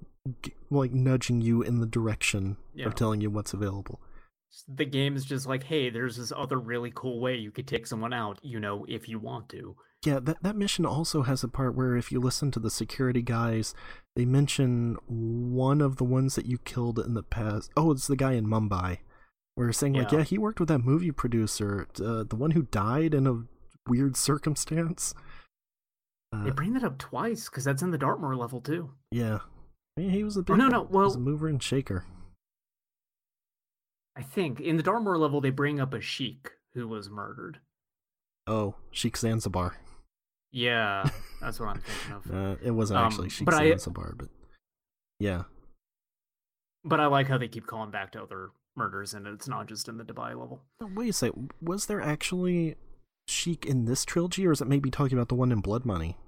[0.72, 2.88] like nudging you in the direction Yeah.
[2.88, 3.99] of telling you what's available.
[4.68, 7.86] the game is just like, "Hey, there's this other really cool way you could take
[7.86, 8.40] someone out.
[8.41, 9.76] You know, if you want to."
[10.06, 13.22] Yeah, that that mission also has a part where if you listen to the security
[13.22, 13.74] guys,
[14.16, 17.70] they mention one of the ones that you killed in the past.
[17.76, 19.00] Oh, it's the guy in Mumbai.
[19.56, 20.20] Where saying like, Yeah.
[20.20, 23.44] yeah, he worked with that movie producer, uh, the one who died in a
[23.90, 25.14] weird circumstance.
[26.32, 28.92] They Uh, bring that up twice because that's in the Dartmoor level too.
[29.12, 29.40] yeah,
[29.98, 32.06] I mean, he was a Oh, big, no, no, he was a mover and shaker.
[34.16, 37.60] I think in the Dartmoor level they bring up a sheik who was murdered.
[38.48, 39.76] Oh, Sheikh Zanzibar.
[40.52, 41.08] Yeah,
[41.42, 42.32] that's what I'm thinking of.
[42.34, 44.30] Uh, it wasn't Um, actually but I- Zanzibar, but
[45.20, 45.44] yeah,
[46.84, 49.88] But I like how they keep calling back to other murders, and it's not just
[49.90, 50.62] in the Dubai level.
[50.82, 51.32] Oh, Wait a sec.
[51.62, 52.78] Was there actually
[53.28, 56.16] Sheik in this trilogy, or is it maybe talking about the one in Blood Money?
[56.18, 56.24] Oh,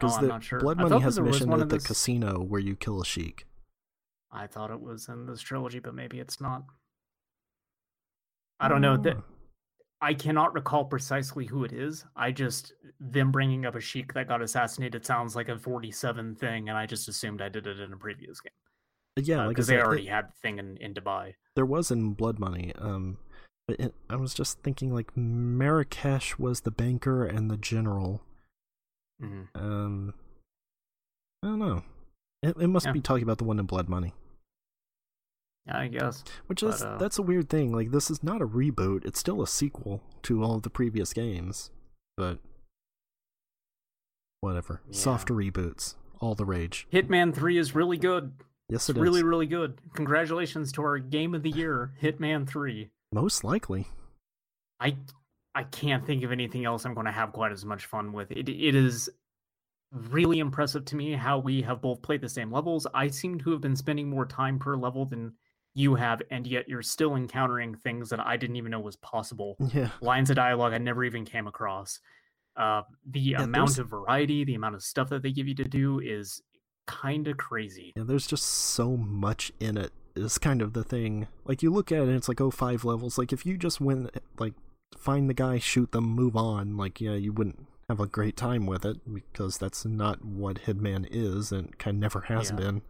[0.00, 0.60] Because I'm the not sure.
[0.60, 3.46] Blood Money has a mission at the this- casino where you kill a Sheik.
[4.30, 6.64] I thought it was in this trilogy, but maybe it's not.
[8.60, 8.96] I don't know.
[8.96, 9.24] That Oh.
[10.00, 12.04] I cannot recall precisely who it is.
[12.16, 16.68] I just them bringing up a sheik that got assassinated sounds like a 47 thing,
[16.68, 18.52] and I just assumed I did it in a previous game
[19.24, 21.34] Yeah, like I because they said, it- already had the thing in, in Dubai.
[21.56, 22.72] there was in Blood Money.
[22.76, 23.16] Um,
[23.66, 28.20] but it, I was just thinking like Marrakesh was the banker and the general.
[29.22, 29.42] Mm-hmm.
[29.58, 30.14] Um,
[31.42, 31.82] I don't know.
[32.42, 32.92] It, it must Yeah.
[32.92, 34.12] be talking about the one in Blood Money.
[35.66, 36.22] Yeah, I guess.
[36.46, 37.72] Which But, is uh, that's a weird thing.
[37.72, 41.12] Like this is not a reboot; it's still a sequel to all of the previous
[41.12, 41.70] games.
[42.16, 42.38] But
[44.40, 44.92] whatever, Yeah.
[44.92, 46.86] soft reboots, all the rage.
[46.92, 48.32] Hitman 3 is really good.
[48.68, 49.02] Yes, It's it is.
[49.02, 49.78] really, really good.
[49.94, 52.90] Congratulations to our game of the year, Hitman 3.
[53.12, 53.86] Most likely.
[54.80, 54.96] I
[55.54, 58.30] I can't think of anything else I'm going to have quite as much fun with.
[58.32, 59.08] It it is
[59.92, 62.86] really impressive to me how we have both played the same levels.
[62.92, 65.32] I seem to have been spending more time per level than
[65.74, 69.56] you have, and yet you're still encountering things that I didn't even know was possible.
[69.74, 69.90] Yeah.
[70.00, 72.00] Lines of dialogue I never even came across.
[72.56, 75.54] Uh, the Yeah, amount there's- of variety, the amount of stuff that they give you
[75.56, 76.42] to do is
[76.86, 77.92] kind of crazy.
[77.96, 79.92] Yeah, there's just so much in it.
[80.16, 81.26] Is kind of the thing.
[81.44, 83.18] Like you look at it, and it's like oh five levels.
[83.18, 84.54] Like if you just went like
[84.96, 86.76] find the guy, shoot them, move on.
[86.76, 91.08] Like yeah, you wouldn't have a great time with it because that's not what Hitman
[91.10, 92.56] is, and kind of never has Yeah.
[92.56, 92.82] been.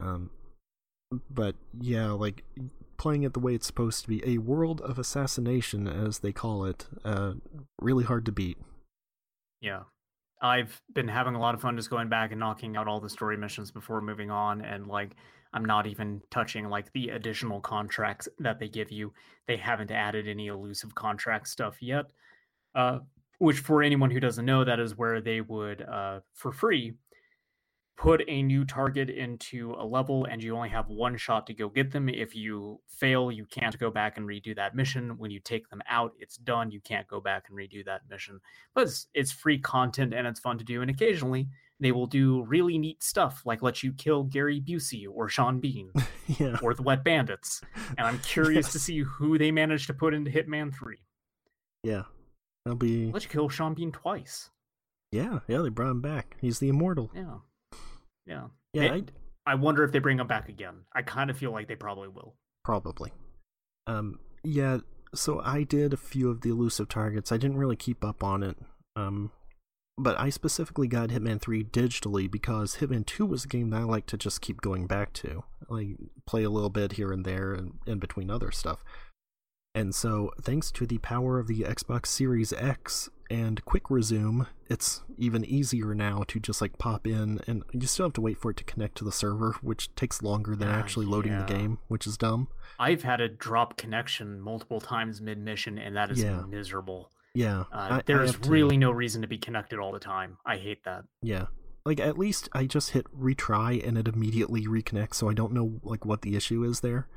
[0.00, 0.30] Um,
[1.30, 2.44] but yeah, like
[2.96, 6.64] playing it the way it's supposed to be, a world of assassination, as they call
[6.64, 7.32] it, uh,
[7.80, 8.58] really hard to beat.
[9.60, 9.84] Yeah.
[10.42, 13.10] I've been having a lot of fun just going back and knocking out all the
[13.10, 15.16] story missions before moving on and like
[15.52, 19.12] I'm not even touching like the additional contracts that they give you.
[19.46, 22.06] They haven't added any elusive contract stuff yet.
[22.74, 23.00] Uh
[23.38, 26.94] which for anyone who doesn't know that is where they would uh for free
[28.00, 31.68] put a new target into a level and you only have one shot to go
[31.68, 32.08] get them.
[32.08, 35.18] If you fail, you can't go back and redo that mission.
[35.18, 36.70] When you take them out, it's done.
[36.70, 38.40] You can't go back and redo that mission
[38.74, 40.80] but it's, it's free content and it's fun to do.
[40.80, 45.28] And occasionally they will do really neat stuff like let you kill Gary Busey or
[45.28, 45.92] Sean Bean
[46.38, 46.56] yeah.
[46.62, 47.60] or the Wet Bandits.
[47.98, 50.96] And I'm curious to see who they managed to put into Hitman 3.
[51.82, 52.04] Yeah.
[52.64, 54.48] That'll be Let you kill Sean Bean twice.
[55.12, 56.36] Yeah, yeah, they brought him back.
[56.40, 57.10] He's the immortal.
[57.14, 57.38] Yeah.
[58.30, 58.46] Yeah.
[58.72, 59.10] Yeah, It-
[59.46, 60.84] I wonder if they bring him back again.
[60.94, 62.36] I kind of feel like they probably will.
[62.64, 63.12] Probably.
[63.86, 64.78] Um, yeah,
[65.14, 67.32] so I did a few of the elusive targets.
[67.32, 68.56] I didn't really keep up on it.
[68.94, 69.32] Um,
[69.98, 73.84] but I specifically got Hitman 3 digitally because Hitman 2 was a game that I
[73.84, 75.42] like to just keep going back to.
[75.68, 75.96] Like,
[76.26, 78.84] play a little bit here and there and in between other stuff.
[79.74, 85.02] And so, thanks to the power of the Xbox Series X and Quick Resume, it's
[85.16, 88.50] even easier now to just like pop in, and you still have to wait for
[88.50, 91.78] it to connect to the server, which takes longer than Ah, actually loading the game,
[91.88, 92.48] which is dumb.
[92.78, 96.42] I've had a drop connection multiple times mid mission, and that is Yeah.
[96.42, 97.10] miserable.
[97.34, 100.00] Yeah, Uh, I- I there's have to- really no reason to be connected all the
[100.00, 100.38] time.
[100.44, 101.04] I hate that.
[101.22, 101.46] yeah.
[101.86, 105.80] Like at least I just hit retry and it immediately reconnects, so I don't know
[105.82, 107.08] like what the issue is there.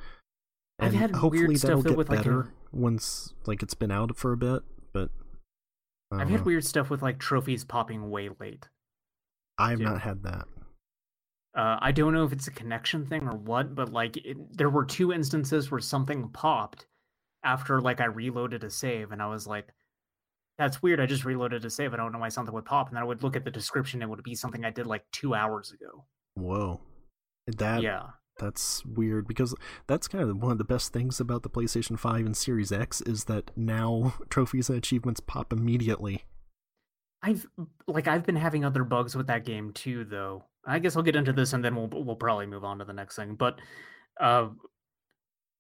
[0.80, 3.74] I've And had hopefully stuff that'll though get with, like, a- better once like it's
[3.74, 4.64] been out for a bit.
[4.94, 5.10] But
[6.20, 6.46] I've had know.
[6.46, 8.68] weird stuff with like trophies popping way late.
[9.58, 10.48] I've not had that.
[11.56, 14.70] Uh, I don't know if it's a connection thing or what, but like it, there
[14.70, 16.88] were two instances where something popped
[17.44, 19.68] after like I reloaded a save, and I was like,
[20.58, 21.00] "That's weird.
[21.00, 21.94] I just reloaded a save.
[21.94, 24.02] I don't know why something would pop." And then I would look at the description;
[24.02, 26.06] it would be something I did like two hours ago.
[26.34, 26.82] Whoa,
[27.58, 28.08] that yeah,
[28.40, 29.56] that's weird because
[29.88, 33.02] that's kind of one of the best things about the PlayStation 5 and Series X
[33.02, 36.26] is that now trophies and achievements pop immediately.
[37.22, 37.48] I've
[37.88, 40.44] like I've been having other bugs with that game too, though.
[40.66, 42.94] I guess I'll get into this and then we'll we'll probably move on to the
[42.94, 43.36] next thing.
[43.36, 43.60] But
[44.20, 44.50] uh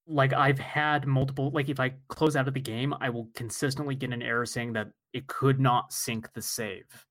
[0.05, 3.95] like I've had multiple like if I close out of the game, I will consistently
[3.95, 7.05] get an error saying that it could not sync the save,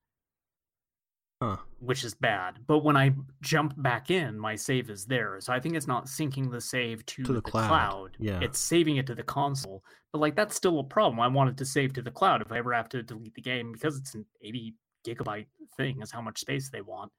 [1.42, 1.56] Huh.
[1.80, 2.60] which is bad.
[2.68, 3.12] But when I
[3.42, 5.40] jump back in, my save is there.
[5.40, 8.38] So I think it's not syncing the save to, To the cloud, yeah.
[8.40, 9.82] It's saving it to the console.
[10.12, 11.18] But like that's still a problem.
[11.18, 13.42] I want it to save to the cloud if I ever have to delete the
[13.42, 14.74] game because it's an 80
[15.04, 15.46] gigabyte
[15.76, 17.10] thing is how much space they want.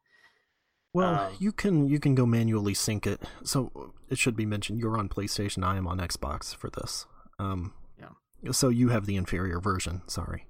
[0.94, 3.22] Well, Um, you can you can go manually sync it.
[3.44, 5.66] So it should be mentioned you're on PlayStation.
[5.66, 7.06] I am on Xbox for this.
[7.40, 8.52] Um, Yeah.
[8.54, 10.04] So you have the inferior version.
[10.08, 10.48] Sorry.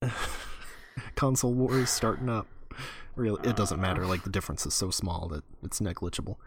[1.14, 2.46] Console wars starting up.
[3.16, 4.04] Really, it doesn't matter.
[4.04, 4.08] Uh.
[4.08, 6.40] Like the difference is so small that it's negligible.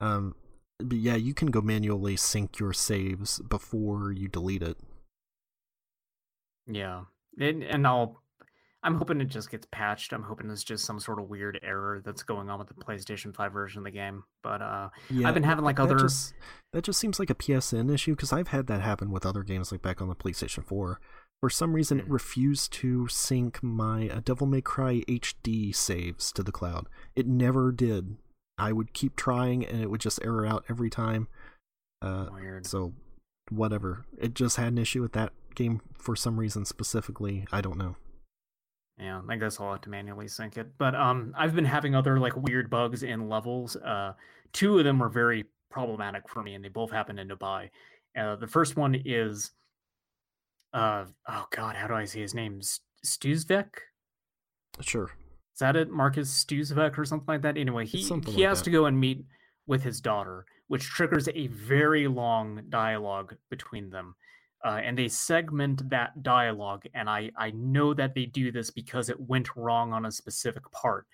[0.00, 0.34] Um,
[0.78, 4.76] but yeah, you can go manually sync your saves before you delete it.
[6.66, 7.02] Yeah.
[7.38, 8.22] And, and I'll
[8.82, 10.12] I'm hoping it just gets patched.
[10.12, 13.34] I'm hoping it's just some sort of weird error that's going on with the PlayStation
[13.34, 14.24] 5 version of the game.
[14.42, 16.34] But uh Yeah, I've been having like that other just,
[16.72, 19.72] that just seems like a PSN issue because I've had that happen with other games
[19.72, 21.00] like back on the PlayStation 4.
[21.40, 22.12] For some reason, it Mhm.
[22.12, 26.88] refused to sync my uh, Devil May Cry HD saves to the cloud.
[27.14, 28.16] It never did.
[28.58, 31.28] I would keep trying and it would just error out every time.
[32.00, 32.66] Uh, weird.
[32.66, 32.94] so,
[33.50, 34.04] whatever.
[34.18, 37.46] It just had an issue with that game for some reason specifically.
[37.52, 37.96] I don't know.
[38.98, 40.78] Yeah, I guess I'll have to manually sync it.
[40.78, 43.76] But um I've been having other like weird bugs in levels.
[43.76, 44.14] Uh
[44.52, 47.68] two of them were very problematic for me and they both happened in Dubai.
[48.18, 49.52] Uh the first one is
[50.76, 52.60] uh oh god, how do I say his name?
[53.04, 53.68] Stuzvek?
[54.80, 55.10] Sure.
[55.54, 55.90] Is that it?
[55.90, 57.56] Marcus Stuzvek or something like that?
[57.56, 58.64] Anyway, he he like has that.
[58.64, 59.24] to go and meet
[59.66, 64.14] with his daughter, which triggers a very long dialogue between them.
[64.64, 69.08] Uh, and they segment that dialogue, and I I know that they do this because
[69.08, 71.06] it went wrong on a specific part,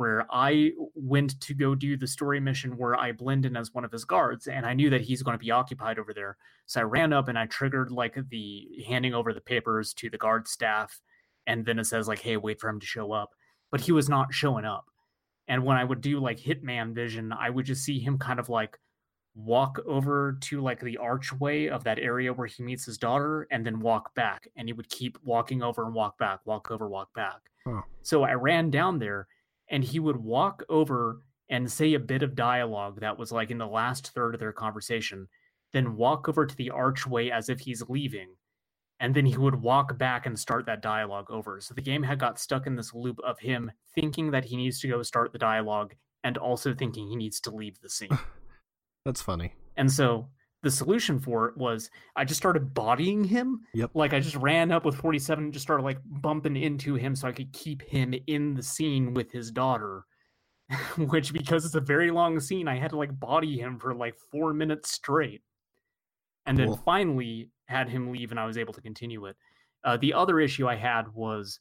[0.00, 3.84] where I went to go do the story mission where I blend in as one
[3.84, 6.38] of his guards, and I knew that he's going to be occupied over there.
[6.64, 10.16] So I ran up and I triggered like the handing over the papers to the
[10.16, 10.98] guard staff,
[11.46, 13.34] and then it says like, "Hey, wait for him to show up,"
[13.70, 14.86] but he was not showing up.
[15.48, 18.48] And when I would do like Hitman vision, I would just see him kind of
[18.48, 18.78] like
[19.34, 23.66] walk over to like the archway of that area where he meets his daughter and
[23.66, 27.12] then walk back and he would keep walking over and walk back walk over walk
[27.14, 27.82] back Huh.
[28.02, 29.28] so i ran down there
[29.70, 33.58] and he would walk over and say a bit of dialogue that was like in
[33.58, 35.26] the last third of their conversation
[35.72, 38.34] then walk over to the archway as if he's leaving
[38.98, 42.18] and then he would walk back and start that dialogue over so the game had
[42.18, 45.38] got stuck in this loop of him thinking that he needs to go start the
[45.38, 45.94] dialogue
[46.24, 48.10] and also thinking he needs to leave the scene
[49.04, 49.54] That's funny.
[49.76, 50.28] and so
[50.62, 53.60] the solution for it was I just started bodying him.
[53.74, 53.90] Yep.
[53.94, 57.28] Like I just ran up with 47 and just started like bumping into him so
[57.28, 60.04] I could keep him in the scene with his daughter.
[60.98, 64.14] Which because it's a very long scene, I had to like body him for like
[64.30, 65.42] four minutes straight.
[66.46, 66.76] And then Cool.
[66.84, 69.36] finally had him leave and I was able to continue it.
[69.82, 71.58] Uh, the other issue I had was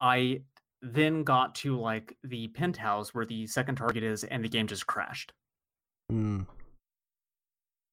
[0.00, 0.40] I
[0.80, 4.86] then got to like the penthouse where the second target is and the game just
[4.86, 5.32] crashed
[6.10, 6.46] Mm.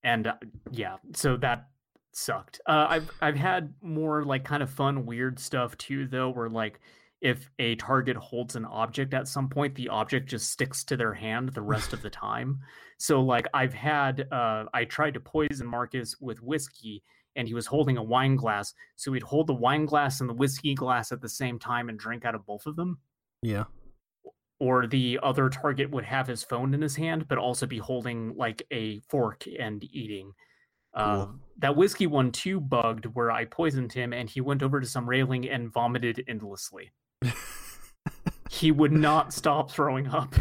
[0.03, 0.33] And uh,
[0.71, 1.67] yeah so that
[2.11, 2.59] sucked.
[2.65, 6.79] Uh, i've i've had more like kind of fun weird stuff too though where like
[7.21, 11.13] if a target holds an object at some point the object just sticks to their
[11.13, 12.59] hand the rest of the time.
[12.97, 17.03] So like i've had uh i tried to poison marcus with whiskey
[17.35, 20.33] and he was holding a wine glass so he'd hold the wine glass and the
[20.33, 22.99] whiskey glass at the same time and drink out of both of them.
[23.41, 23.65] Yeah.
[24.59, 28.35] Or the other target would have his phone in his hand but also be holding
[28.35, 30.33] like a fork and eating
[30.95, 31.27] uh,
[31.57, 35.07] that whiskey one too bugged where i poisoned him and he went over to some
[35.07, 36.91] railing and vomited endlessly
[38.49, 40.33] he would not stop throwing up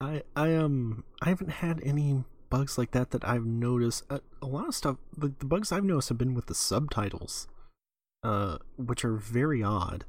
[0.00, 4.04] I I um I haven't had any bugs like that that I've noticed.
[4.10, 4.96] A, a lot of stuff.
[5.16, 7.46] The, the bugs I've noticed have been with the subtitles,
[8.22, 10.04] uh, which are very odd.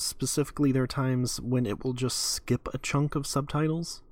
[0.00, 4.02] Specifically, there are times when it will just skip a chunk of subtitles.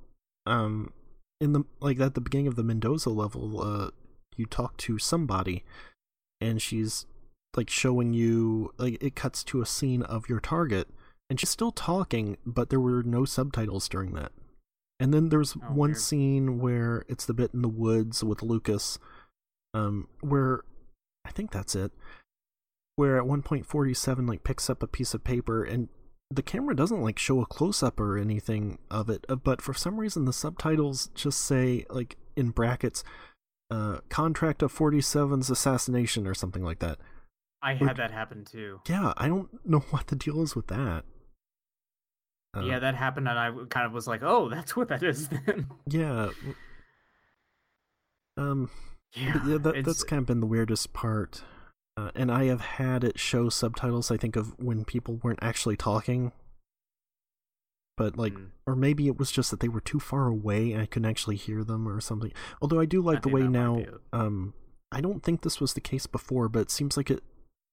[0.45, 0.93] Um,
[1.41, 3.91] in the like at the beginning of the Mendoza level, uh,
[4.37, 5.65] you talk to somebody,
[6.41, 7.07] and she's
[7.57, 10.89] like showing you like it cuts to a scene of your target,
[11.31, 14.33] and she's still talking, but there were no subtitles during that.
[14.99, 15.99] And then there's Oh, one weird.
[16.01, 18.99] scene where it's the bit in the woods with Lucas,
[19.75, 20.63] um, where
[21.25, 21.93] I think that's it,
[22.97, 25.89] where at one point 47 like picks up a piece of paper and
[26.31, 29.73] the camera doesn't like show a close up or anything of it, uh, but for
[29.73, 33.05] some reason the subtitles just say like in brackets,
[33.71, 36.99] uh, contract of 47's assassination or something like that.
[37.63, 41.05] i had that happen too Yeah, I don't know what the deal is with that.
[42.57, 45.29] Uh, yeah that happened and I kind of was like oh that's what that is
[45.29, 46.31] then yeah.
[48.39, 48.71] Um,
[49.15, 51.43] yeah, yeah, that, that's kind of been the weirdest part.
[51.97, 55.77] Uh, and I have had it show subtitles, I think, of when people weren't actually
[55.77, 56.33] talking.
[57.97, 58.51] But, like, Mm.
[58.67, 61.37] or maybe it was just that they were too far away and I couldn't actually
[61.37, 62.33] hear them or something.
[62.61, 63.83] Although I do like the way now,
[64.13, 64.53] um,
[64.93, 67.25] I don't think this was the case before, but it seems like it,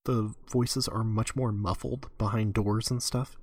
[0.06, 3.36] the voices are much more muffled behind doors and stuff.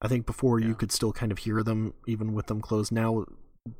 [0.00, 2.90] I think before you could still kind of hear them even with them closed.
[2.90, 3.24] Now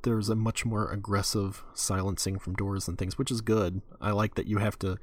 [0.03, 3.83] there's a much more aggressive silencing from doors and things, which is good.
[4.01, 4.99] I like that you have to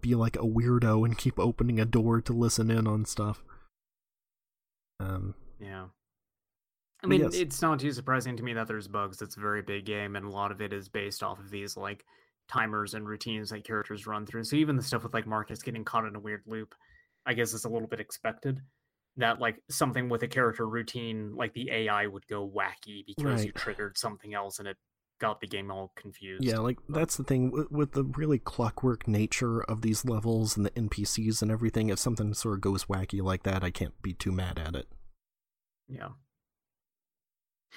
[0.00, 3.42] be like a weirdo and keep opening a door to listen in on stuff.
[5.00, 5.86] Um, Yeah.
[7.02, 7.34] I mean, yes.
[7.34, 9.20] it's not too surprising to me that there's bugs.
[9.20, 11.76] It's a very big game, and a lot of it is based off of these
[11.76, 12.04] like
[12.48, 14.44] timers and routines that characters run through.
[14.44, 16.74] So even the stuff with like Marcus getting caught in a weird loop,
[17.26, 18.60] I guess is a little bit expected.
[19.18, 23.52] That like something with a character routine, like the AI would go wacky because you
[23.52, 24.76] triggered something else and it
[25.18, 26.44] got the game all confused.
[26.44, 30.66] yeah, like that's the thing with, with the really clockwork nature of these levels and
[30.66, 31.88] the NPCs and everything.
[31.88, 34.86] If something sort of goes wacky like that, I can't be too mad at it.
[35.88, 36.08] Yeah.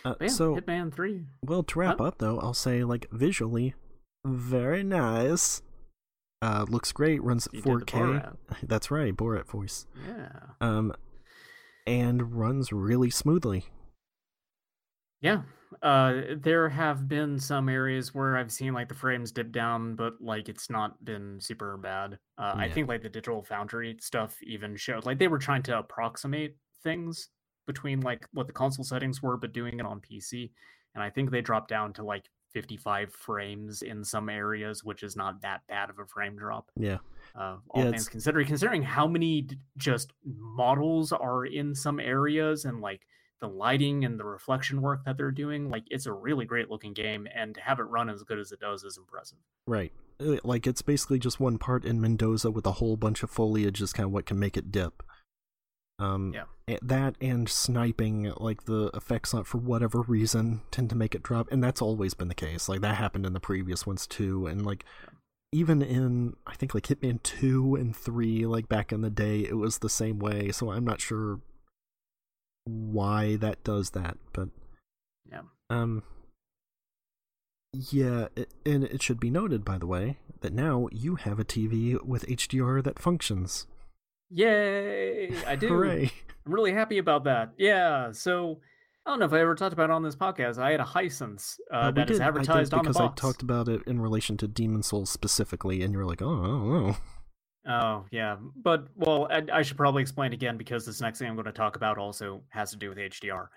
[0.06, 1.26] Uh, yeah, so, Hitman 3.
[1.46, 2.06] well, to wrap Huh?
[2.06, 3.74] up though, I'll say like visually,
[4.26, 5.62] very nice.
[6.42, 7.22] Uh, looks great.
[7.22, 8.34] Runs at You 4K.
[8.64, 9.88] That's right, Borat voice.
[10.08, 10.30] Yeah.
[10.62, 10.94] Um,
[11.86, 13.66] and runs really smoothly.
[15.22, 15.42] Yeah.
[15.84, 20.14] Uh there have been some areas where I've seen like the frames dip down, but
[20.20, 22.18] like it's not been super bad.
[22.38, 25.78] Uh I think like the digital foundry stuff even showed like they were trying to
[25.78, 27.30] approximate things
[27.68, 30.52] between like what the console settings were, but doing it on PC.
[30.96, 35.16] And I think they dropped down to like 55 frames in some areas, which is
[35.16, 36.72] not that bad of a frame drop.
[36.76, 36.98] Yeah.
[37.36, 39.48] Uh, all Yeah, things it's- considering, considering how many
[39.78, 43.06] just models are in some areas and like
[43.42, 46.94] the lighting and the reflection work that they're doing, like it's a really great looking
[46.94, 49.38] game, and to have it run as good as it does is impressive.
[49.66, 49.94] Right.
[50.20, 53.82] Uh, Like it's basically just one part in Mendoza with a whole bunch of foliage
[53.82, 55.04] is kind of what can make it dip.
[55.98, 56.78] Um Yeah.
[56.82, 61.48] that and sniping like the effects on for whatever reason tend to make it drop
[61.52, 62.70] and that's always been the case.
[62.70, 64.86] Like that happened in the previous ones too and like
[65.52, 69.58] even in I think like Hitman 2 and 3 like back in the day it
[69.58, 70.52] was the same way.
[70.52, 71.42] So I'm not sure
[72.92, 74.50] why that does that, but
[75.32, 75.42] Yeah.
[75.70, 76.04] um
[77.72, 81.46] yeah, it, and it should be noted, by the way, that now you have a
[81.46, 83.68] TV with HDR that functions.
[84.32, 85.32] Yay!
[85.46, 85.68] I do.
[85.68, 86.12] Hooray!
[86.46, 87.54] I'm really happy about that.
[87.58, 88.12] Yeah.
[88.12, 88.60] So
[89.06, 90.58] I don't know if I ever talked about it on this podcast.
[90.58, 92.98] I had a Hisense uh, Uh, that is did- I did advertised on the box.
[92.98, 93.12] because.
[93.12, 96.28] I talked about it in relation to Demon Souls specifically, and you were like, "Oh,
[96.28, 96.98] oh, oh."
[97.68, 101.36] Oh yeah, but well, I, I should probably explain again because this next thing I'm
[101.36, 103.48] going to talk about also has to do with HDR.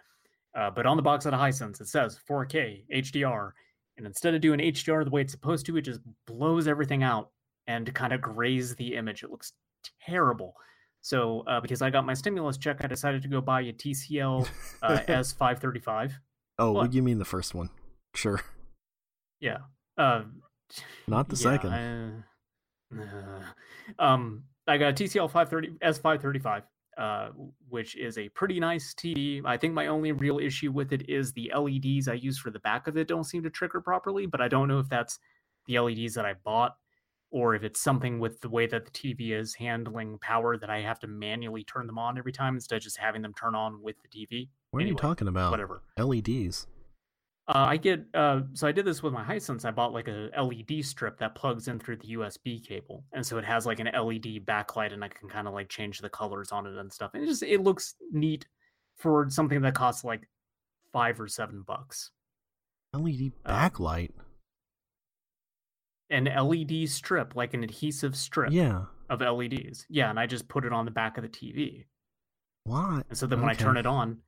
[0.54, 3.52] Uh, but on the box at a Hisense, it says 4K HDR,
[3.96, 7.30] and instead of doing HDR the way it's supposed to, it just blows everything out
[7.66, 9.22] and kind of grays the image.
[9.22, 9.52] It looks
[10.04, 10.54] terrible.
[11.00, 14.48] So uh, because I got my stimulus check, I decided to go buy a TCL
[14.82, 16.12] uh, S535.
[16.58, 16.92] Oh, What?
[16.92, 17.70] you mean the first one?
[18.14, 18.40] Sure,
[19.40, 19.58] Yeah.
[19.96, 20.22] Uh,
[21.06, 22.24] not the yeah, second.
[22.98, 23.02] I-
[23.98, 26.62] uh, um, I got a TCL 530 S535,
[26.98, 27.28] uh,
[27.68, 29.42] which is a pretty nice TV.
[29.44, 32.60] I think my only real issue with it is the LEDs I use for the
[32.60, 35.18] back of it don't seem to trigger properly, but I don't know if that's
[35.66, 36.76] the LEDs that I bought
[37.32, 40.80] or if it's something with the way that the TV is handling power that I
[40.82, 43.82] have to manually turn them on every time instead of just having them turn on
[43.82, 44.48] with the TV.
[44.70, 45.50] What are you talking about?
[45.50, 45.82] Whatever.
[45.98, 46.66] LEDs.
[47.54, 49.66] Uh, I get uh, so I did this with my Hisense.
[49.66, 53.36] I bought like a LED strip that plugs in through the USB cable, and so
[53.36, 56.50] it has like an LED backlight, and I can kind of like change the colors
[56.50, 57.10] on it and stuff.
[57.12, 58.46] And it just it looks neat
[58.96, 60.28] for something that costs like
[60.92, 62.10] five or seven bucks.
[62.94, 64.10] LED Uh, backlight.
[66.08, 68.84] An LED strip, like an adhesive strip yeah.
[69.10, 69.86] of LEDs.
[69.88, 71.84] Yeah, and I just put it on the back of the TV,
[72.64, 73.06] What?
[73.08, 74.18] and so then when I turn it on,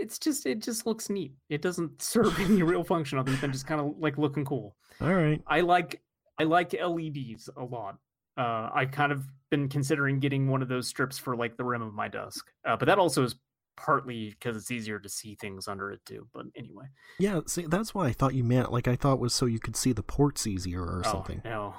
[0.00, 1.32] it's just it just looks neat.
[1.48, 4.76] It doesn't serve any real function other than just kind of like looking cool.
[5.00, 5.42] All right.
[5.46, 6.02] I like
[6.38, 7.96] I like LEDs a lot.
[8.36, 11.80] Uh, I kind of been considering getting one of those strips for like the rim
[11.80, 13.36] of my desk, uh, but that also is
[13.76, 16.26] partly because it's easier to see things under it too.
[16.32, 16.86] But anyway,
[17.18, 17.40] Yeah.
[17.46, 19.92] See, that's why I thought you meant like I thought was so you could see
[19.92, 21.40] the ports easier or oh, something.
[21.44, 21.74] no,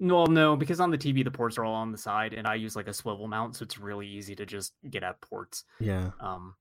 [0.00, 2.54] well, no, because on the TV the ports are all on the side, and I
[2.54, 5.64] use like a swivel mount, so it's really easy to just get at ports.
[5.80, 6.10] Yeah.
[6.20, 6.54] Um,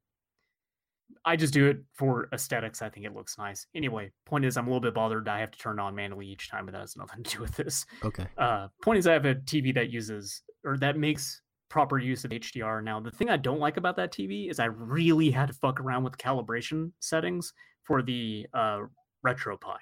[1.26, 2.82] I just do it for aesthetics.
[2.82, 3.68] I think it looks nice.
[3.76, 5.28] Anyway, point is, I'm a little bit bothered.
[5.28, 7.56] I have to turn on manually each time, but that has nothing to do with
[7.56, 7.86] this.
[8.04, 8.28] Okay.
[8.38, 12.32] uh point is i have a tv that uses or that makes proper use of
[12.32, 15.54] hdr now the thing i don't like about that tv is i really had to
[15.54, 17.52] fuck around with calibration settings
[17.84, 18.80] for the uh
[19.26, 19.76] retropie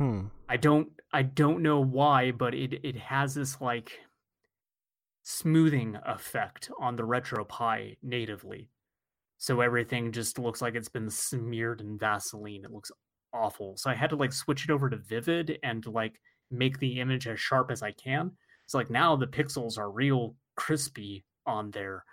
[0.00, 0.26] Hmm.
[0.48, 3.98] i don't i don't know why but it it has this like
[5.22, 8.68] smoothing effect on the retropie natively
[9.42, 12.92] so everything just looks like it's been smeared in vaseline it looks
[13.34, 13.76] awful.
[13.76, 16.20] So i had to like switch it over to vivid and like
[16.52, 18.30] make the image as sharp as i can.
[18.66, 22.04] So like now the pixels are real crispy on there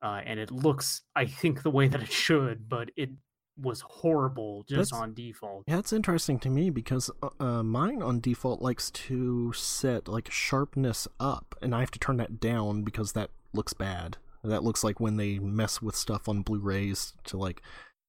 [0.00, 3.10] uh, and it looks i think the way that it should but it
[3.56, 5.64] was horrible just That's- on default.
[5.66, 10.30] Yeah, it's interesting to me because uh, uh, mine on default likes to set like
[10.30, 14.16] sharpness up, and I have to turn that down because that looks bad.
[14.42, 17.62] That looks like when they mess with stuff on Blu-rays to like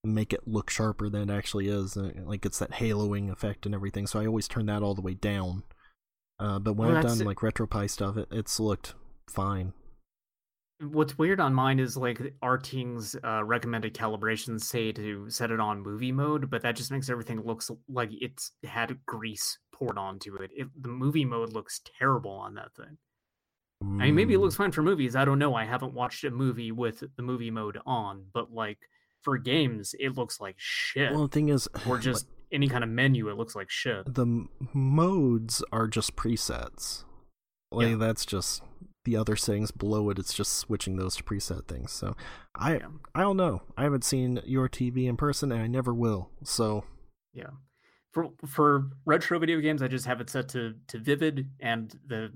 [0.04, 1.98] make it look sharper than it actually is.
[1.98, 4.08] Uh, like it's that haloing effect and everything.
[4.08, 5.64] So I always turn that all the way down.
[6.40, 7.28] Uh, but when Well, I've done it.
[7.28, 8.96] like RetroPie stuff, it, it's looked
[9.30, 9.74] fine.
[10.80, 15.84] What's weird on mine is like RTINGS' uh, recommended calibrations say to set it on
[15.84, 20.50] movie mode, but that just makes everything looks like it's had grease poured onto it.
[20.56, 22.98] it the movie mode looks terrible on that thing.
[23.82, 25.16] I mean, maybe it Mm, looks fine for movies.
[25.16, 25.56] I don't know.
[25.56, 28.78] I haven't watched a movie with the movie mode on, but like
[29.24, 31.12] for games, it looks like shit.
[31.12, 34.14] Well, the thing is, or like, just any kind of menu, it looks like shit.
[34.14, 37.06] the modes are just presets.
[37.72, 37.96] Like Yeah.
[37.96, 38.62] that's just
[39.06, 40.20] the other settings below it.
[40.20, 41.92] It's just switching those to preset things.
[41.92, 42.16] So
[42.56, 42.88] I Yeah.
[43.16, 43.64] I don't know.
[43.78, 46.30] I haven't seen your TV in person, and I never will.
[46.44, 46.84] So
[47.34, 47.52] Yeah.
[48.12, 52.32] For for retro video games, I just have it set to to vivid, and the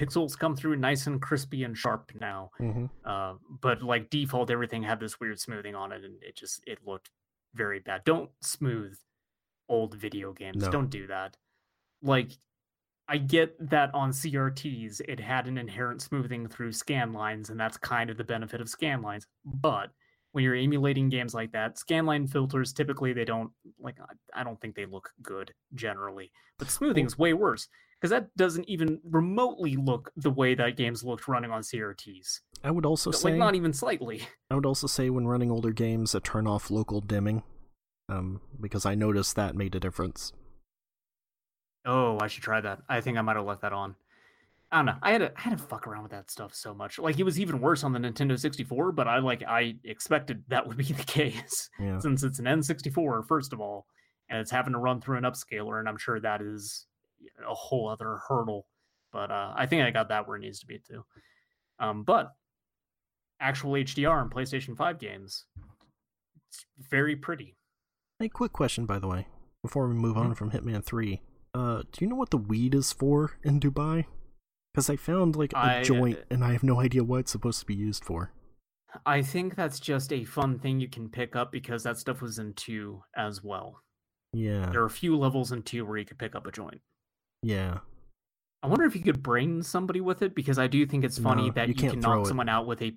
[0.00, 2.50] pixels come through nice and crispy and sharp now.
[2.60, 2.88] mhm.
[3.04, 6.78] Uh, but like default, everything had this weird smoothing on it, and it just it
[6.86, 7.10] looked
[7.54, 8.04] very bad.
[8.04, 8.96] Don't smooth
[9.68, 10.64] old video games.
[10.64, 10.70] No.
[10.70, 11.36] Don't do that.
[12.02, 12.32] Like,
[13.08, 17.76] I get that on CRTs it had an inherent smoothing through scan lines, and that's
[17.76, 19.26] kind of the benefit of scan lines.
[19.44, 19.90] But
[20.32, 23.98] when you're emulating games like that, scanline filters typically they don't like.
[24.00, 27.68] I- I don't think they look good generally, but smoothing is way worse
[28.00, 32.40] because that doesn't even remotely look the way that games looked running on CRTs.
[32.64, 34.22] I would also say Like not even slightly.
[34.50, 37.42] I would also say when running older games, uh, turn off local dimming,
[38.08, 40.32] um, because I noticed that made a difference.
[41.84, 42.80] Oh, I should try that.
[42.88, 43.96] I think I might have left that on.
[44.72, 44.96] I don't know.
[45.02, 46.98] I had to I had to fuck around with that stuff so much.
[46.98, 50.66] Like it was even worse on the Nintendo 64, but I like I expected that
[50.66, 53.86] would be the case Yeah, since it's an N64 first of all,
[54.28, 56.86] and it's having to run through an upscaler, and I'm sure that is
[57.48, 58.66] a whole other hurdle.
[59.12, 61.04] But uh, I think I got that where it needs to be too.
[61.78, 62.32] Um, but
[63.40, 65.46] actual HDR in PlayStation 5 games,
[66.48, 67.56] it's very pretty.
[68.18, 69.26] Hey, quick question by the way,
[69.62, 70.26] before we move Mm-hmm.
[70.30, 71.22] on from Hitman Three,
[71.54, 74.04] uh, do you know what the weed is for in Dubai?
[74.72, 77.32] Because I found like a I- uh, joint, and I have no idea what it's
[77.32, 78.32] supposed to be used for.
[79.06, 82.38] I think that's just a fun thing you can pick up because that stuff was
[82.38, 83.80] in two as well.
[84.32, 86.80] Yeah, There are a few levels in two where you could pick up a joint.
[87.42, 87.78] Yeah.
[88.62, 91.46] I wonder if you could brain somebody with it because I do think it's funny
[91.46, 92.26] No, that you you, can knock it.
[92.28, 92.92] someone out with a.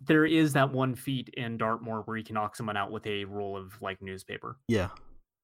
[0.00, 3.24] There is that one feat in Dartmoor where you can knock someone out with a
[3.24, 4.90] roll of like newspaper Yeah.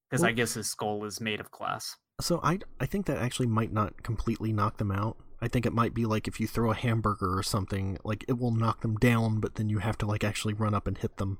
[0.08, 1.96] because I guess his skull is made of glass.
[2.20, 5.16] So I I think that actually might not completely knock them out.
[5.40, 8.38] I think it might be like if you throw a hamburger or something, like it
[8.38, 11.16] will knock them down, but then you have to like actually run up and hit
[11.16, 11.38] them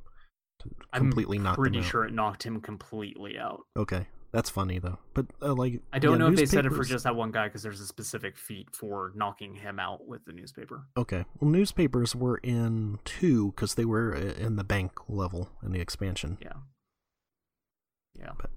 [0.61, 1.91] to completely I'm knock pretty them out.
[1.91, 3.61] sure it knocked him completely out.
[3.77, 4.99] Okay, that's funny though.
[5.15, 7.31] But uh, like I don't yeah, know if they said it for just that one
[7.31, 10.87] guy because there's a specific feat for knocking him out with the newspaper.
[10.97, 15.73] Okay, well, newspapers were in two because they were uh, in the bank level in
[15.73, 16.39] the expansion.
[16.41, 16.53] Yeah.
[18.19, 18.33] Yeah.
[18.39, 18.51] But-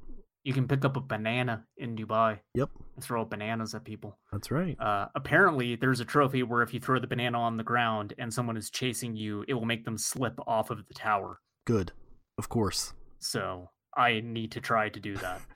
[0.44, 4.20] You can pick up a banana in Dubai Yep, and throw bananas at people.
[4.32, 4.78] that's right.
[4.80, 8.34] Uh, apparently, there's a trophy where if you throw the banana on the ground and
[8.34, 11.40] someone is chasing you, it will make them slip off of the tower.
[11.66, 11.94] Good,
[12.38, 12.94] of course.
[13.20, 15.42] So I need to try to do that.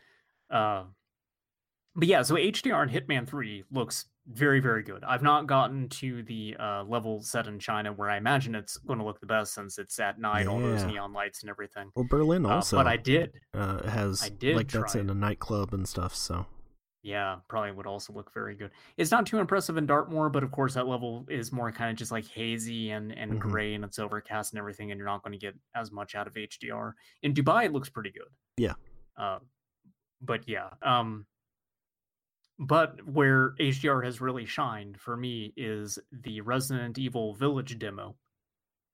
[0.49, 0.83] uh,
[1.95, 5.03] but yeah, so HDR in Hitman 3 looks very, very good.
[5.03, 8.99] I've not gotten to the uh, level set in China where I imagine it's going
[8.99, 11.89] to look the best since it's at night, all those neon lights and everything.
[11.95, 13.39] Well, Berlin Uh, also, but I did.
[13.53, 16.13] uh, has I did like that's try in a nightclub and stuff.
[16.13, 16.45] So
[17.03, 18.71] Yeah, probably would also look very good.
[18.97, 21.95] It's not too impressive in Dartmoor, but of course that level is more kind of
[21.97, 23.39] just like hazy and and Mhm.
[23.39, 26.27] gray and it's overcast and everything, and you're not going to get as much out
[26.27, 26.93] of HDR.
[27.23, 28.27] In Dubai, it looks pretty good.
[28.57, 28.73] Yeah.
[29.15, 29.39] Uh,
[30.21, 31.25] but yeah, um,
[32.59, 38.15] but where HDR has really shined for me is the Resident Evil Village demo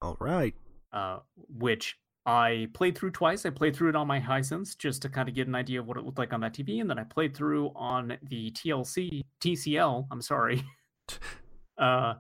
[0.04, 0.54] all right,
[0.92, 1.20] uh,
[1.58, 3.46] which I played through twice.
[3.46, 5.88] I played through it on my Hisense just to kind of get an idea of
[5.88, 9.22] what it looked like on that TV, and then I played through on the TLC
[9.42, 10.08] TCL.
[10.12, 10.64] I'm sorry.
[11.76, 12.14] Uh,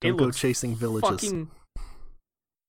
[0.00, 1.10] don't go chasing villages.
[1.10, 1.50] fucking.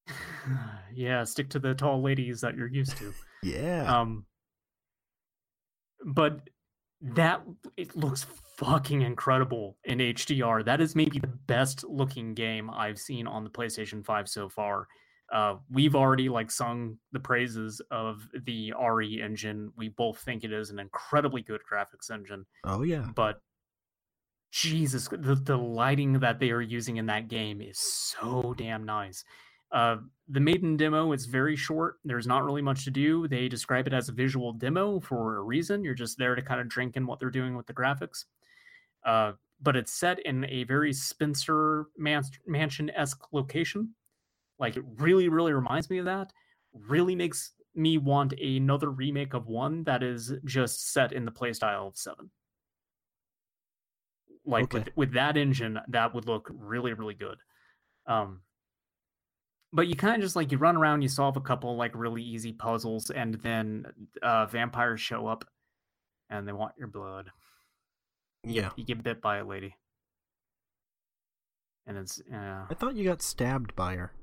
[0.96, 3.14] yeah, stick to the tall ladies that you're used to.
[3.44, 4.26] Yeah, Um,
[6.06, 6.42] but
[7.02, 7.42] that
[7.76, 8.26] it looks
[8.58, 10.64] fucking incredible in HDR.
[10.64, 14.88] That is maybe the best looking game I've seen on the PlayStation 5 so far.
[15.32, 19.72] Uh, we've already like sung the praises of the RE engine.
[19.76, 23.40] We both think it is an incredibly good graphics engine, oh yeah, but
[24.54, 29.24] Jesus, the, the lighting that they are using in that game is so damn nice.
[29.74, 29.98] Uh,
[30.30, 31.98] the maiden demo is very short.
[32.06, 33.28] There's not really much to do.
[33.28, 35.84] They describe it as a visual demo for a reason.
[35.84, 38.26] You're just there to kind of drink in what they're doing with the graphics.
[39.04, 43.94] Uh, but it's set in a very Spencer man- mansion esque location.
[44.60, 46.32] Like it really, really reminds me of that.
[46.74, 51.88] Really makes me want another remake of one that is just set in the playstyle
[51.88, 52.30] of seven.
[54.46, 54.80] Like Okay.
[54.80, 57.38] with with that engine, that would look really, really good.
[58.06, 58.42] Um,
[59.74, 62.22] but you kind of just like you run around, you solve a couple like really
[62.22, 63.86] easy puzzles, and then
[64.22, 65.46] uh, vampires show up,
[66.30, 67.32] and they want your blood.
[68.44, 68.70] yeah.
[68.78, 69.76] You get bit by a lady,
[71.88, 74.14] and it's uh, I thought you got stabbed by her.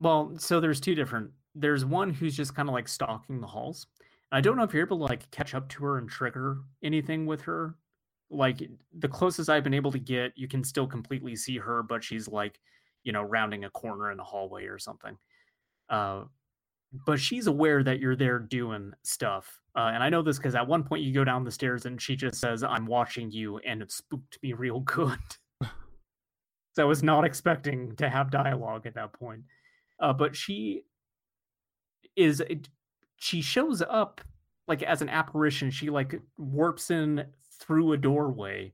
[0.00, 0.34] well.
[0.38, 1.30] So there's two different.
[1.54, 3.86] There's one who's just kind of like stalking the halls.
[4.32, 7.24] I don't know if you're able to like catch up to her and trigger anything
[7.24, 7.76] with her.
[8.30, 12.02] Like the closest I've been able to get, you can still completely see her, but
[12.02, 12.58] she's like,
[13.04, 15.16] you know, rounding a corner in the hallway or something.
[15.88, 16.24] Uh,
[17.06, 19.60] but she's aware that you're there doing stuff.
[19.76, 22.00] Uh, and I know this because at one point you go down the stairs and
[22.00, 25.18] she just says, I'm watching you, and it spooked me real good.
[26.72, 29.42] so I was not expecting to have dialogue at that point.
[30.00, 30.84] Uh, but she
[32.16, 32.42] is,
[33.16, 34.20] she shows up
[34.66, 37.24] like as an apparition, she like warps in
[37.60, 38.72] through a doorway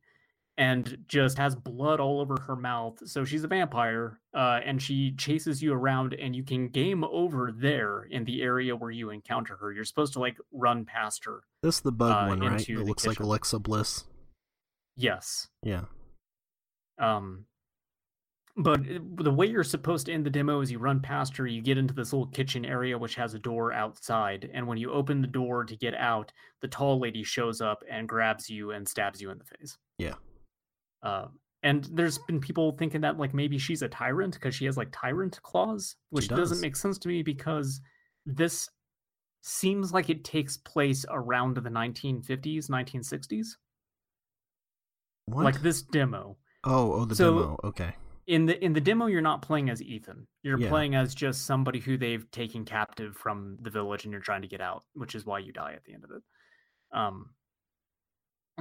[0.60, 2.98] and just has blood all over her mouth.
[3.08, 7.50] So she's a vampire, uh, and she chases you around, and you can game over
[7.50, 9.72] there in the area where you encounter her.
[9.72, 11.44] You're supposed to like run past her.
[11.62, 12.68] This is the bug uh, one, right?
[12.68, 13.20] It looks like.
[13.20, 14.04] Alexa Bliss.
[14.98, 15.48] Yes.
[15.62, 15.84] Yeah.
[16.98, 17.46] Um,
[18.54, 18.82] but
[19.16, 21.78] the way you're supposed to end the demo is you run past her, you get
[21.78, 25.26] into this little kitchen area which has a door outside, and when you open the
[25.26, 29.30] door to get out, the tall lady shows up and grabs you and stabs you
[29.30, 29.78] in the face.
[29.96, 30.16] Yeah.
[31.02, 31.26] Uh,
[31.62, 34.88] and there's been people thinking that like maybe she's a tyrant because she has like
[34.92, 37.80] tyrant claws, which doesn't make sense to me because
[38.26, 38.68] this
[39.42, 43.46] seems like it takes place around the 1950s, 1960s.
[45.26, 45.44] What?
[45.44, 46.36] Like this demo.
[46.64, 47.56] oh, oh, the So- demo.
[47.64, 47.94] Okay.
[48.26, 50.68] in the in the demo you're not playing as ethan you're Yeah.
[50.68, 54.46] playing as just somebody who they've taken captive from the village and you're trying to
[54.48, 56.22] get out which is why you die at the end of it
[56.92, 57.30] um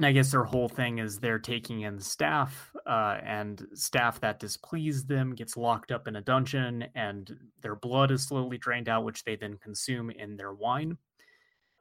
[0.00, 4.40] and i guess their whole thing is they're taking in staff uh, and staff that
[4.40, 9.04] displease them gets locked up in a dungeon and their blood is slowly drained out
[9.04, 10.96] which they then consume in their wine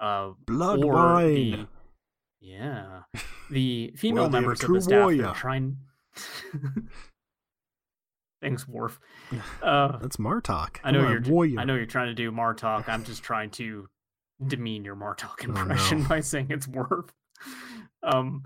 [0.02, 1.34] uh, Blood wine.
[1.34, 1.68] the
[2.42, 3.00] yeah
[3.52, 5.22] the female a members of the staff warrior.
[5.24, 5.78] they're trying
[8.42, 9.00] thanks Worf
[9.64, 10.78] uh That's Martok.
[10.84, 11.58] I know you're warrior.
[11.60, 13.88] I know you're trying to do Martok I'm just trying to
[14.46, 15.62] demean your Martok Oh, no.
[15.62, 17.14] impression by saying it's Worf
[18.04, 18.44] um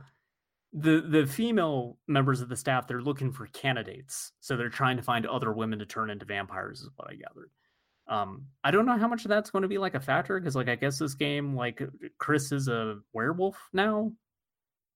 [0.74, 4.32] the the female members of the staff they're looking for candidates.
[4.40, 7.52] So they're trying to find other women to turn into vampires is what i gathered.
[8.08, 10.56] Um i don't know how much of that's going to be like a factor because
[10.56, 11.82] like i guess this game like
[12.18, 14.12] chris is a werewolf now.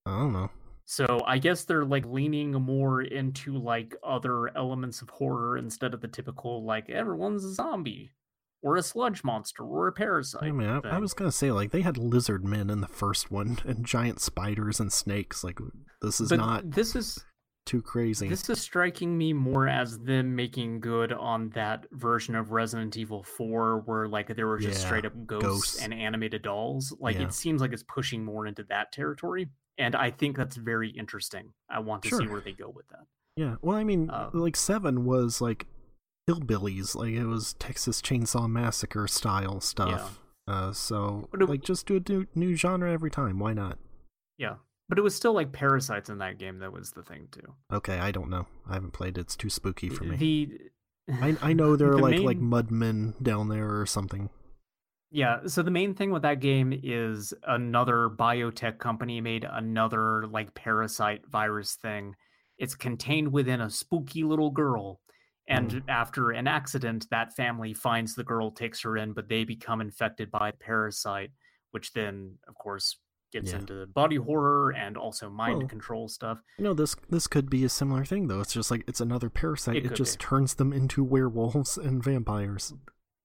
[0.06, 0.50] I don't know.
[0.86, 6.00] so i guess they're like leaning more into like other elements of horror instead of
[6.02, 8.10] the typical like everyone's a zombie
[8.64, 11.72] or a sludge monster or a parasite I mean, I, I was gonna say like
[11.72, 15.44] they had lizard men in the first one and giant spiders and snakes.
[15.44, 15.60] Like
[16.02, 17.24] this is but not this is
[17.66, 18.30] too crazy.
[18.30, 23.24] This is striking me more as them making good on that version of Resident Evil
[23.24, 25.82] 4 where like there were just Yeah, straight up ghosts, ghosts.
[25.82, 26.96] and animated dolls.
[27.00, 27.24] Like Yeah.
[27.24, 29.50] it seems like it's pushing more into that territory.
[29.78, 31.52] And I think that's very interesting.
[31.70, 33.04] I want to see where they go with that.
[33.36, 33.56] Yeah.
[33.62, 35.68] Well, I mean, Uh, like seven was like
[36.28, 36.96] hillbillies.
[36.96, 40.20] Like it was Texas Chainsaw Massacre style stuff.
[40.48, 43.40] Uh, so it- like just do a new, new genre every time.
[43.40, 43.78] Why not?
[44.38, 44.56] Yeah.
[44.90, 47.56] But it was still like parasites in that game that was the thing too.
[47.74, 48.48] Okay, I don't know.
[48.70, 49.22] I haven't played it.
[49.22, 50.16] It's too spooky for me.
[50.16, 50.60] The
[51.12, 52.50] I I know there are the like like main-
[53.14, 54.30] mudmen down there or something.
[55.12, 60.54] Yeah, so the main thing with that game is another biotech company made another like
[60.54, 62.16] parasite virus thing.
[62.58, 65.00] It's contained within a spooky little girl.
[65.48, 65.90] And mm-hmm.
[65.90, 70.30] after an accident, that family finds the girl, takes her in, but they become infected
[70.30, 71.32] by the parasite,
[71.72, 72.98] which then, of course,
[73.32, 73.60] gets Yeah.
[73.60, 76.42] into body horror and also mind Well, control stuff.
[76.58, 78.40] You know this this could be a similar thing though.
[78.40, 79.76] It's just like it's another parasite.
[79.78, 80.24] It It, just be.
[80.24, 82.74] turns them into werewolves and vampires.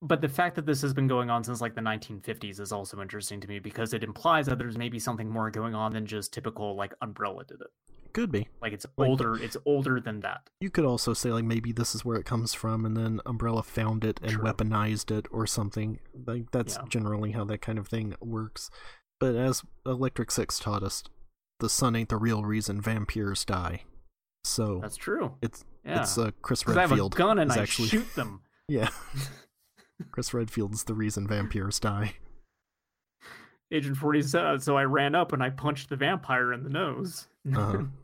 [0.01, 3.01] But the fact that this has been going on since like the 1950s is also
[3.01, 6.35] interesting to me because it implies that there's maybe something more going on than just
[6.35, 7.69] typical like Umbrella did it.
[8.13, 8.49] Could be.
[8.61, 9.35] Like it's Like- older.
[9.37, 10.51] It's older than that.
[10.61, 13.63] You could also say like maybe this is where it comes from, and then Umbrella
[13.63, 14.45] found it and True.
[14.45, 15.99] weaponized it or something.
[16.27, 16.85] Like that's Yeah.
[16.89, 18.71] generally how that kind of thing works.
[19.21, 21.03] But as Electric Six taught us,
[21.61, 23.85] the sun ain't the real reason vampires die.
[24.45, 25.37] So That's true.
[25.41, 26.03] it's Yeah.
[26.03, 28.43] it's uh, Chris Because I have a Redfield gun and I actually shoot them.
[28.69, 28.89] yeah.
[30.11, 32.17] Chris Redfield's the reason vampires die.
[33.71, 34.61] Agent 47.
[34.61, 37.29] So I ran up and I punched the vampire in the nose.
[37.49, 37.85] Uh-huh.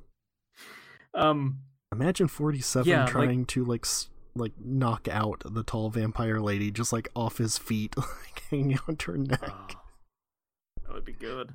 [1.15, 1.61] um.
[1.93, 3.87] Imagine forty seven Yeah, like- trying to like
[4.35, 9.13] like knock out the tall vampire lady just like off his feet, like hanging onto
[9.13, 9.41] her neck.
[9.43, 9.81] oh,
[10.85, 11.55] that would be good.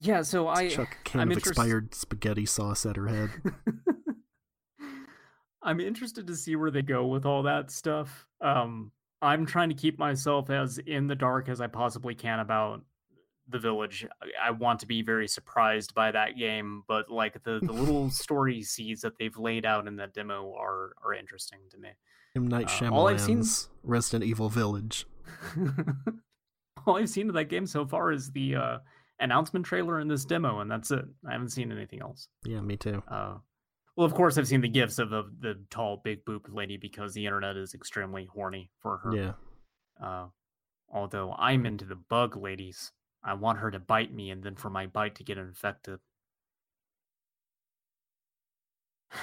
[0.00, 0.22] Yeah.
[0.22, 0.68] So I.
[0.68, 3.30] Chuck a can I'm of interest- expired spaghetti sauce at her head.
[5.62, 8.26] I'm interested to see where they go with all that stuff.
[8.40, 12.82] Um, I'm trying to keep myself as in the dark as I possibly can about
[13.48, 14.06] the village.
[14.42, 18.62] I- want to be very surprised by that game, but like the, the little story
[18.62, 21.90] seeds that they've laid out in that demo are are interesting to me.
[22.36, 23.44] M Night Uh, all I've seen-
[23.82, 25.06] Resident Evil Village.
[26.86, 28.78] all I've seen of that game so far is the uh,
[29.20, 31.04] announcement trailer and this demo, and that's it.
[31.28, 32.28] I haven't seen anything else.
[32.44, 33.02] Yeah, me too.
[33.08, 33.34] Uh,
[33.96, 37.14] well, of course, I've seen the gifs of the, the tall, big booped lady because
[37.14, 39.14] the internet is extremely horny for her.
[39.16, 39.32] Yeah.
[40.02, 40.26] Uh,
[40.92, 42.92] although I'm into the bug ladies.
[43.22, 45.98] I want her to bite me and then for my bite to get infected.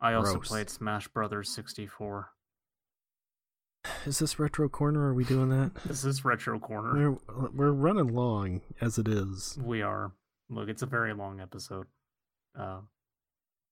[0.00, 0.48] I also Gross.
[0.48, 2.30] played Smash Brothers 64.
[4.06, 5.08] is this retro corner?
[5.08, 5.72] Are we doing that?
[5.86, 7.12] This is Retro Corner.
[7.28, 9.58] We're we're running long as it is.
[9.62, 10.12] We are.
[10.48, 11.86] Look, it's a very long episode.
[12.58, 12.80] Uh,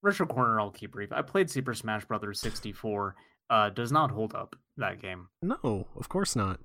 [0.03, 1.13] Retro Corner, I'll keep brief.
[1.13, 3.15] I played Super Smash Brothers 64.
[3.51, 5.29] Uh, does not hold up that game.
[5.43, 6.61] No, of course not.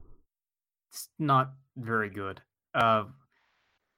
[0.92, 2.42] It's not very good.
[2.74, 3.06] Uh,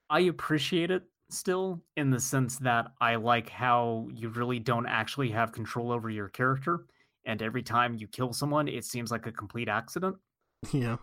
[0.10, 5.30] I appreciate it still in the sense that I like how you really don't actually
[5.32, 6.86] have control over your character,
[7.26, 10.16] and every time you kill someone, it seems like a complete accident.
[10.72, 10.98] Yeah.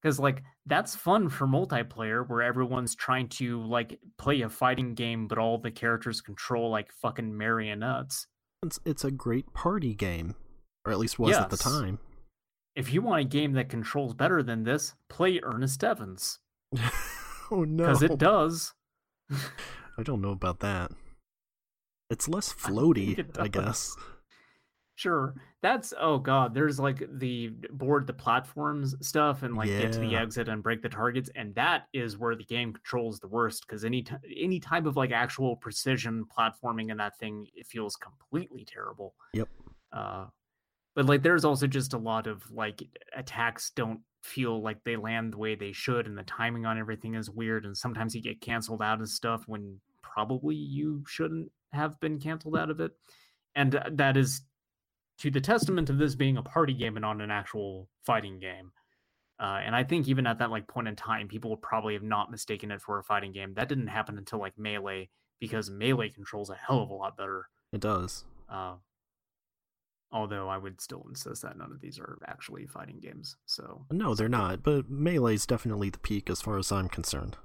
[0.00, 5.26] because like that's fun for multiplayer where everyone's trying to like play a fighting game
[5.26, 8.28] but all the characters control like fucking marionettes
[8.64, 10.36] It's it's a great party game,
[10.84, 11.98] or at least was at the time.
[12.74, 16.38] if you want a game that controls better than this play ernest evans
[17.50, 17.84] oh no!
[17.84, 18.72] because it does
[19.98, 20.90] I don't know about that.
[22.08, 23.94] It's less floaty, it I guess.
[24.96, 29.98] sure that's oh god there's like the board the platforms stuff and like get to
[30.00, 33.66] the exit and break the targets and that is where the game controls the worst
[33.66, 37.96] because any t- any type of like actual precision platforming in that thing it feels
[37.96, 39.48] completely terrible Yep.
[39.92, 40.26] uh
[40.94, 42.82] but like there's also just a lot of like
[43.16, 47.14] attacks don't feel like they land the way they should and the timing on everything
[47.14, 51.98] is weird and sometimes you get canceled out of stuff when probably you shouldn't have
[52.00, 52.92] been canceled out of it.
[53.54, 54.42] And uh, that is
[55.18, 58.72] to the testament of this being a party game and not an actual fighting game.
[59.38, 62.02] Uh, and i think even at that like point in time people would probably have
[62.02, 63.54] not mistaken it for a fighting game.
[63.54, 65.08] That didn't happen until like melee
[65.40, 67.46] because melee controls a hell of a lot better.
[67.72, 68.24] It does.
[68.50, 68.74] uh,
[70.12, 73.36] although I would still insist that none of these are actually fighting games.
[73.46, 74.62] So No, they're not.
[74.62, 77.36] But melee is definitely the peak as far as I'm concerned.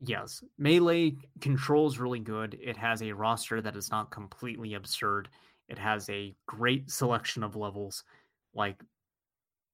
[0.00, 2.58] yes, melee controls really good.
[2.62, 5.28] It has a roster that is not completely absurd.
[5.68, 8.04] It has a great selection of levels.
[8.54, 8.82] Like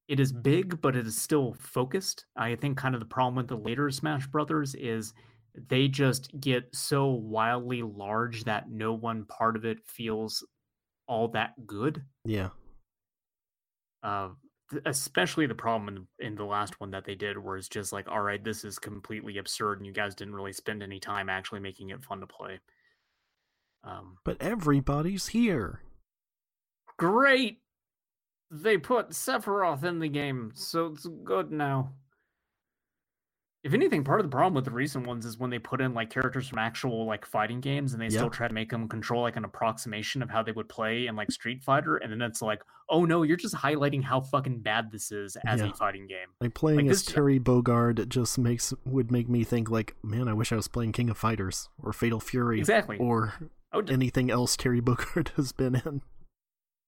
[0.08, 2.26] it is big, but it is still focused.
[2.36, 5.12] I think kind of the problem with the later Smash Brothers is
[5.68, 10.44] they just get so wildly large that no one part of it feels
[11.09, 12.02] all that good.
[12.24, 12.51] Yeah.
[14.02, 14.28] uh,
[14.85, 18.06] especially the problem in, in the last one that they did where it's just like
[18.06, 21.59] all right this is completely absurd and you guys didn't really spend any time actually
[21.60, 22.60] making it fun to play
[23.85, 25.80] um, But everybody's here.
[26.98, 27.60] great
[28.51, 31.93] they put sephiroth in the game so it's good now
[33.68, 35.92] if anything part of the problem with the recent ones is when they put in
[35.92, 39.20] like characters from actual like fighting games and they still try to make them control
[39.22, 42.40] like an approximation of how they would play in like street fighter and then it's
[42.40, 45.68] like oh no you're just highlighting how fucking bad this is as Yeah.
[45.68, 49.44] a fighting game Like playing Like as this- Terry Bogard just makes would make me
[49.44, 52.96] think like, man, I wish I was playing King of Fighters or Fatal Fury exactly
[52.98, 53.34] or
[53.74, 56.00] oh, d- anything else Terry Bogard has been in.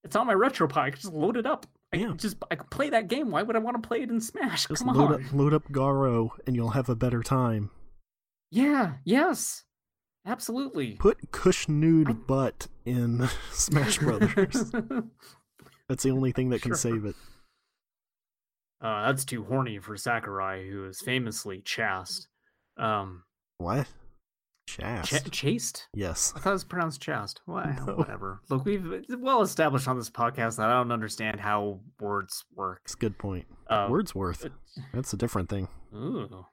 [0.02, 0.76] it's on my RetroPie.
[0.78, 1.66] I can just load it up.
[1.92, 2.08] I Yeah.
[2.08, 3.30] can just I can play that game.
[3.30, 4.66] Why would I want to play it in Smash?
[4.66, 5.24] Just Come load on.
[5.26, 7.70] up load up Garou and you'll have a better time.
[8.50, 8.94] Yeah.
[9.04, 9.64] Yes.
[10.26, 10.92] Absolutely.
[10.96, 14.70] Put Cush nude I- butt in Smash Brothers.
[15.88, 16.76] That's the only thing that can Sure.
[16.76, 17.16] save it.
[18.82, 22.28] uh, that's too horny for Sakurai, who is famously chaste.
[22.78, 23.24] Um,
[23.58, 23.86] What?
[24.78, 25.06] Chast.
[25.26, 25.88] ch- chaste.
[25.94, 26.32] yes.
[26.36, 27.40] I thought it was pronounced chaste.
[27.46, 27.94] Well, No.
[27.96, 28.40] whatever.
[28.48, 32.80] Look, we've well established on this podcast that I don't understand how words work.
[32.84, 33.46] It's a good point.
[33.68, 34.44] Uh, Wordsworth.
[34.44, 34.52] it-
[34.94, 35.68] That's a different thing.
[35.94, 36.46] Ooh.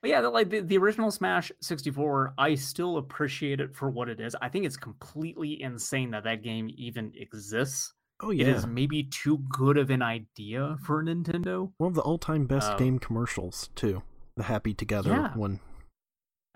[0.00, 4.08] But yeah, the- like the, the original Smash 64, I still appreciate it for what
[4.08, 4.36] it is.
[4.40, 7.94] I think it's completely insane that that game even exists.
[8.20, 8.48] Oh It yeah.
[8.48, 11.72] is maybe too good of an idea for Nintendo.
[11.78, 14.02] One of the all-time best Um, game commercials too.
[14.36, 15.34] The Happy Together Yeah.
[15.36, 15.60] one.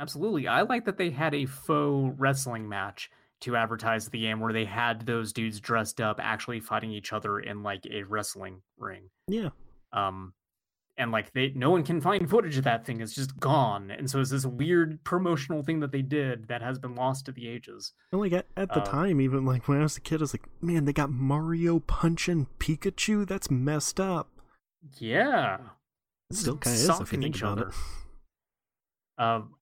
[0.03, 0.49] Absolutely.
[0.49, 3.09] I like that they had a faux wrestling match
[3.43, 7.39] to advertise the game where they had those dudes dressed up actually fighting each other
[7.39, 9.11] in like a wrestling ring.
[9.29, 9.51] Yeah.
[9.93, 10.35] um
[10.99, 14.11] and like they no one can find footage of that thing it's just gone and
[14.11, 17.49] so it's this weird promotional thing that they did that has been lost to the
[17.49, 20.21] ages And like at, at the Uh, time, even like when I was a kid,
[20.21, 23.27] I was like, man, they got Mario punching Pikachu.
[23.27, 24.29] That's messed up.
[24.99, 25.59] yeah
[26.31, 27.69] It still kind of is if you think each about other.
[27.69, 27.75] it.
[29.25, 29.55] um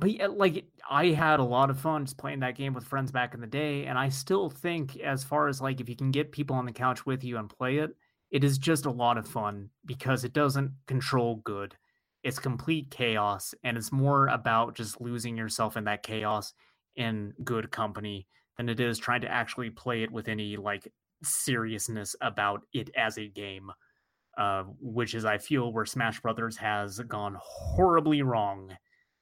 [0.00, 3.12] but yeah, like i had a lot of fun just playing that game with friends
[3.12, 6.10] back in the day and i still think as far as like if you can
[6.10, 7.94] get people on the couch with you and play it
[8.30, 11.74] it is just a lot of fun because it doesn't control good.
[12.22, 16.52] It's complete chaos and it's more about just losing yourself in that chaos
[16.96, 22.14] in good company than it is trying to actually play it with any like seriousness
[22.20, 23.70] about it as a game
[24.38, 28.70] uh, which is i feel where smash brothers has gone horribly wrong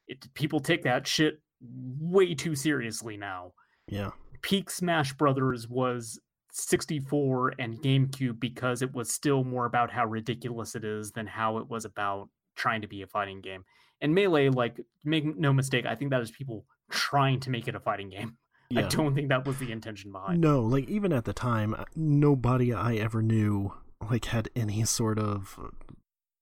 [0.09, 3.53] it, people take that shit way too seriously now
[3.89, 4.11] Yeah.
[4.43, 6.19] peak smash brothers was
[6.51, 11.59] 64 and GameCube because it was still more about how ridiculous it is than how
[11.59, 13.65] it was about trying to be a fighting game.
[14.01, 17.75] And Melee, like, make no mistake, I think that is people trying to make it
[17.75, 18.37] a fighting game.
[18.77, 20.41] I don't think that was the intention behind it.
[20.47, 23.73] No, like even at the time, nobody I ever knew
[24.11, 25.59] like had any sort of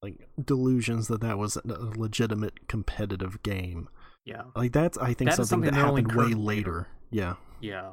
[0.03, 3.89] like delusions that that was a legitimate competitive game.
[4.25, 4.43] Yeah.
[4.55, 6.37] Like that's I think That something, something that happened way later.
[6.39, 6.89] later.
[7.11, 7.35] Yeah.
[7.61, 7.91] Yeah.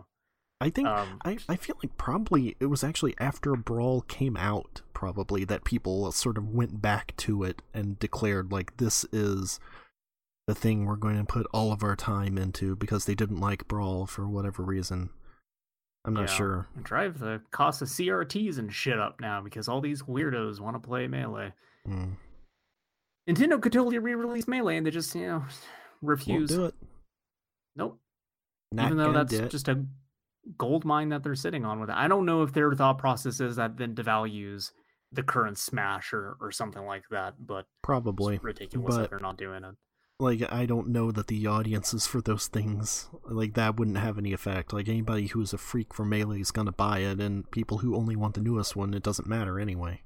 [0.61, 4.81] I think Um, I, I feel like probably it was actually after Brawl came out
[4.93, 9.59] probably that people sort of went back to it and declared like this is
[10.47, 13.67] the thing we're going to put all of our time into because they didn't like
[13.67, 15.09] Brawl for whatever reason.
[16.05, 16.35] I'm not Yeah.
[16.35, 16.67] sure.
[16.81, 20.85] drive the cost of CRTs and shit up now because all these weirdos want to
[20.85, 21.53] play Melee.
[21.87, 22.15] Mm.
[23.29, 25.37] Nintendo could totally re-release Melee and they just, you know,
[26.01, 26.49] Won't refuse.
[26.49, 26.75] do it.
[27.75, 27.99] Nope.
[28.71, 29.85] Not Even though that's just a
[30.57, 31.95] gold mine that they're sitting on with it.
[31.95, 34.71] I don't know if their thought process is that then devalues
[35.11, 39.19] the current Smash or, or something like that, but probably it's ridiculous but- that they're
[39.19, 39.75] not doing it.
[40.19, 44.33] like I don't know that the audiences for those things like that wouldn't have any
[44.33, 44.73] effect.
[44.73, 48.15] Like anybody who's a freak for melee is gonna buy it, and people who only
[48.15, 50.01] want the newest one, it doesn't matter anyway.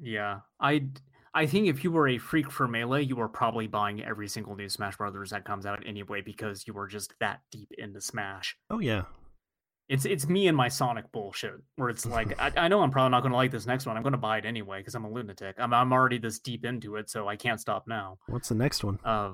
[0.00, 0.88] Yeah, I
[1.34, 4.54] I think if you were a freak for melee, you were probably buying every single
[4.56, 8.56] new Smash Brothers that comes out anyway because you were just that deep into Smash.
[8.70, 9.02] Oh yeah,
[9.88, 13.10] It's it's me and my Sonic bullshit where it's like I, I know I'm probably
[13.10, 13.96] not going to like this next one.
[13.96, 15.56] I'm going to buy it anyway because I'm a lunatic.
[15.58, 18.18] I'm I'm already this deep into it, so I can't stop now.
[18.28, 18.98] what's the next one?
[19.04, 19.32] Uh,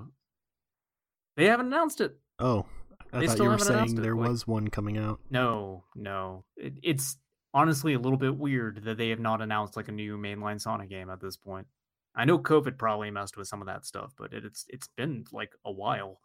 [1.37, 2.19] they haven't announced it.
[2.39, 2.67] Oh,
[3.13, 5.21] I They thought still you were saying there like- was one coming out.
[5.31, 6.45] No, no.
[6.57, 7.17] It, it's
[7.53, 10.89] honestly a little bit weird that they have not announced like a new mainline Sonic
[10.89, 11.67] game at this point.
[12.15, 15.25] I know COVID probably messed with some of that stuff, but it, it's it's been
[15.33, 16.21] like a while.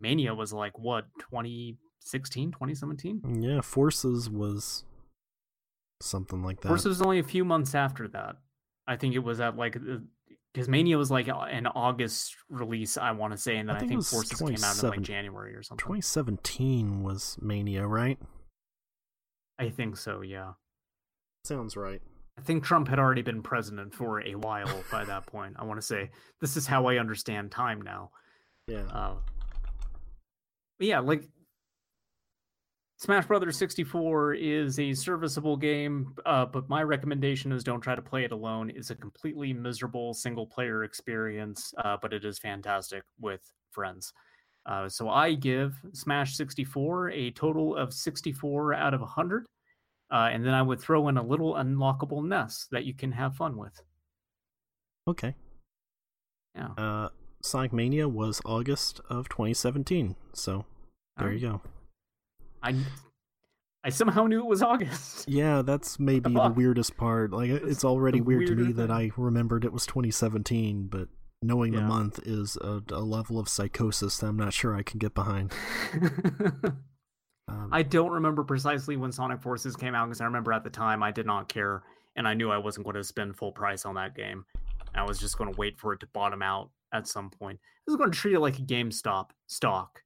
[0.00, 3.20] Mania was like what 2016, 2017.
[3.20, 4.84] Mm, yeah, Forces was
[6.00, 6.68] something like that.
[6.68, 8.36] Forces was only a few months after that.
[8.86, 9.76] I think it was at like
[10.52, 13.80] because Mania was like an August release, I want to say, and then I I
[13.80, 15.82] think think, it was Forces came out in like January or something.
[15.82, 18.18] 2017 was Mania, right?
[19.58, 20.52] I think so, yeah.
[21.44, 22.00] Sounds right.
[22.38, 25.54] I think Trump had already been president for a while by that point.
[25.58, 26.10] I want to say
[26.40, 28.10] this is how I understand time now.
[28.66, 28.84] Yeah.
[28.90, 29.14] Uh,
[30.78, 31.28] but yeah, like
[32.98, 38.02] Smash Brothers 64 is a serviceable game, uh, but my recommendation is don't try to
[38.02, 38.72] play it alone.
[38.74, 44.12] It's a completely miserable single player experience, uh, but it is fantastic with friends.
[44.66, 49.44] Uh, so I give Smash 64 a total of 64 out of 100.
[50.14, 53.34] Uh, and then I would throw in a little unlockable nest that you can have
[53.34, 53.80] fun with.
[55.08, 55.34] Okay.
[56.54, 56.68] Yeah.
[56.78, 57.08] Uh,
[57.42, 60.64] Sonic Mania was August of 2017, so
[61.18, 61.60] there you go.
[62.62, 62.76] I
[63.82, 65.28] I somehow knew it was August.
[65.28, 66.56] Yeah, that's maybe the fuck?
[66.56, 67.32] weirdest part.
[67.32, 70.86] Like, it- That's it's already weird to me weirder that I remembered it was 2017,
[70.86, 71.08] but
[71.42, 74.98] knowing the month is a, a level of psychosis that I'm not sure I can
[75.00, 75.52] get behind.
[77.48, 80.70] Um, I don't remember precisely when Sonic Forces came out because I remember at the
[80.70, 81.82] time I did not care
[82.16, 84.44] and I knew I wasn't going to spend full price on that game.
[84.94, 87.58] I was just going to wait for it to bottom out at some point.
[87.62, 90.02] I was going to treat it like a GameStop stock.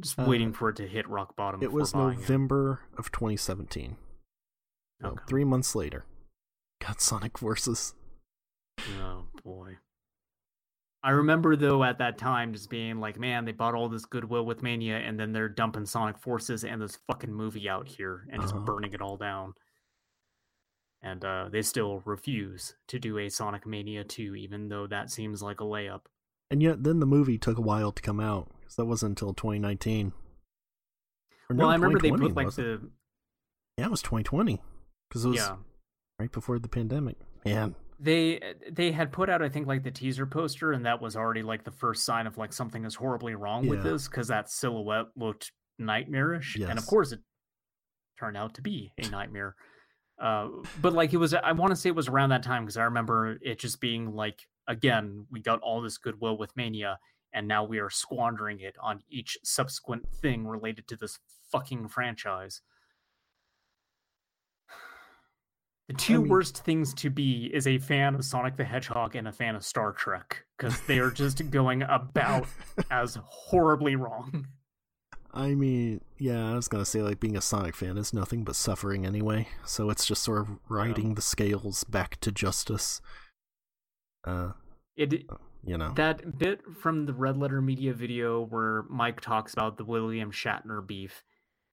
[0.00, 1.62] Just Uh, waiting for it to hit rock bottom.
[1.62, 3.96] it was November of 2017.
[5.02, 5.22] So Okay.
[5.28, 6.04] three months later,
[6.80, 7.94] got Sonic Forces.
[8.98, 9.76] Oh boy.
[11.02, 14.44] I remember though at that time just being like, man, they bought all this goodwill
[14.44, 18.42] with Mania and then they're dumping Sonic Forces and this fucking movie out here and
[18.42, 18.64] just Uh-huh.
[18.64, 19.54] burning it all down.
[21.02, 25.42] And uh, they still refuse to do a Sonic Mania 2, even though that seems
[25.42, 26.02] like a layup.
[26.50, 29.32] And yet, then the movie took a while to come out because that wasn't until
[29.32, 30.08] 2019.
[31.48, 32.90] Or well, no, I remember they 2020, put like the
[33.78, 34.60] yeah, it was 2020
[35.08, 35.56] because it was yeah
[36.18, 37.16] right before the pandemic.
[37.46, 38.40] Man, they
[38.70, 41.64] they had put out I think like the teaser poster and that was already like
[41.64, 45.52] the first sign of like something is horribly wrong with this because that silhouette looked
[45.78, 47.20] nightmarish and of course it
[48.18, 49.54] turned out to be a nightmare.
[50.20, 50.48] Uh
[50.80, 52.84] but like it was I want to say it was around that time because I
[52.84, 56.98] remember it just being like again we got all this goodwill with Mania
[57.32, 61.18] and now we are squandering it on each subsequent thing related to this
[61.52, 62.62] fucking franchise
[65.90, 69.26] The two mean- worst things to be is a fan of Sonic the Hedgehog and
[69.26, 72.46] a fan of Star Trek because they are just going about
[72.92, 74.46] as horribly wrong.
[75.34, 78.54] I mean, yeah, I was gonna say like being a Sonic fan is nothing but
[78.54, 79.48] suffering anyway.
[79.64, 83.00] So it's just sort of riding the scales back to justice.
[84.24, 84.52] Uh,
[84.96, 85.24] It
[85.64, 89.84] you know, that bit from the Red Letter Media video where Mike talks about the
[89.84, 91.24] William Shatner beef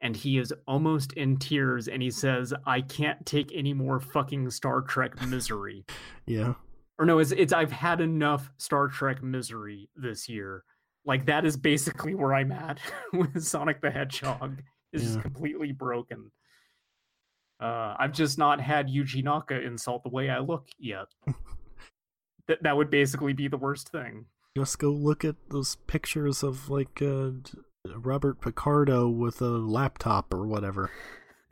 [0.01, 4.49] and he is almost in tears and he says, I can't take any more fucking
[4.51, 5.85] Star Trek misery.
[6.27, 6.53] Yeah.
[6.99, 10.63] or no, it's it's I've had enough Star Trek misery this year.
[11.05, 12.79] Like that is basically where I'm at
[13.13, 14.61] with Sonic the Hedgehog.
[14.93, 15.21] Is just Yeah.
[15.21, 16.31] completely broken.
[17.59, 21.07] Uh, I've just not had Yuji Naka insult the way I look yet.
[22.47, 24.25] that that would basically be the worst thing.
[24.55, 27.29] Just go look at those pictures of like uh,
[27.95, 30.91] Robert Picardo with a laptop or whatever.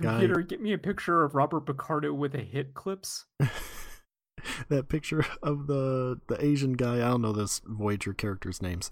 [0.00, 3.26] Guy- Computer, get me a picture of Robert Picardo with a hit clips.
[4.68, 8.90] that picture of the the Asian guy, I don't know this Voyager characters' names,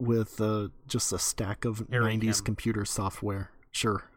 [0.00, 2.44] with uh, just a stack of Harry 90s Kim.
[2.44, 3.50] computer software.
[3.70, 4.10] Sure.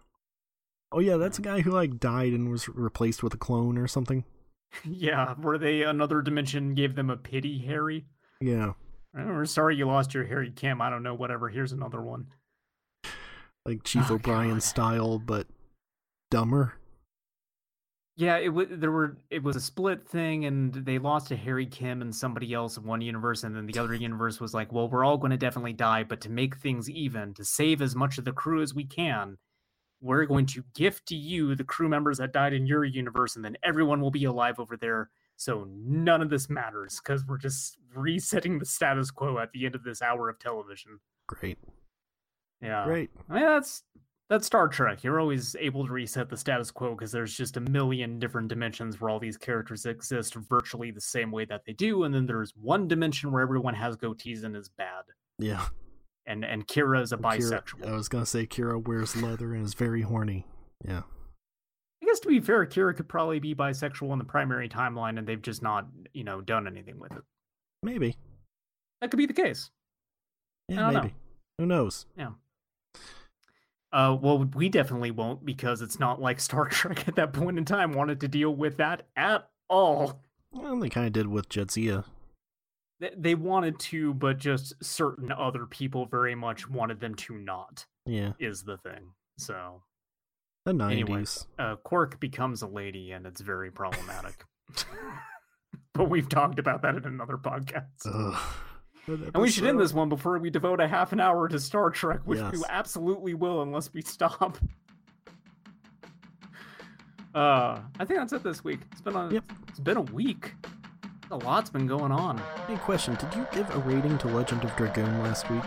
[0.91, 3.87] Oh yeah, that's a guy who like died and was replaced with a clone or
[3.87, 4.23] something.
[4.83, 8.05] yeah, where they another dimension gave them a pity Harry.
[8.41, 8.73] Yeah.
[9.17, 10.81] Oh, we're sorry you lost your Harry Kim.
[10.81, 11.49] I don't know, whatever.
[11.49, 12.27] Here's another one.
[13.65, 14.63] Like Chief Oh, O'Brien God.
[14.63, 15.47] style, but
[16.29, 16.73] dumber.
[18.17, 21.65] Yeah, it was there were it was a split thing, and they lost to Harry
[21.65, 24.87] Kim and somebody else in one universe, and then the other universe was like, "Well,
[24.87, 28.17] we're all going to definitely die, but to make things even, to save as much
[28.17, 29.37] of the crew as we can,
[29.99, 33.43] we're going to gift to you the crew members that died in your universe, and
[33.43, 35.09] then everyone will be alive over there.
[35.37, 39.75] So none of this matters because we're just resetting the status quo at the end
[39.75, 41.57] of this hour of television." Great.
[42.61, 43.09] Yeah, Great.
[43.29, 43.83] I mean, that's
[44.29, 45.03] that's Star Trek.
[45.03, 48.99] You're always able to reset the status quo because there's just a million different dimensions
[48.99, 52.53] where all these characters exist virtually the same way that they do, and then there's
[52.55, 55.03] one dimension where everyone has goatees and is bad.
[55.37, 55.67] Yeah.
[56.25, 57.87] And and Kira is a Kira- bisexual.
[57.87, 60.47] I was gonna say Kira wears leather and is very horny.
[60.83, 61.03] Yeah.
[62.15, 65.41] Guess to be fair, Kira could probably be bisexual in the primary timeline, and they've
[65.41, 67.23] just not, you know, done anything with it.
[67.83, 68.15] Maybe.
[69.01, 69.69] That could be the case.
[70.69, 71.01] Yeah, don't know.
[71.01, 71.13] maybe.
[71.57, 72.05] Who knows?
[72.17, 72.29] Yeah.
[73.91, 77.65] Uh, well, we definitely won't because it's not like Star Trek at that point in
[77.65, 80.21] time wanted to deal with that at all.
[80.53, 82.05] Well, they kind of did with Jadzia.
[83.01, 87.85] Th- They wanted to, but just certain other people very much wanted them to not,
[88.05, 88.31] Yeah.
[88.39, 89.11] is the thing.
[89.37, 89.81] So,
[90.65, 90.91] The 90s.
[90.91, 94.43] anyways, uh, Quark becomes a lady and it's very problematic.
[95.93, 97.85] but we've talked about that in another podcast.
[98.11, 98.41] Ugh.
[99.07, 101.91] and we should end this one before we devote a half an hour to Star
[101.91, 104.57] Trek, which we absolutely will unless we stop.
[107.35, 108.79] Uh, I think that's it this week.
[108.93, 109.43] It's been a Yep.
[109.67, 110.53] it's been a week.
[111.31, 112.37] A lot's been going on.
[112.65, 113.15] Hey, question.
[113.15, 115.63] Did you give a rating to Legend of Dragoon last week?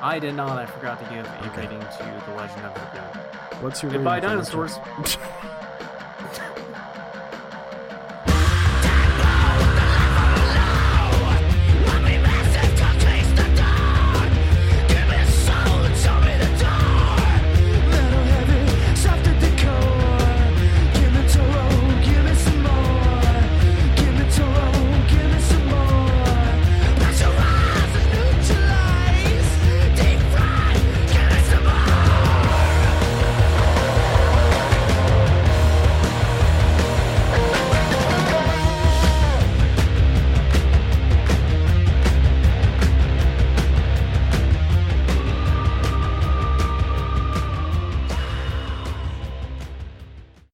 [0.00, 0.58] I did not.
[0.58, 1.62] I forgot to give a Okay.
[1.62, 3.22] rating to The Legend of the Dragoon.
[3.62, 4.78] What's your Goodbye, rating dinosaurs.